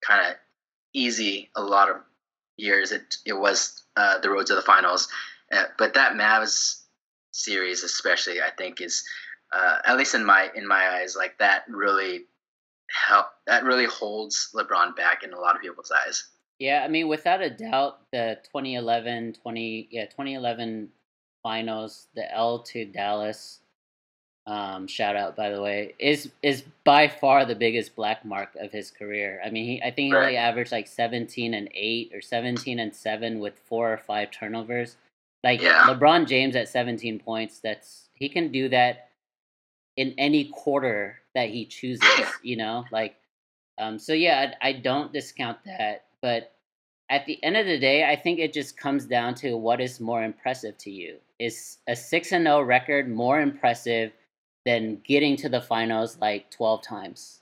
kind 0.07 0.25
of 0.27 0.37
easy 0.95 1.51
a 1.57 1.62
lot 1.62 1.91
of 1.91 1.97
years 2.57 2.93
it 2.93 3.17
it 3.25 3.35
was 3.35 3.85
uh, 3.97 4.19
the 4.19 4.31
road 4.31 4.47
to 4.47 4.55
the 4.55 4.62
finals. 4.62 5.09
Uh, 5.53 5.65
but 5.79 5.95
that 5.95 6.15
Mavs 6.15 6.83
series, 7.31 7.83
especially, 7.83 8.41
I 8.41 8.51
think 8.51 8.81
is 8.81 9.05
uh, 9.53 9.79
at 9.85 9.96
least 9.96 10.15
in 10.15 10.25
my 10.25 10.50
in 10.55 10.67
my 10.67 10.88
eyes, 10.96 11.17
like 11.17 11.38
that 11.38 11.65
really 11.69 12.27
help 13.09 13.27
that 13.46 13.65
really 13.65 13.87
holds 13.87 14.50
LeBron 14.55 14.96
back 14.96 15.23
in 15.23 15.33
a 15.33 15.38
lot 15.38 15.57
of 15.57 15.63
people's 15.63 15.92
eyes. 16.07 16.29
Yeah, 16.59 16.85
I 16.85 16.88
mean, 16.88 17.09
without 17.09 17.42
a 17.42 17.50
doubt, 17.50 18.03
the 18.13 18.38
2011, 18.44 19.33
20, 19.42 19.88
yeah, 19.90 20.05
2011 20.05 20.90
finals, 21.42 22.07
the 22.15 22.33
L 22.33 22.61
to 22.61 22.85
Dallas, 22.85 23.62
um, 24.47 24.88
shout 24.88 25.15
out 25.15 25.37
by 25.37 25.51
the 25.51 25.63
way, 25.63 25.95
is 25.99 26.31
is 26.43 26.65
by 26.85 27.07
far 27.07 27.45
the 27.45 27.55
biggest 27.55 27.95
black 27.95 28.25
mark 28.25 28.51
of 28.57 28.73
his 28.73 28.90
career. 28.90 29.40
I 29.45 29.51
mean, 29.51 29.65
he, 29.65 29.83
I 29.83 29.93
think 29.93 30.07
he 30.07 30.13
right. 30.13 30.23
only 30.23 30.37
averaged 30.37 30.73
like 30.73 30.88
17 30.88 31.55
and 31.55 31.69
8 31.73 32.11
or 32.13 32.21
17 32.21 32.81
and 32.81 32.95
7 32.95 33.38
with 33.38 33.59
four 33.67 33.93
or 33.93 33.99
five 33.99 34.33
turnovers. 34.33 34.97
Like 35.45 35.63
yeah. 35.63 35.85
LeBron 35.87 36.27
James 36.27 36.57
at 36.57 36.69
17 36.69 37.21
points, 37.21 37.61
that's 37.61 38.09
he 38.15 38.29
can 38.29 38.51
do 38.51 38.69
that 38.71 39.11
in 39.97 40.15
any 40.19 40.47
quarter 40.47 41.21
that 41.35 41.51
he 41.51 41.65
chooses, 41.65 42.05
you 42.43 42.57
know? 42.57 42.85
Like 42.90 43.15
um 43.79 43.97
so 43.99 44.13
yeah, 44.13 44.55
I, 44.61 44.71
I 44.71 44.73
don't 44.73 45.13
discount 45.13 45.59
that, 45.67 46.07
but 46.21 46.53
at 47.11 47.27
the 47.27 47.43
end 47.45 47.57
of 47.57 47.67
the 47.67 47.79
day, 47.79 48.11
I 48.11 48.17
think 48.17 48.40
it 48.40 48.53
just 48.53 48.77
comes 48.77 49.05
down 49.05 49.35
to 49.37 49.57
what 49.57 49.81
is 49.81 50.01
more 50.01 50.25
impressive 50.25 50.79
to 50.79 50.90
you. 50.90 51.19
Is 51.38 51.79
a 51.87 51.95
6 51.95 52.33
and 52.33 52.47
0 52.47 52.63
record 52.63 53.09
more 53.09 53.40
impressive 53.40 54.13
than 54.65 55.00
getting 55.04 55.37
to 55.37 55.48
the 55.48 55.60
finals 55.60 56.19
like 56.21 56.50
12 56.50 56.83
times? 56.83 57.40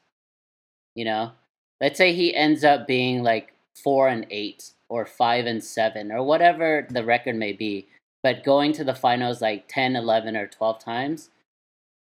You 0.95 1.05
know? 1.05 1.33
Let's 1.81 1.99
say 1.99 2.13
he 2.13 2.35
ends 2.35 2.63
up 2.65 2.87
being 2.87 3.23
like 3.23 3.55
4 3.83 4.09
and 4.09 4.27
8 4.31 4.73
or 4.89 5.07
5 5.07 5.47
and 5.47 5.63
7 5.63 6.13
or 6.13 6.23
whatever 6.23 6.87
the 6.91 7.05
record 7.05 7.37
may 7.37 7.53
be. 7.53 7.87
but 8.23 8.45
going 8.45 8.71
to 8.71 8.85
the 8.85 8.95
finals 8.95 9.41
like 9.41 9.67
10, 9.69 9.97
11, 9.97 10.37
or 10.37 10.47
12 10.47 10.79
times 10.79 11.31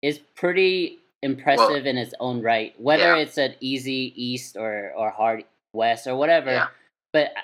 is 0.00 0.20
pretty 0.36 0.98
impressive 1.22 1.68
well, 1.68 1.86
in 1.86 1.98
its 1.98 2.14
own 2.20 2.40
right. 2.40 2.72
Whether 2.78 3.16
yeah. 3.16 3.22
it's 3.22 3.38
an 3.38 3.54
easy 3.60 4.12
East 4.14 4.56
or, 4.56 4.92
or 4.96 5.10
hard 5.10 5.44
West 5.72 6.06
or 6.06 6.14
whatever. 6.14 6.52
Yeah. 6.52 6.66
But 7.12 7.32
uh, 7.36 7.40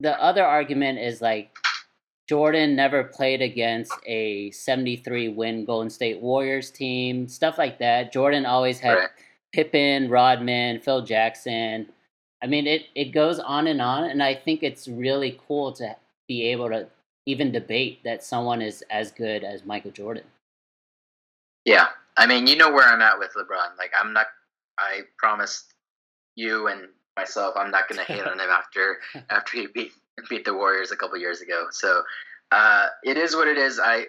the 0.00 0.22
other 0.22 0.44
argument 0.44 0.98
is 0.98 1.20
like 1.20 1.50
Jordan 2.30 2.76
never 2.76 3.02
played 3.02 3.42
against 3.42 3.92
a 4.06 4.52
73 4.52 5.30
win 5.30 5.64
Golden 5.64 5.90
State 5.90 6.20
Warriors 6.20 6.70
team, 6.70 7.26
stuff 7.26 7.58
like 7.58 7.80
that. 7.80 8.12
Jordan 8.12 8.46
always 8.46 8.78
had 8.78 8.92
right. 8.92 9.08
Pippen, 9.52 10.08
Rodman, 10.08 10.78
Phil 10.78 11.02
Jackson. 11.02 11.88
I 12.40 12.46
mean, 12.46 12.68
it, 12.68 12.84
it 12.94 13.06
goes 13.06 13.40
on 13.40 13.66
and 13.66 13.82
on, 13.82 14.04
and 14.04 14.22
I 14.22 14.36
think 14.36 14.62
it's 14.62 14.86
really 14.86 15.40
cool 15.48 15.72
to 15.72 15.96
be 16.28 16.44
able 16.44 16.68
to 16.68 16.86
even 17.26 17.50
debate 17.50 17.98
that 18.04 18.22
someone 18.22 18.62
is 18.62 18.84
as 18.92 19.10
good 19.10 19.42
as 19.42 19.64
Michael 19.64 19.90
Jordan. 19.90 20.22
Yeah, 21.64 21.88
I 22.16 22.28
mean, 22.28 22.46
you 22.46 22.54
know 22.54 22.70
where 22.70 22.86
I'm 22.86 23.02
at 23.02 23.18
with 23.18 23.32
LeBron. 23.36 23.76
Like, 23.76 23.90
I'm 24.00 24.12
not. 24.12 24.26
I 24.78 25.00
promised 25.18 25.74
you 26.36 26.68
and 26.68 26.90
myself, 27.16 27.54
I'm 27.56 27.72
not 27.72 27.88
going 27.88 27.98
to 27.98 28.04
hate 28.04 28.24
on 28.24 28.38
him 28.38 28.50
after 28.50 28.98
after 29.30 29.56
he 29.56 29.66
beat 29.66 29.90
beat 30.28 30.44
the 30.44 30.54
Warriors 30.54 30.92
a 30.92 30.96
couple 30.96 31.18
years 31.18 31.40
ago. 31.40 31.68
So 31.70 32.02
uh, 32.50 32.86
it 33.04 33.16
is 33.16 33.34
what 33.34 33.48
it 33.48 33.58
is. 33.58 33.80
I 33.82 34.06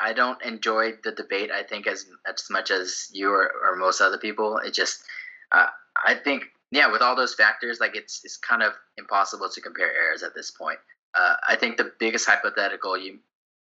I 0.00 0.12
don't 0.12 0.42
enjoy 0.42 0.92
the 1.04 1.12
debate. 1.12 1.50
I 1.50 1.62
think 1.62 1.86
as 1.86 2.06
as 2.26 2.46
much 2.50 2.70
as 2.70 3.08
you 3.12 3.30
or, 3.30 3.50
or 3.64 3.76
most 3.76 4.00
other 4.00 4.18
people. 4.18 4.58
It 4.58 4.74
just 4.74 5.02
uh, 5.52 5.66
I 6.04 6.14
think 6.14 6.44
yeah, 6.70 6.90
with 6.90 7.02
all 7.02 7.14
those 7.14 7.34
factors, 7.34 7.78
like 7.80 7.94
it's 7.94 8.22
it's 8.24 8.36
kind 8.36 8.62
of 8.62 8.72
impossible 8.96 9.48
to 9.48 9.60
compare 9.60 9.92
errors 9.92 10.22
at 10.22 10.34
this 10.34 10.50
point. 10.50 10.78
Uh, 11.14 11.36
I 11.48 11.56
think 11.56 11.76
the 11.76 11.92
biggest 12.00 12.26
hypothetical 12.26 12.98
you 12.98 13.20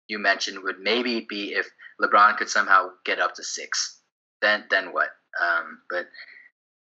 you 0.07 0.19
mentioned 0.19 0.59
would 0.63 0.79
maybe 0.79 1.25
be 1.27 1.53
if 1.53 1.69
LeBron 2.01 2.37
could 2.37 2.49
somehow 2.49 2.91
get 3.03 3.19
up 3.19 3.35
to 3.35 3.43
six. 3.43 3.99
Then 4.41 4.65
then 4.69 4.93
what? 4.93 5.09
Um, 5.41 5.79
but 5.89 6.07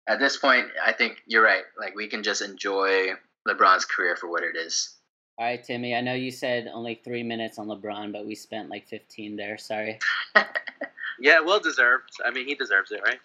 at 0.06 0.20
this 0.20 0.36
point, 0.36 0.68
I 0.84 0.92
think 0.92 1.22
you're 1.26 1.42
right. 1.42 1.64
Like 1.78 1.96
we 1.96 2.06
can 2.06 2.22
just 2.22 2.42
enjoy 2.42 3.08
LeBron's 3.46 3.84
career 3.84 4.16
for 4.16 4.28
what 4.28 4.42
it 4.42 4.56
is. 4.56 4.96
All 5.38 5.46
right, 5.46 5.62
Timmy. 5.62 5.94
I 5.94 6.00
know 6.00 6.14
you 6.14 6.30
said 6.30 6.68
only 6.72 7.00
three 7.04 7.22
minutes 7.22 7.58
on 7.58 7.66
LeBron, 7.66 8.12
but 8.12 8.26
we 8.26 8.34
spent 8.34 8.70
like 8.70 8.86
15 8.86 9.36
there. 9.36 9.58
Sorry. 9.58 9.98
yeah, 11.20 11.40
well 11.40 11.60
deserved. 11.60 12.10
I 12.24 12.30
mean, 12.30 12.46
he 12.46 12.54
deserves 12.54 12.90
it, 12.90 13.00
right? 13.04 13.20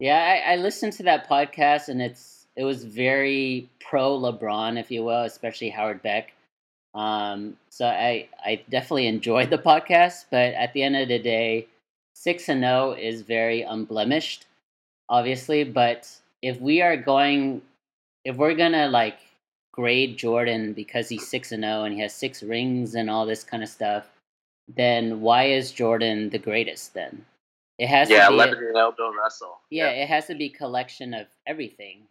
Yeah, 0.00 0.42
I, 0.46 0.54
I 0.54 0.56
listened 0.56 0.92
to 0.94 1.04
that 1.04 1.28
podcast, 1.28 1.88
and 1.88 2.02
it's 2.02 2.46
it 2.56 2.64
was 2.64 2.84
very 2.84 3.68
pro 3.80 4.18
LeBron, 4.18 4.78
if 4.78 4.90
you 4.90 5.04
will, 5.04 5.22
especially 5.22 5.70
Howard 5.70 6.02
Beck. 6.02 6.32
Um, 6.94 7.56
so 7.70 7.86
I 7.86 8.28
I 8.44 8.62
definitely 8.70 9.06
enjoyed 9.06 9.50
the 9.50 9.58
podcast, 9.58 10.26
but 10.30 10.54
at 10.54 10.72
the 10.72 10.82
end 10.82 10.96
of 10.96 11.08
the 11.08 11.20
day, 11.20 11.68
six 12.14 12.48
and 12.48 12.62
zero 12.62 12.90
oh 12.90 12.92
is 12.92 13.22
very 13.22 13.62
unblemished 13.62 14.46
obviously. 15.08 15.64
But 15.64 16.10
if 16.42 16.60
we 16.60 16.82
are 16.82 16.96
going, 16.96 17.62
if 18.24 18.36
we're 18.36 18.54
gonna 18.54 18.88
like 18.88 19.18
grade 19.72 20.16
Jordan 20.16 20.72
because 20.72 21.08
he's 21.08 21.26
six 21.26 21.52
and 21.52 21.62
zero 21.62 21.80
oh 21.80 21.84
and 21.84 21.94
he 21.94 22.00
has 22.00 22.14
six 22.14 22.42
rings 22.42 22.94
and 22.94 23.10
all 23.10 23.26
this 23.26 23.44
kind 23.44 23.62
of 23.62 23.68
stuff, 23.68 24.06
then 24.68 25.20
why 25.20 25.44
is 25.44 25.72
Jordan 25.72 26.30
the 26.30 26.38
greatest? 26.38 26.94
Then 26.94 27.24
it 27.78 27.88
has 27.88 28.08
yeah, 28.08 28.24
to 28.24 28.30
be 28.30 28.34
eleven 28.34 28.58
and 28.58 28.74
zero 28.74 28.88
oh, 28.88 28.94
Bill 28.96 29.14
Russell. 29.14 29.60
Yeah, 29.70 29.90
yeah, 29.90 30.02
it 30.02 30.08
has 30.08 30.26
to 30.26 30.34
be 30.34 30.48
collection 30.48 31.14
of 31.14 31.26
everything. 31.46 32.02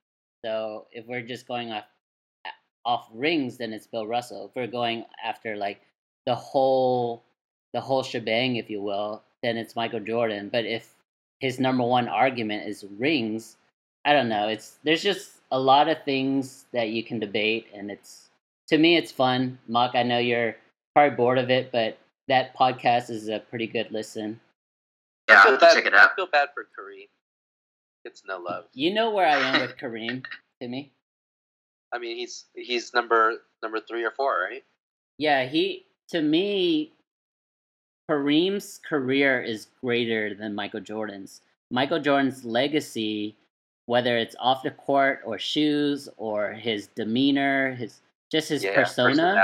So 0.46 0.88
if 0.92 1.06
we're 1.08 1.22
just 1.22 1.48
going 1.48 1.72
off 1.72 1.86
off 2.86 3.10
rings, 3.14 3.58
then 3.58 3.72
it's 3.72 3.88
Bill 3.88 4.06
Russell. 4.06 4.48
If 4.48 4.56
we're 4.56 4.68
going 4.68 5.06
after 5.24 5.56
like 5.56 5.82
the 6.26 6.36
whole 6.36 7.24
the 7.74 7.82
whole 7.82 8.04
shebang, 8.04 8.58
if 8.58 8.70
you 8.70 8.82
will, 8.82 9.24
then 9.42 9.58
it's 9.58 9.76
Michael 9.76 10.00
Jordan. 10.00 10.50
But 10.52 10.66
if 10.66 10.94
his 11.44 11.60
number 11.60 11.84
one 11.84 12.08
argument 12.08 12.66
is 12.66 12.86
rings. 12.98 13.58
I 14.06 14.14
don't 14.14 14.30
know. 14.30 14.48
It's 14.48 14.78
there's 14.84 15.04
just 15.04 15.43
a 15.54 15.60
lot 15.60 15.88
of 15.88 16.04
things 16.04 16.66
that 16.74 16.90
you 16.90 17.04
can 17.04 17.20
debate, 17.20 17.68
and 17.74 17.92
it's 17.92 18.30
to 18.68 18.78
me 18.78 18.98
it's 18.98 19.12
fun. 19.12 19.60
Mock, 19.68 19.92
I 19.94 20.04
know 20.04 20.18
you're 20.18 20.56
probably 20.94 21.16
bored 21.16 21.38
of 21.38 21.50
it, 21.50 21.72
but 21.72 21.98
that 22.28 22.58
podcast 22.58 23.10
is 23.10 23.30
a 23.30 23.40
pretty 23.40 23.68
good 23.68 23.92
listen. 23.92 24.40
Yeah, 25.30 25.40
I 25.40 25.44
feel 25.44 25.58
bad, 25.58 25.76
check 25.76 25.86
it 25.86 25.94
out. 25.94 26.12
I 26.12 26.16
feel 26.16 26.28
bad 26.28 26.50
for 26.54 26.64
Kareem. 26.64 27.08
It's 28.04 28.24
no 28.28 28.40
love. 28.40 28.66
You 28.74 28.94
know 28.94 29.12
where 29.12 29.28
I 29.28 29.38
am 29.38 29.62
with 29.62 29.78
Kareem, 29.82 30.26
Timmy. 30.60 30.92
I 31.94 32.00
mean, 32.00 32.18
he's 32.18 32.46
he's 32.56 32.92
number 32.94 33.36
number 33.62 33.80
three 33.80 34.04
or 34.04 34.12
four, 34.12 34.42
right? 34.50 34.64
Yeah, 35.20 35.46
he 35.46 35.86
to 36.10 36.22
me 36.22 36.94
Kareem's 38.10 38.80
career 38.80 39.42
is 39.42 39.68
greater 39.82 40.34
than 40.34 40.56
Michael 40.56 40.82
Jordan's. 40.82 41.42
Michael 41.70 42.00
Jordan's 42.00 42.44
legacy, 42.44 43.36
whether 43.86 44.18
it's 44.18 44.36
off 44.40 44.64
the 44.64 44.72
court 44.72 45.22
or 45.26 45.38
shoes 45.38 46.10
or 46.18 46.54
his 46.54 46.88
demeanor, 46.88 47.76
his 47.76 48.02
just 48.32 48.50
his 48.50 48.64
yeah, 48.64 48.76
persona, 48.76 49.44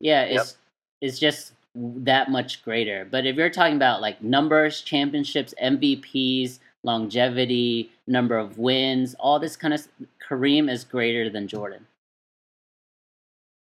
yeah, 0.00 0.26
yep. 0.26 0.40
is 0.40 0.56
is 1.00 1.18
just 1.18 1.52
that 1.74 2.30
much 2.30 2.62
greater. 2.62 3.06
But 3.10 3.26
if 3.26 3.36
you're 3.36 3.50
talking 3.50 3.76
about 3.76 4.00
like 4.00 4.22
numbers, 4.22 4.80
championships, 4.80 5.54
MVPs, 5.62 6.60
longevity, 6.82 7.90
number 8.06 8.38
of 8.38 8.58
wins, 8.58 9.14
all 9.18 9.38
this 9.38 9.56
kind 9.56 9.74
of 9.74 9.86
Kareem 10.26 10.70
is 10.70 10.84
greater 10.84 11.28
than 11.28 11.48
Jordan. 11.48 11.86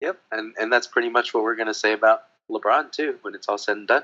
Yep, 0.01 0.19
and 0.31 0.55
and 0.59 0.73
that's 0.73 0.87
pretty 0.87 1.09
much 1.09 1.33
what 1.33 1.43
we're 1.43 1.55
gonna 1.55 1.73
say 1.73 1.93
about 1.93 2.23
LeBron 2.49 2.91
too 2.91 3.19
when 3.21 3.35
it's 3.35 3.47
all 3.47 3.57
said 3.57 3.77
and 3.77 3.87
done. 3.87 4.03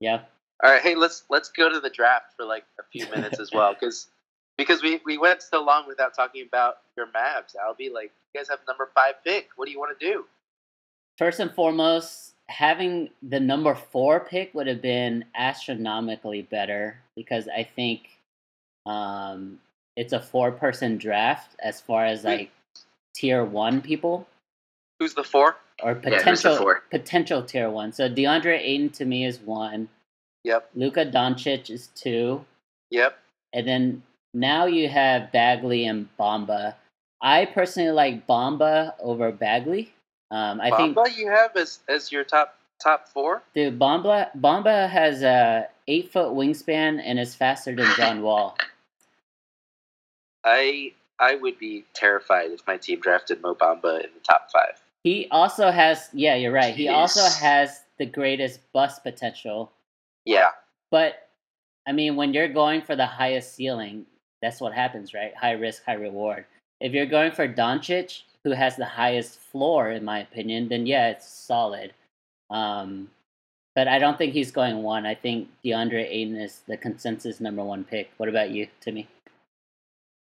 Yeah. 0.00 0.22
All 0.64 0.70
right, 0.70 0.80
hey, 0.80 0.94
let's 0.94 1.24
let's 1.28 1.50
go 1.50 1.68
to 1.68 1.78
the 1.78 1.90
draft 1.90 2.32
for 2.36 2.46
like 2.46 2.64
a 2.80 2.82
few 2.90 3.06
minutes 3.10 3.38
as 3.38 3.52
well, 3.52 3.74
because 3.78 4.08
because 4.56 4.82
we 4.82 5.00
we 5.04 5.18
went 5.18 5.42
so 5.42 5.62
long 5.62 5.86
without 5.86 6.14
talking 6.14 6.44
about 6.46 6.78
your 6.96 7.06
Mavs. 7.06 7.54
I'll 7.62 7.74
be 7.74 7.90
like, 7.90 8.12
you 8.34 8.40
guys 8.40 8.48
have 8.48 8.60
number 8.66 8.90
five 8.94 9.14
pick. 9.24 9.48
What 9.56 9.66
do 9.66 9.72
you 9.72 9.78
want 9.78 9.98
to 9.98 10.06
do? 10.06 10.24
First 11.18 11.40
and 11.40 11.52
foremost, 11.52 12.34
having 12.48 13.10
the 13.22 13.40
number 13.40 13.74
four 13.74 14.20
pick 14.20 14.54
would 14.54 14.66
have 14.66 14.82
been 14.82 15.24
astronomically 15.34 16.42
better 16.42 16.98
because 17.14 17.48
I 17.48 17.62
think 17.64 18.08
um, 18.84 19.58
it's 19.96 20.12
a 20.12 20.20
four 20.20 20.52
person 20.52 20.98
draft 20.98 21.56
as 21.60 21.80
far 21.80 22.04
as 22.04 22.24
like 22.24 22.50
tier 23.14 23.44
one 23.44 23.80
people. 23.80 24.26
Who's 24.98 25.14
the 25.14 25.24
four? 25.24 25.56
or 25.82 25.94
potential 25.94 26.54
yeah, 26.54 26.74
potential 26.90 27.42
tier 27.42 27.70
one. 27.70 27.92
So 27.92 28.08
DeAndre 28.08 28.58
Ayton 28.60 28.90
to 28.90 29.04
me 29.04 29.26
is 29.26 29.38
one. 29.38 29.88
Yep. 30.44 30.70
Luka 30.74 31.06
Doncic 31.06 31.70
is 31.70 31.88
two. 31.88 32.44
Yep. 32.90 33.18
And 33.52 33.66
then 33.66 34.02
now 34.36 34.66
you 34.66 34.88
have 34.88 35.32
Bagley 35.32 35.86
and 35.86 36.08
Bamba. 36.18 36.74
I 37.22 37.46
personally 37.46 37.90
like 37.90 38.26
Bamba 38.26 38.94
over 39.00 39.32
Bagley. 39.32 39.92
Um, 40.30 40.60
I 40.60 40.70
Bamba 40.70 41.04
think 41.04 41.18
you 41.18 41.30
have 41.30 41.56
as 41.56 41.80
as 41.88 42.12
your 42.12 42.24
top 42.24 42.58
top 42.82 43.08
four. 43.08 43.42
Dude, 43.54 43.78
Bamba 43.78 44.28
Bamba 44.38 44.88
has 44.88 45.22
a 45.22 45.68
eight 45.88 46.12
foot 46.12 46.32
wingspan 46.32 47.00
and 47.02 47.18
is 47.18 47.34
faster 47.34 47.74
than 47.74 47.90
John 47.96 48.22
Wall. 48.26 48.56
I 50.44 50.92
I 51.18 51.36
would 51.36 51.58
be 51.58 51.84
terrified 51.94 52.50
if 52.50 52.66
my 52.66 52.76
team 52.76 53.00
drafted 53.00 53.40
Mo 53.40 53.54
Bamba 53.54 54.04
in 54.04 54.10
the 54.14 54.20
top 54.22 54.50
five. 54.52 54.82
He 55.02 55.28
also 55.30 55.70
has, 55.70 56.08
yeah, 56.12 56.34
you're 56.34 56.52
right. 56.52 56.74
Jeez. 56.74 56.78
He 56.78 56.88
also 56.88 57.22
has 57.22 57.84
the 57.96 58.06
greatest 58.06 58.60
bust 58.72 59.04
potential. 59.04 59.70
Yeah. 60.24 60.48
But, 60.90 61.28
I 61.86 61.92
mean, 61.92 62.16
when 62.16 62.34
you're 62.34 62.52
going 62.52 62.82
for 62.82 62.96
the 62.96 63.06
highest 63.06 63.54
ceiling, 63.54 64.04
that's 64.42 64.60
what 64.60 64.72
happens, 64.72 65.14
right? 65.14 65.34
High 65.34 65.52
risk, 65.52 65.84
high 65.84 65.94
reward. 65.94 66.44
If 66.80 66.92
you're 66.92 67.06
going 67.06 67.32
for 67.32 67.48
Doncic, 67.48 68.22
who 68.44 68.50
has 68.52 68.76
the 68.76 68.84
highest 68.84 69.38
floor, 69.38 69.90
in 69.90 70.04
my 70.04 70.20
opinion, 70.20 70.68
then 70.68 70.86
yeah, 70.86 71.08
it's 71.08 71.28
solid. 71.28 71.92
Um, 72.50 73.10
but 73.74 73.88
I 73.88 73.98
don't 73.98 74.16
think 74.16 74.32
he's 74.32 74.50
going 74.50 74.82
one. 74.82 75.04
I 75.04 75.14
think 75.14 75.48
DeAndre 75.64 76.06
Ayton 76.08 76.36
is 76.36 76.62
the 76.66 76.76
consensus 76.76 77.40
number 77.40 77.64
one 77.64 77.84
pick. 77.84 78.10
What 78.16 78.28
about 78.28 78.50
you, 78.50 78.68
Timmy? 78.80 79.08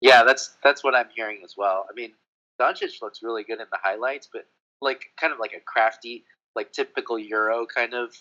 Yeah, 0.02 0.24
that's 0.24 0.58
that's 0.64 0.84
what 0.84 0.96
I'm 0.96 1.08
hearing 1.16 1.40
as 1.44 1.56
well. 1.58 1.86
I 1.90 1.94
mean, 1.94 2.12
Doncic 2.60 3.02
looks 3.02 3.24
really 3.24 3.44
good 3.44 3.60
in 3.60 3.68
the 3.72 3.80
highlights, 3.82 4.30
but 4.32 4.46
like 4.82 5.06
kind 5.20 5.34
of 5.34 5.40
like 5.40 5.54
a 5.54 5.60
crafty, 5.60 6.24
like 6.56 6.72
typical 6.72 7.18
Euro 7.18 7.66
kind 7.66 7.94
of 7.94 8.16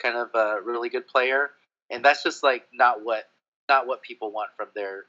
kind 0.00 0.16
of 0.16 0.28
a 0.34 0.60
really 0.62 0.88
good 0.88 1.06
player, 1.06 1.50
and 1.90 2.04
that's 2.04 2.22
just 2.22 2.42
like 2.42 2.64
not 2.72 3.04
what 3.04 3.28
not 3.68 3.86
what 3.86 4.02
people 4.02 4.32
want 4.32 4.50
from 4.56 4.68
their 4.74 5.04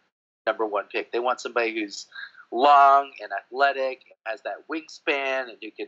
number 0.46 0.66
one 0.66 0.86
pick. 0.92 1.12
They 1.12 1.20
want 1.20 1.42
somebody 1.42 1.74
who's 1.74 2.08
long 2.52 3.12
and 3.22 3.32
athletic, 3.32 4.02
has 4.26 4.42
that 4.44 4.68
wingspan, 4.72 5.50
and 5.50 5.58
who 5.62 5.72
can 5.72 5.88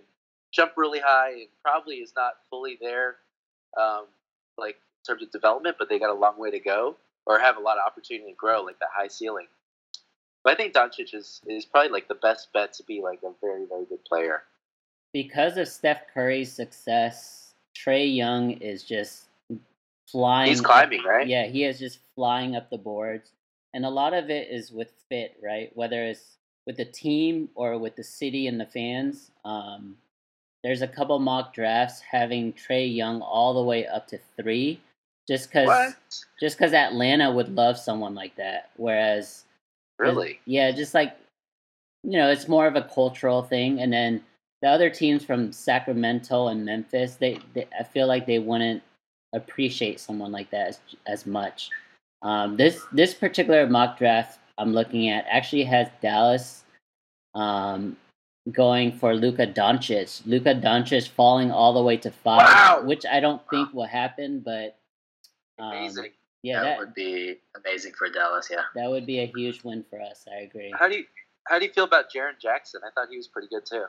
jump 0.52 0.74
really 0.78 1.00
high, 1.00 1.32
and 1.32 1.48
probably 1.64 1.96
is 1.96 2.14
not 2.16 2.34
fully 2.50 2.78
there, 2.82 3.18
um, 3.80 4.06
like 4.58 4.76
in 4.76 5.14
terms 5.14 5.24
of 5.24 5.32
development, 5.32 5.76
but 5.80 5.90
they 5.90 6.00
got 6.00 6.10
a 6.10 6.20
long 6.20 6.38
way 6.38 6.52
to 6.52 6.60
go, 6.60 6.96
or 7.26 7.40
have 7.40 7.58
a 7.58 7.62
lot 7.62 7.78
of 7.78 7.84
opportunity 7.86 8.32
to 8.32 8.36
grow, 8.36 8.62
like 8.62 8.80
that 8.80 8.90
high 8.96 9.08
ceiling. 9.08 9.48
But 10.44 10.54
I 10.54 10.56
think 10.56 10.74
Doncic 10.74 11.14
is, 11.14 11.42
is 11.48 11.66
probably 11.66 11.92
like 11.92 12.08
the 12.08 12.16
best 12.16 12.54
bet 12.54 12.74
to 12.74 12.84
be 12.84 13.02
like 13.02 13.20
a 13.24 13.32
very 13.42 13.66
very 13.66 13.86
good 13.86 14.04
player 14.06 14.44
because 15.14 15.58
of 15.58 15.68
Steph 15.68 16.02
Curry's 16.14 16.52
success 16.52 17.54
Trae 17.76 18.16
Young 18.16 18.52
is 18.52 18.84
just 18.84 19.26
flying. 20.08 20.50
He's 20.50 20.62
climbing, 20.62 21.04
right? 21.04 21.28
Yeah, 21.28 21.46
he 21.46 21.64
is 21.64 21.80
just 21.80 22.00
flying 22.16 22.56
up 22.56 22.70
the 22.70 22.78
boards, 22.78 23.32
and 23.74 23.86
a 23.86 23.90
lot 23.90 24.14
of 24.14 24.30
it 24.30 24.50
is 24.50 24.72
with 24.72 24.92
fit, 25.10 25.38
right? 25.44 25.72
Whether 25.76 26.04
it's 26.04 26.38
with 26.68 26.78
the 26.78 26.86
team 26.86 27.50
or 27.56 27.78
with 27.80 27.96
the 27.96 28.04
city 28.04 28.48
and 28.48 28.60
the 28.60 28.66
fans. 28.66 29.32
Um, 29.46 29.96
there's 30.64 30.82
a 30.82 30.88
couple 30.88 31.18
mock 31.18 31.54
drafts 31.54 32.02
having 32.02 32.54
Trae 32.54 32.94
Young 32.94 33.22
all 33.22 33.54
the 33.54 33.64
way 33.64 33.88
up 33.88 34.06
to 34.08 34.20
three, 34.36 34.82
just 35.28 35.50
because 35.50 35.96
just 36.40 36.58
because 36.58 36.74
Atlanta 36.74 37.32
would 37.32 37.56
love 37.56 37.78
someone 37.78 38.14
like 38.14 38.36
that. 38.36 38.72
Whereas, 38.76 39.46
Really? 39.98 40.40
yeah, 40.46 40.72
just 40.72 40.94
like 40.94 41.18
you 42.04 42.18
know, 42.18 42.30
it's 42.30 42.48
more 42.48 42.68
of 42.68 42.76
a 42.76 42.84
cultural 42.84 43.42
thing, 43.44 43.80
and 43.80 43.92
then 43.92 44.24
the 44.62 44.68
other 44.68 44.90
teams 44.90 45.24
from 45.24 45.52
Sacramento 45.52 46.48
and 46.48 46.66
Memphis, 46.66 47.16
they, 47.16 47.40
they 47.54 47.68
I 47.80 47.84
feel 47.84 48.08
like 48.08 48.26
they 48.26 48.40
wouldn't 48.40 48.84
appreciate 49.34 50.00
someone 50.00 50.32
like 50.32 50.50
that 50.52 50.68
as, 50.68 50.80
as 51.06 51.26
much. 51.26 51.70
Um, 52.22 52.58
this 52.58 52.82
this 52.92 53.14
particular 53.14 53.68
mock 53.68 53.98
draft 53.98 54.40
I'm 54.58 54.74
looking 54.74 55.10
at 55.10 55.26
actually 55.30 55.64
has 55.66 55.88
Dallas 56.02 56.64
um, 57.36 57.96
going 58.52 58.92
for 58.92 59.16
Luka 59.16 59.46
Doncic. 59.46 60.26
Luka 60.26 60.56
Doncic 60.56 61.10
falling 61.10 61.52
all 61.52 61.74
the 61.74 61.84
way 61.84 61.98
to 61.98 62.10
five, 62.12 62.42
Wow. 62.42 62.82
which 62.86 63.06
I 63.06 63.20
don't 63.20 63.42
think 63.50 63.74
will 63.74 63.86
happen, 63.86 64.40
but 64.40 64.78
um, 65.60 65.72
Amazing. 65.74 66.12
yeah, 66.44 66.62
that, 66.62 66.66
that, 66.66 66.80
would 66.80 66.94
be 66.96 67.38
amazing 67.56 67.94
for 67.94 68.10
Dallas. 68.10 68.48
Yeah. 68.52 68.64
that 68.76 68.90
would 68.90 69.06
be 69.06 69.20
a 69.20 69.28
huge 69.28 69.64
win 69.64 69.84
for 69.90 70.02
us. 70.02 70.26
I 70.32 70.42
agree. 70.42 70.74
How 70.78 70.88
do 70.88 70.98
you 70.98 71.06
how 71.46 71.60
do 71.60 71.66
you 71.66 71.72
feel 71.72 71.86
about 71.86 72.12
Jaren 72.12 72.40
Jackson? 72.42 72.82
I 72.86 72.90
thought 72.92 73.10
he 73.10 73.18
was 73.18 73.28
pretty 73.28 73.48
good 73.48 73.66
too. 73.66 73.86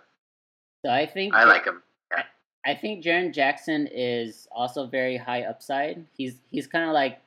So 0.84 0.92
I 0.92 1.06
think 1.06 1.34
I 1.34 1.44
like 1.44 1.64
him. 1.64 1.82
I 2.66 2.74
think 2.74 3.02
Jaren 3.02 3.32
Jackson 3.32 3.88
is 3.90 4.46
also 4.52 4.86
very 4.86 5.16
high 5.16 5.42
upside. 5.42 6.04
He's 6.16 6.34
he's 6.50 6.66
kind 6.66 6.84
of 6.86 6.92
like 6.92 7.18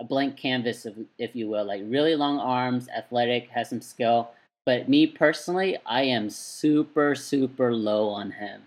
a 0.00 0.04
blank 0.04 0.36
canvas, 0.36 0.86
if, 0.86 0.94
if 1.18 1.34
you 1.34 1.48
will, 1.48 1.64
like 1.64 1.82
really 1.86 2.14
long 2.14 2.38
arms, 2.38 2.88
athletic, 2.96 3.48
has 3.48 3.68
some 3.70 3.80
skill. 3.80 4.30
But 4.66 4.88
me 4.88 5.06
personally, 5.06 5.78
I 5.86 6.02
am 6.02 6.28
super 6.30 7.14
super 7.14 7.74
low 7.74 8.08
on 8.08 8.30
him. 8.30 8.62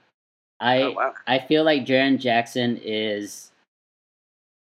I 0.59 0.82
oh 0.84 0.91
wow. 0.93 1.13
I 1.27 1.39
feel 1.39 1.63
like 1.63 1.86
Jaren 1.86 2.19
Jackson 2.19 2.79
is 2.84 3.51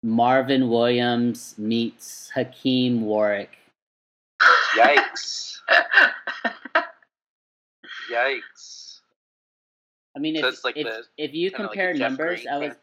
Marvin 0.03 0.69
Williams 0.69 1.55
meets 1.57 2.29
Hakim 2.33 3.01
Warrick. 3.01 3.57
Yikes. 4.75 5.57
Yikes. 8.11 8.99
I 10.15 10.19
mean, 10.19 10.39
So 10.41 10.47
if 10.49 10.63
like 10.63 10.77
if, 10.77 10.87
the- 10.87 11.03
if 11.17 11.33
you 11.33 11.49
Kinda 11.51 11.63
like 11.63 11.71
compare 11.71 11.93
numbers, 11.93 12.45
I 12.49 12.57
was. 12.57 12.73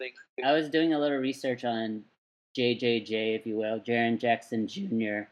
I 0.44 0.52
was 0.52 0.68
doing 0.70 0.94
a 0.94 0.98
little 0.98 1.18
research 1.18 1.64
on 1.64 2.02
JJJ, 2.56 3.36
if 3.36 3.46
you 3.46 3.56
will, 3.56 3.80
Jaren 3.80 4.18
Jackson 4.18 4.66
Jr. 4.66 5.28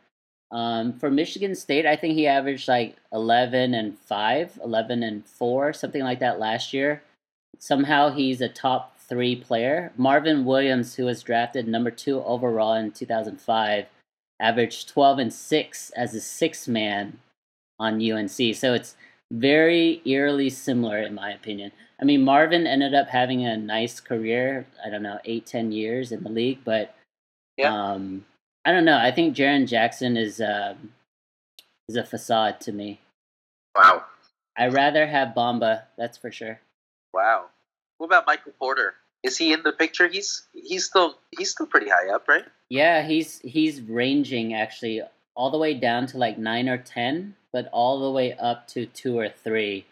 Um, 0.52 0.98
for 0.98 1.10
Michigan 1.10 1.54
State, 1.54 1.86
I 1.86 1.96
think 1.96 2.14
he 2.14 2.26
averaged 2.26 2.68
like 2.68 2.96
11 3.12 3.74
and 3.74 3.98
5, 3.98 4.60
11 4.62 5.02
and 5.02 5.26
4, 5.26 5.72
something 5.72 6.02
like 6.02 6.20
that 6.20 6.38
last 6.38 6.72
year. 6.72 7.02
Somehow 7.58 8.10
he's 8.10 8.40
a 8.40 8.48
top 8.48 8.98
three 9.00 9.36
player. 9.36 9.92
Marvin 9.96 10.44
Williams, 10.44 10.94
who 10.94 11.04
was 11.04 11.22
drafted 11.22 11.66
number 11.66 11.90
two 11.90 12.22
overall 12.22 12.74
in 12.74 12.92
2005, 12.92 13.86
averaged 14.40 14.88
12 14.88 15.18
and 15.18 15.32
6 15.32 15.90
as 15.90 16.14
a 16.14 16.20
six 16.20 16.68
man 16.68 17.18
on 17.78 18.00
UNC. 18.00 18.54
So 18.54 18.74
it's 18.74 18.96
very 19.32 20.02
eerily 20.04 20.50
similar, 20.50 20.98
in 20.98 21.14
my 21.14 21.32
opinion. 21.32 21.72
I 22.00 22.04
mean, 22.04 22.22
Marvin 22.22 22.66
ended 22.66 22.94
up 22.94 23.08
having 23.08 23.44
a 23.44 23.56
nice 23.56 24.00
career. 24.00 24.66
I 24.84 24.90
don't 24.90 25.02
know, 25.02 25.18
eight, 25.24 25.46
ten 25.46 25.72
years 25.72 26.12
in 26.12 26.22
the 26.22 26.28
league, 26.28 26.58
but 26.64 26.94
Yeah. 27.56 27.72
um, 27.74 28.24
I 28.64 28.72
don't 28.72 28.84
know. 28.84 28.98
I 28.98 29.10
think 29.12 29.36
Jaren 29.36 29.66
Jackson 29.66 30.16
is 30.16 30.40
um 30.40 30.92
is 31.88 31.96
a 31.96 32.04
facade 32.04 32.60
to 32.62 32.72
me. 32.72 33.00
wow. 33.76 34.04
I 34.58 34.68
rather 34.68 35.06
have 35.06 35.34
Bamba, 35.34 35.82
that's 35.98 36.16
for 36.16 36.32
sure. 36.32 36.58
Wow. 37.12 37.46
What 37.98 38.06
about 38.06 38.26
Michael 38.26 38.52
Porter? 38.58 38.94
Is 39.22 39.36
he 39.36 39.52
in 39.52 39.62
the 39.62 39.72
picture? 39.72 40.08
He's 40.08 40.46
he's 40.54 40.84
still 40.86 41.18
he's 41.36 41.50
still 41.50 41.66
pretty 41.66 41.88
high 41.90 42.08
up, 42.14 42.26
right? 42.28 42.44
Yeah, 42.70 43.06
he's 43.06 43.38
he's 43.40 43.80
ranging 43.82 44.54
actually 44.54 45.02
all 45.34 45.50
the 45.50 45.58
way 45.58 45.74
down 45.74 46.06
to 46.06 46.18
like 46.18 46.38
nine 46.38 46.68
or 46.68 46.78
ten, 46.78 47.34
but 47.52 47.68
all 47.72 48.00
the 48.00 48.10
way 48.10 48.32
up 48.34 48.66
to 48.68 48.86
two 48.86 49.18
or 49.18 49.28
three. 49.28 49.84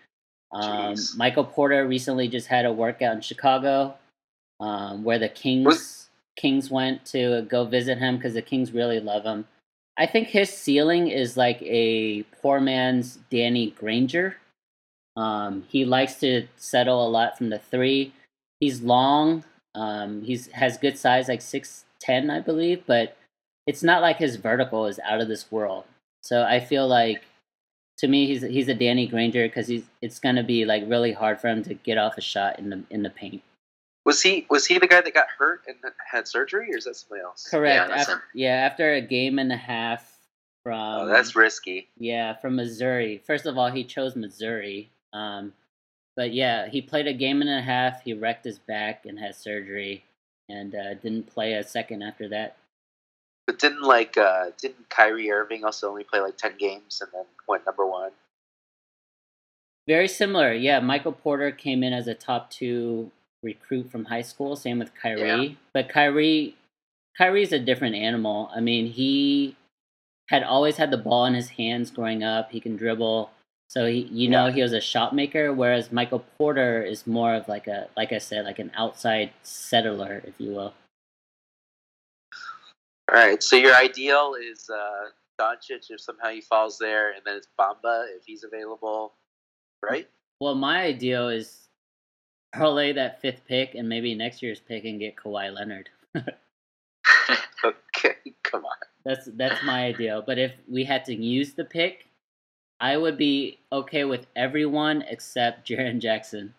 Um, 0.52 0.94
Michael 1.16 1.44
Porter 1.44 1.86
recently 1.86 2.28
just 2.28 2.46
had 2.46 2.64
a 2.64 2.72
workout 2.72 3.16
in 3.16 3.20
Chicago, 3.20 3.94
um, 4.60 5.02
where 5.04 5.18
the 5.18 5.28
Kings 5.28 5.66
Was- 5.66 6.03
Kings 6.36 6.70
went 6.70 7.04
to 7.06 7.42
go 7.42 7.64
visit 7.64 7.98
him 7.98 8.16
because 8.16 8.34
the 8.34 8.42
Kings 8.42 8.72
really 8.72 9.00
love 9.00 9.24
him. 9.24 9.46
I 9.96 10.06
think 10.06 10.28
his 10.28 10.50
ceiling 10.50 11.08
is 11.08 11.36
like 11.36 11.62
a 11.62 12.22
poor 12.42 12.60
man's 12.60 13.18
Danny 13.30 13.70
Granger. 13.70 14.36
Um, 15.16 15.64
he 15.68 15.84
likes 15.84 16.16
to 16.20 16.48
settle 16.56 17.06
a 17.06 17.08
lot 17.08 17.38
from 17.38 17.50
the 17.50 17.60
three. 17.60 18.12
He's 18.58 18.82
long. 18.82 19.44
Um, 19.76 20.22
he's 20.22 20.48
has 20.48 20.78
good 20.78 20.98
size, 20.98 21.28
like 21.28 21.42
six 21.42 21.84
ten, 22.00 22.30
I 22.30 22.40
believe, 22.40 22.82
but 22.86 23.16
it's 23.66 23.82
not 23.82 24.02
like 24.02 24.16
his 24.16 24.36
vertical 24.36 24.86
is 24.86 24.98
out 25.04 25.20
of 25.20 25.28
this 25.28 25.50
world. 25.50 25.84
So 26.22 26.42
I 26.42 26.60
feel 26.60 26.88
like, 26.88 27.22
to 27.98 28.08
me, 28.08 28.26
he's 28.26 28.42
he's 28.42 28.68
a 28.68 28.74
Danny 28.74 29.06
Granger 29.06 29.46
because 29.46 29.68
he's 29.68 29.84
it's 30.02 30.18
gonna 30.18 30.42
be 30.42 30.64
like 30.64 30.82
really 30.86 31.12
hard 31.12 31.40
for 31.40 31.48
him 31.48 31.62
to 31.64 31.74
get 31.74 31.98
off 31.98 32.18
a 32.18 32.20
shot 32.20 32.58
in 32.58 32.70
the 32.70 32.82
in 32.90 33.02
the 33.02 33.10
paint. 33.10 33.42
Was 34.04 34.20
he 34.20 34.46
was 34.50 34.66
he 34.66 34.78
the 34.78 34.86
guy 34.86 35.00
that 35.00 35.14
got 35.14 35.28
hurt 35.38 35.62
and 35.66 35.76
had 36.10 36.28
surgery, 36.28 36.72
or 36.72 36.76
is 36.76 36.84
that 36.84 36.96
somebody 36.96 37.22
else? 37.22 37.48
Correct. 37.50 37.88
Yeah, 37.88 37.96
after, 37.96 38.22
yeah, 38.34 38.54
after 38.54 38.92
a 38.92 39.00
game 39.00 39.38
and 39.38 39.50
a 39.50 39.56
half 39.56 40.18
from 40.62 41.00
Oh, 41.02 41.06
that's 41.06 41.34
risky. 41.34 41.88
Yeah, 41.96 42.34
from 42.34 42.56
Missouri. 42.56 43.22
First 43.26 43.46
of 43.46 43.56
all, 43.56 43.70
he 43.70 43.82
chose 43.82 44.14
Missouri. 44.14 44.90
Um, 45.14 45.54
but 46.16 46.32
yeah, 46.32 46.68
he 46.68 46.82
played 46.82 47.06
a 47.06 47.14
game 47.14 47.40
and 47.40 47.50
a 47.50 47.62
half. 47.62 48.02
He 48.02 48.12
wrecked 48.12 48.44
his 48.44 48.58
back 48.58 49.06
and 49.06 49.18
had 49.18 49.34
surgery, 49.36 50.04
and 50.50 50.74
uh, 50.74 50.94
didn't 50.94 51.26
play 51.26 51.54
a 51.54 51.64
second 51.64 52.02
after 52.02 52.28
that. 52.28 52.56
But 53.46 53.58
didn't 53.58 53.82
like 53.82 54.16
uh 54.16 54.50
didn't 54.60 54.88
Kyrie 54.88 55.30
Irving 55.30 55.64
also 55.64 55.88
only 55.88 56.04
play 56.04 56.20
like 56.20 56.36
ten 56.36 56.56
games 56.58 57.00
and 57.00 57.10
then 57.12 57.24
went 57.48 57.66
number 57.66 57.86
one? 57.86 58.12
Very 59.86 60.08
similar. 60.08 60.52
Yeah, 60.52 60.80
Michael 60.80 61.12
Porter 61.12 61.50
came 61.50 61.82
in 61.82 61.92
as 61.92 62.06
a 62.06 62.14
top 62.14 62.50
two 62.50 63.10
recruit 63.44 63.90
from 63.90 64.06
high 64.06 64.22
school. 64.22 64.56
Same 64.56 64.78
with 64.78 64.94
Kyrie. 64.94 65.20
Yeah. 65.20 65.54
But 65.72 65.88
Kyrie, 65.88 66.56
Kyrie's 67.16 67.52
a 67.52 67.58
different 67.58 67.94
animal. 67.94 68.50
I 68.54 68.60
mean, 68.60 68.86
he 68.86 69.56
had 70.28 70.42
always 70.42 70.76
had 70.76 70.90
the 70.90 70.96
ball 70.96 71.26
in 71.26 71.34
his 71.34 71.50
hands 71.50 71.90
growing 71.90 72.24
up. 72.24 72.50
He 72.50 72.60
can 72.60 72.76
dribble. 72.76 73.30
So 73.68 73.86
he, 73.86 74.00
you 74.10 74.28
know, 74.28 74.50
he 74.50 74.62
was 74.62 74.72
a 74.72 74.80
shot 74.80 75.14
maker. 75.14 75.52
Whereas 75.52 75.92
Michael 75.92 76.24
Porter 76.38 76.82
is 76.82 77.06
more 77.06 77.34
of 77.34 77.46
like 77.46 77.66
a, 77.66 77.88
like 77.96 78.12
I 78.12 78.18
said, 78.18 78.44
like 78.44 78.58
an 78.58 78.72
outside 78.76 79.30
settler, 79.42 80.22
if 80.24 80.34
you 80.38 80.50
will. 80.50 80.74
All 83.10 83.14
right. 83.14 83.42
So 83.42 83.56
your 83.56 83.76
ideal 83.76 84.34
is 84.40 84.70
uh 84.70 85.10
Doncic 85.40 85.90
if 85.90 86.00
somehow 86.00 86.30
he 86.30 86.40
falls 86.40 86.78
there, 86.78 87.12
and 87.12 87.22
then 87.26 87.36
it's 87.36 87.48
Bamba 87.58 88.06
if 88.16 88.24
he's 88.24 88.44
available, 88.44 89.14
right? 89.82 90.08
Well, 90.40 90.54
my 90.54 90.82
ideal 90.82 91.28
is 91.28 91.63
parlay 92.54 92.92
that 92.92 93.20
fifth 93.20 93.42
pick 93.46 93.74
and 93.74 93.88
maybe 93.88 94.14
next 94.14 94.42
year's 94.42 94.60
pick 94.60 94.84
and 94.84 95.00
get 95.00 95.16
Kawhi 95.16 95.52
Leonard. 95.52 95.88
Okay, 97.64 98.16
come 98.42 98.64
on. 98.66 98.76
That's 99.04 99.26
that's 99.32 99.62
my 99.64 99.86
ideal. 99.86 100.22
But 100.26 100.38
if 100.38 100.52
we 100.68 100.84
had 100.84 101.04
to 101.06 101.14
use 101.14 101.54
the 101.54 101.64
pick, 101.64 102.08
I 102.80 102.96
would 102.96 103.16
be 103.16 103.60
okay 103.72 104.04
with 104.04 104.26
everyone 104.36 105.02
except 105.08 105.66
Jaren 105.66 106.00
Jackson. 106.00 106.54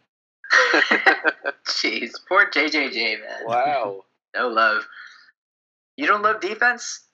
Jeez, 1.66 2.14
poor 2.28 2.50
JJJ 2.50 3.20
man. 3.20 3.46
wow. 3.46 4.06
No 4.36 4.50
love. 4.50 4.86
You 5.96 6.08
don't 6.08 6.22
love 6.22 6.42
defense? 6.42 7.06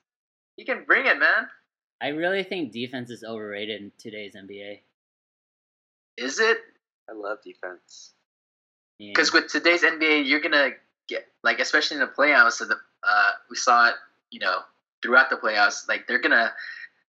You 0.57 0.65
can 0.65 0.85
bring 0.85 1.05
it, 1.05 1.19
man. 1.19 1.47
I 2.01 2.07
really 2.07 2.41
think 2.41 2.71
defense 2.71 3.11
is 3.11 3.23
overrated 3.23 3.79
in 3.79 3.91
today's 3.99 4.33
NBA. 4.35 4.79
Is 6.17 6.39
it? 6.39 6.57
I 7.07 7.13
love 7.13 7.37
defense. 7.43 8.13
Because 9.09 9.33
with 9.33 9.47
today's 9.47 9.83
NBA, 9.83 10.27
you're 10.27 10.39
gonna 10.39 10.71
get 11.07 11.27
like, 11.43 11.59
especially 11.59 11.95
in 11.95 12.01
the 12.01 12.07
playoffs. 12.07 12.53
So 12.53 12.65
the 12.65 12.75
uh, 12.75 13.31
we 13.49 13.55
saw 13.55 13.89
it, 13.89 13.95
you 14.29 14.39
know, 14.39 14.59
throughout 15.01 15.29
the 15.29 15.37
playoffs. 15.37 15.87
Like 15.87 16.07
they're 16.07 16.21
gonna 16.21 16.53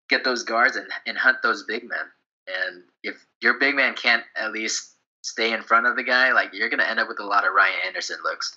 get 0.09 0.24
those 0.24 0.43
guards 0.43 0.76
and, 0.76 0.86
and 1.07 1.16
hunt 1.16 1.38
those 1.43 1.64
big 1.64 1.84
men. 1.84 2.07
And 2.47 2.82
if 3.03 3.24
your 3.40 3.59
big 3.59 3.74
man 3.74 3.95
can't 3.95 4.24
at 4.36 4.53
least 4.53 4.95
stay 5.22 5.53
in 5.53 5.62
front 5.62 5.86
of 5.86 5.97
the 5.97 6.03
guy, 6.03 6.32
like 6.32 6.51
you're 6.53 6.70
gonna 6.70 6.84
end 6.84 6.99
up 6.99 7.09
with 7.09 7.20
a 7.20 7.26
lot 7.26 7.47
of 7.47 7.55
Ryan 7.55 7.74
Anderson 7.86 8.18
looks. 8.24 8.55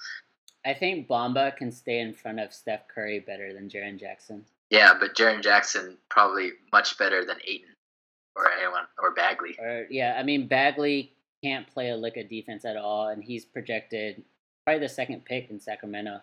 I 0.65 0.73
think 0.73 1.07
Bamba 1.07 1.55
can 1.55 1.71
stay 1.71 1.99
in 1.99 2.13
front 2.13 2.39
of 2.39 2.51
Steph 2.51 2.87
Curry 2.87 3.19
better 3.19 3.53
than 3.53 3.69
Jaren 3.69 3.99
Jackson. 3.99 4.43
Yeah, 4.71 4.93
but 4.99 5.15
Jaren 5.15 5.43
Jackson 5.43 5.97
probably 6.09 6.53
much 6.71 6.97
better 6.97 7.23
than 7.23 7.37
Ayton 7.45 7.69
or 8.35 8.49
anyone 8.51 8.85
or 8.97 9.13
Bagley. 9.13 9.55
Or 9.59 9.85
yeah, 9.89 10.15
I 10.17 10.23
mean 10.23 10.47
Bagley 10.47 11.11
can't 11.45 11.71
play 11.71 11.89
a 11.89 11.95
lick 11.95 12.17
of 12.17 12.27
defense 12.27 12.65
at 12.65 12.75
all, 12.75 13.09
and 13.09 13.23
he's 13.23 13.45
projected 13.45 14.23
probably 14.65 14.79
the 14.79 14.89
second 14.89 15.23
pick 15.25 15.51
in 15.51 15.59
Sacramento. 15.59 16.21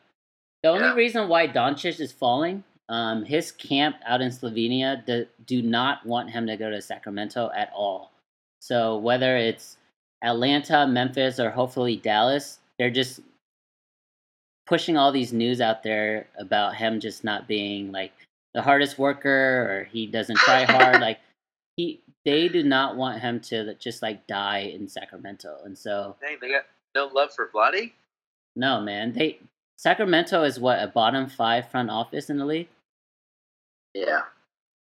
The 0.64 0.68
only 0.68 0.89
Yeah. 0.89 0.95
reason 0.95 1.29
why 1.29 1.47
Doncic 1.47 2.01
is 2.01 2.11
falling, 2.11 2.64
um, 2.89 3.25
his 3.25 3.53
camp 3.53 3.97
out 4.05 4.20
in 4.20 4.31
Slovenia 4.31 5.05
do, 5.07 5.27
do 5.47 5.62
not 5.62 6.05
want 6.05 6.31
him 6.31 6.49
to 6.49 6.57
go 6.57 6.70
to 6.70 6.83
Sacramento 6.83 7.53
at 7.55 7.73
all. 7.73 8.11
So 8.61 8.97
whether 8.99 9.37
it's 9.37 9.79
Atlanta, 10.23 10.87
Memphis, 10.89 11.39
or 11.39 11.51
hopefully 11.51 11.97
Dallas, 11.97 12.59
they're 12.79 12.91
just 12.91 13.20
pushing 14.66 14.97
all 14.97 15.12
these 15.12 15.33
news 15.33 15.61
out 15.61 15.85
there 15.85 16.27
about 16.37 16.75
him 16.77 16.99
just 16.99 17.23
not 17.23 17.47
being 17.47 17.93
like 17.93 18.12
the 18.55 18.62
hardest 18.62 18.99
worker 18.99 19.68
or 19.70 19.85
he 19.85 20.07
doesn't 20.07 20.39
try 20.39 20.64
hard. 20.64 21.01
like 21.01 21.20
he, 21.77 22.01
they 22.25 22.49
do 22.49 22.62
not 22.62 22.97
want 22.97 23.20
him 23.20 23.41
to 23.41 23.75
just 23.75 24.03
like 24.03 24.27
die 24.27 24.61
in 24.75 24.89
Sacramento, 24.89 25.59
and 25.64 25.77
so 25.77 26.16
Dang, 26.20 26.39
they 26.41 26.49
got 26.51 26.66
no 26.95 27.07
love 27.07 27.33
for 27.35 27.51
Vlade. 27.55 27.93
no, 28.57 28.81
man. 28.81 29.12
They 29.12 29.39
Sacramento 29.77 30.43
is 30.45 30.61
what 30.61 30.83
a 30.83 30.87
bottom 30.87 31.29
five 31.29 31.68
front 31.70 31.91
office 31.91 32.31
in 32.31 32.39
the 32.39 32.45
league, 32.47 32.68
Yeah. 33.95 34.23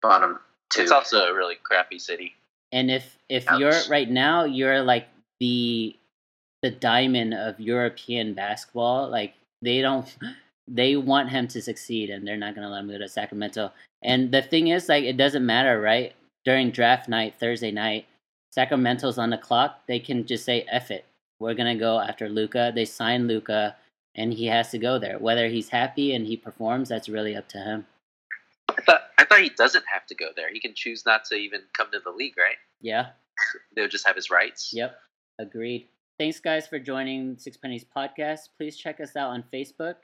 Bottom 0.02 0.40
two. 0.70 0.82
It's 0.82 0.92
also 0.92 1.26
a 1.28 1.34
really 1.34 1.56
crappy 1.64 2.00
city. 2.00 2.36
and 2.72 2.92
if 2.92 3.18
if 3.30 3.48
Ouch. 3.48 3.60
you're 3.60 3.80
right 3.90 4.10
now, 4.10 4.44
you're 4.44 4.82
like 4.82 5.08
the 5.40 5.96
the 6.62 6.72
diamond 6.72 7.34
of 7.34 7.60
European 7.60 8.34
basketball. 8.34 9.10
Like 9.10 9.34
they 9.62 9.82
don't, 9.82 10.14
they 10.68 10.96
want 10.98 11.30
him 11.30 11.48
to 11.50 11.62
succeed, 11.62 12.10
and 12.10 12.28
they're 12.28 12.38
not 12.38 12.56
gonna 12.56 12.70
let 12.70 12.82
him 12.82 12.90
go 12.90 12.98
to 12.98 13.08
Sacramento. 13.08 13.72
And 14.02 14.32
the 14.34 14.42
thing 14.42 14.68
is, 14.68 14.90
like, 14.90 15.06
it 15.06 15.16
doesn't 15.16 15.46
matter, 15.46 15.80
right? 15.80 16.14
During 16.46 16.72
draft 16.72 17.08
night, 17.08 17.36
Thursday 17.40 17.72
night, 17.72 18.06
Sacramento's 18.52 19.18
on 19.18 19.30
the 19.30 19.38
clock. 19.38 19.82
They 19.88 20.00
can 20.00 20.26
just 20.26 20.46
say, 20.46 20.66
"F 20.70 20.92
it, 20.92 21.06
we're 21.40 21.54
gonna 21.54 21.76
go 21.76 22.00
after 22.00 22.30
Luka." 22.30 22.72
They 22.76 22.86
sign 22.86 23.28
Luka, 23.28 23.76
and 24.16 24.34
he 24.34 24.46
has 24.48 24.70
to 24.72 24.78
go 24.78 25.00
there. 25.00 25.18
Whether 25.20 25.48
he's 25.48 25.70
happy 25.70 26.14
and 26.14 26.26
he 26.26 26.38
performs, 26.38 26.90
that's 26.90 27.10
really 27.10 27.36
up 27.36 27.48
to 27.50 27.58
him. 27.58 27.86
I 28.70 28.82
thought 28.82 29.02
I 29.18 29.26
thought 29.26 29.40
he 29.40 29.50
doesn't 29.50 29.86
have 29.92 30.06
to 30.08 30.16
go 30.16 30.30
there. 30.36 30.52
He 30.52 30.60
can 30.60 30.74
choose 30.74 31.06
not 31.06 31.26
to 31.26 31.36
even 31.36 31.62
come 31.74 31.88
to 31.92 32.00
the 32.00 32.12
league, 32.12 32.38
right? 32.38 32.58
Yeah. 32.82 33.08
They'll 33.76 33.88
just 33.88 34.06
have 34.06 34.16
his 34.16 34.30
rights. 34.30 34.72
Yep, 34.74 34.96
agreed. 35.40 35.88
Thanks, 36.20 36.40
guys, 36.40 36.68
for 36.68 36.78
joining 36.78 37.38
Six 37.38 37.58
Pennies 37.58 37.86
Podcast. 37.86 38.50
Please 38.58 38.78
check 38.78 39.00
us 39.00 39.16
out 39.16 39.32
on 39.32 39.44
Facebook, 39.52 39.96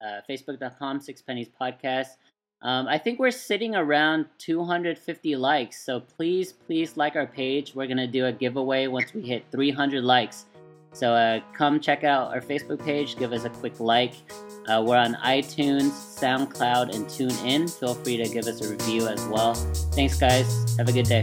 uh, 0.00 0.20
facebook.com, 0.28 1.00
Six 1.00 1.20
Pennies 1.20 1.48
Podcast. 1.60 2.16
Um, 2.60 2.88
I 2.88 2.98
think 2.98 3.20
we're 3.20 3.30
sitting 3.30 3.76
around 3.76 4.26
250 4.38 5.36
likes, 5.36 5.80
so 5.84 6.00
please, 6.00 6.52
please 6.52 6.96
like 6.96 7.14
our 7.14 7.26
page. 7.26 7.74
We're 7.74 7.86
to 7.98 8.06
do 8.06 8.26
a 8.26 8.32
giveaway 8.32 8.88
once 8.88 9.14
we 9.14 9.22
hit 9.22 9.44
300 9.52 10.02
likes. 10.02 10.46
So 10.92 11.12
uh, 11.12 11.40
come 11.52 11.78
check 11.78 12.02
out 12.02 12.32
our 12.32 12.40
Facebook 12.40 12.84
page, 12.84 13.16
give 13.16 13.32
us 13.32 13.44
a 13.44 13.50
quick 13.50 13.78
like. 13.78 14.14
Uh, 14.66 14.82
we're 14.84 14.96
on 14.96 15.14
iTunes, 15.16 15.90
SoundCloud, 15.90 16.94
and 16.94 17.06
TuneIn. 17.06 17.70
Feel 17.78 17.94
free 17.94 18.16
to 18.16 18.28
give 18.28 18.46
us 18.46 18.60
a 18.62 18.70
review 18.70 19.06
as 19.06 19.24
well. 19.26 19.54
Thanks, 19.94 20.18
guys. 20.18 20.76
Have 20.78 20.88
a 20.88 20.92
good 20.92 21.06
day. 21.06 21.22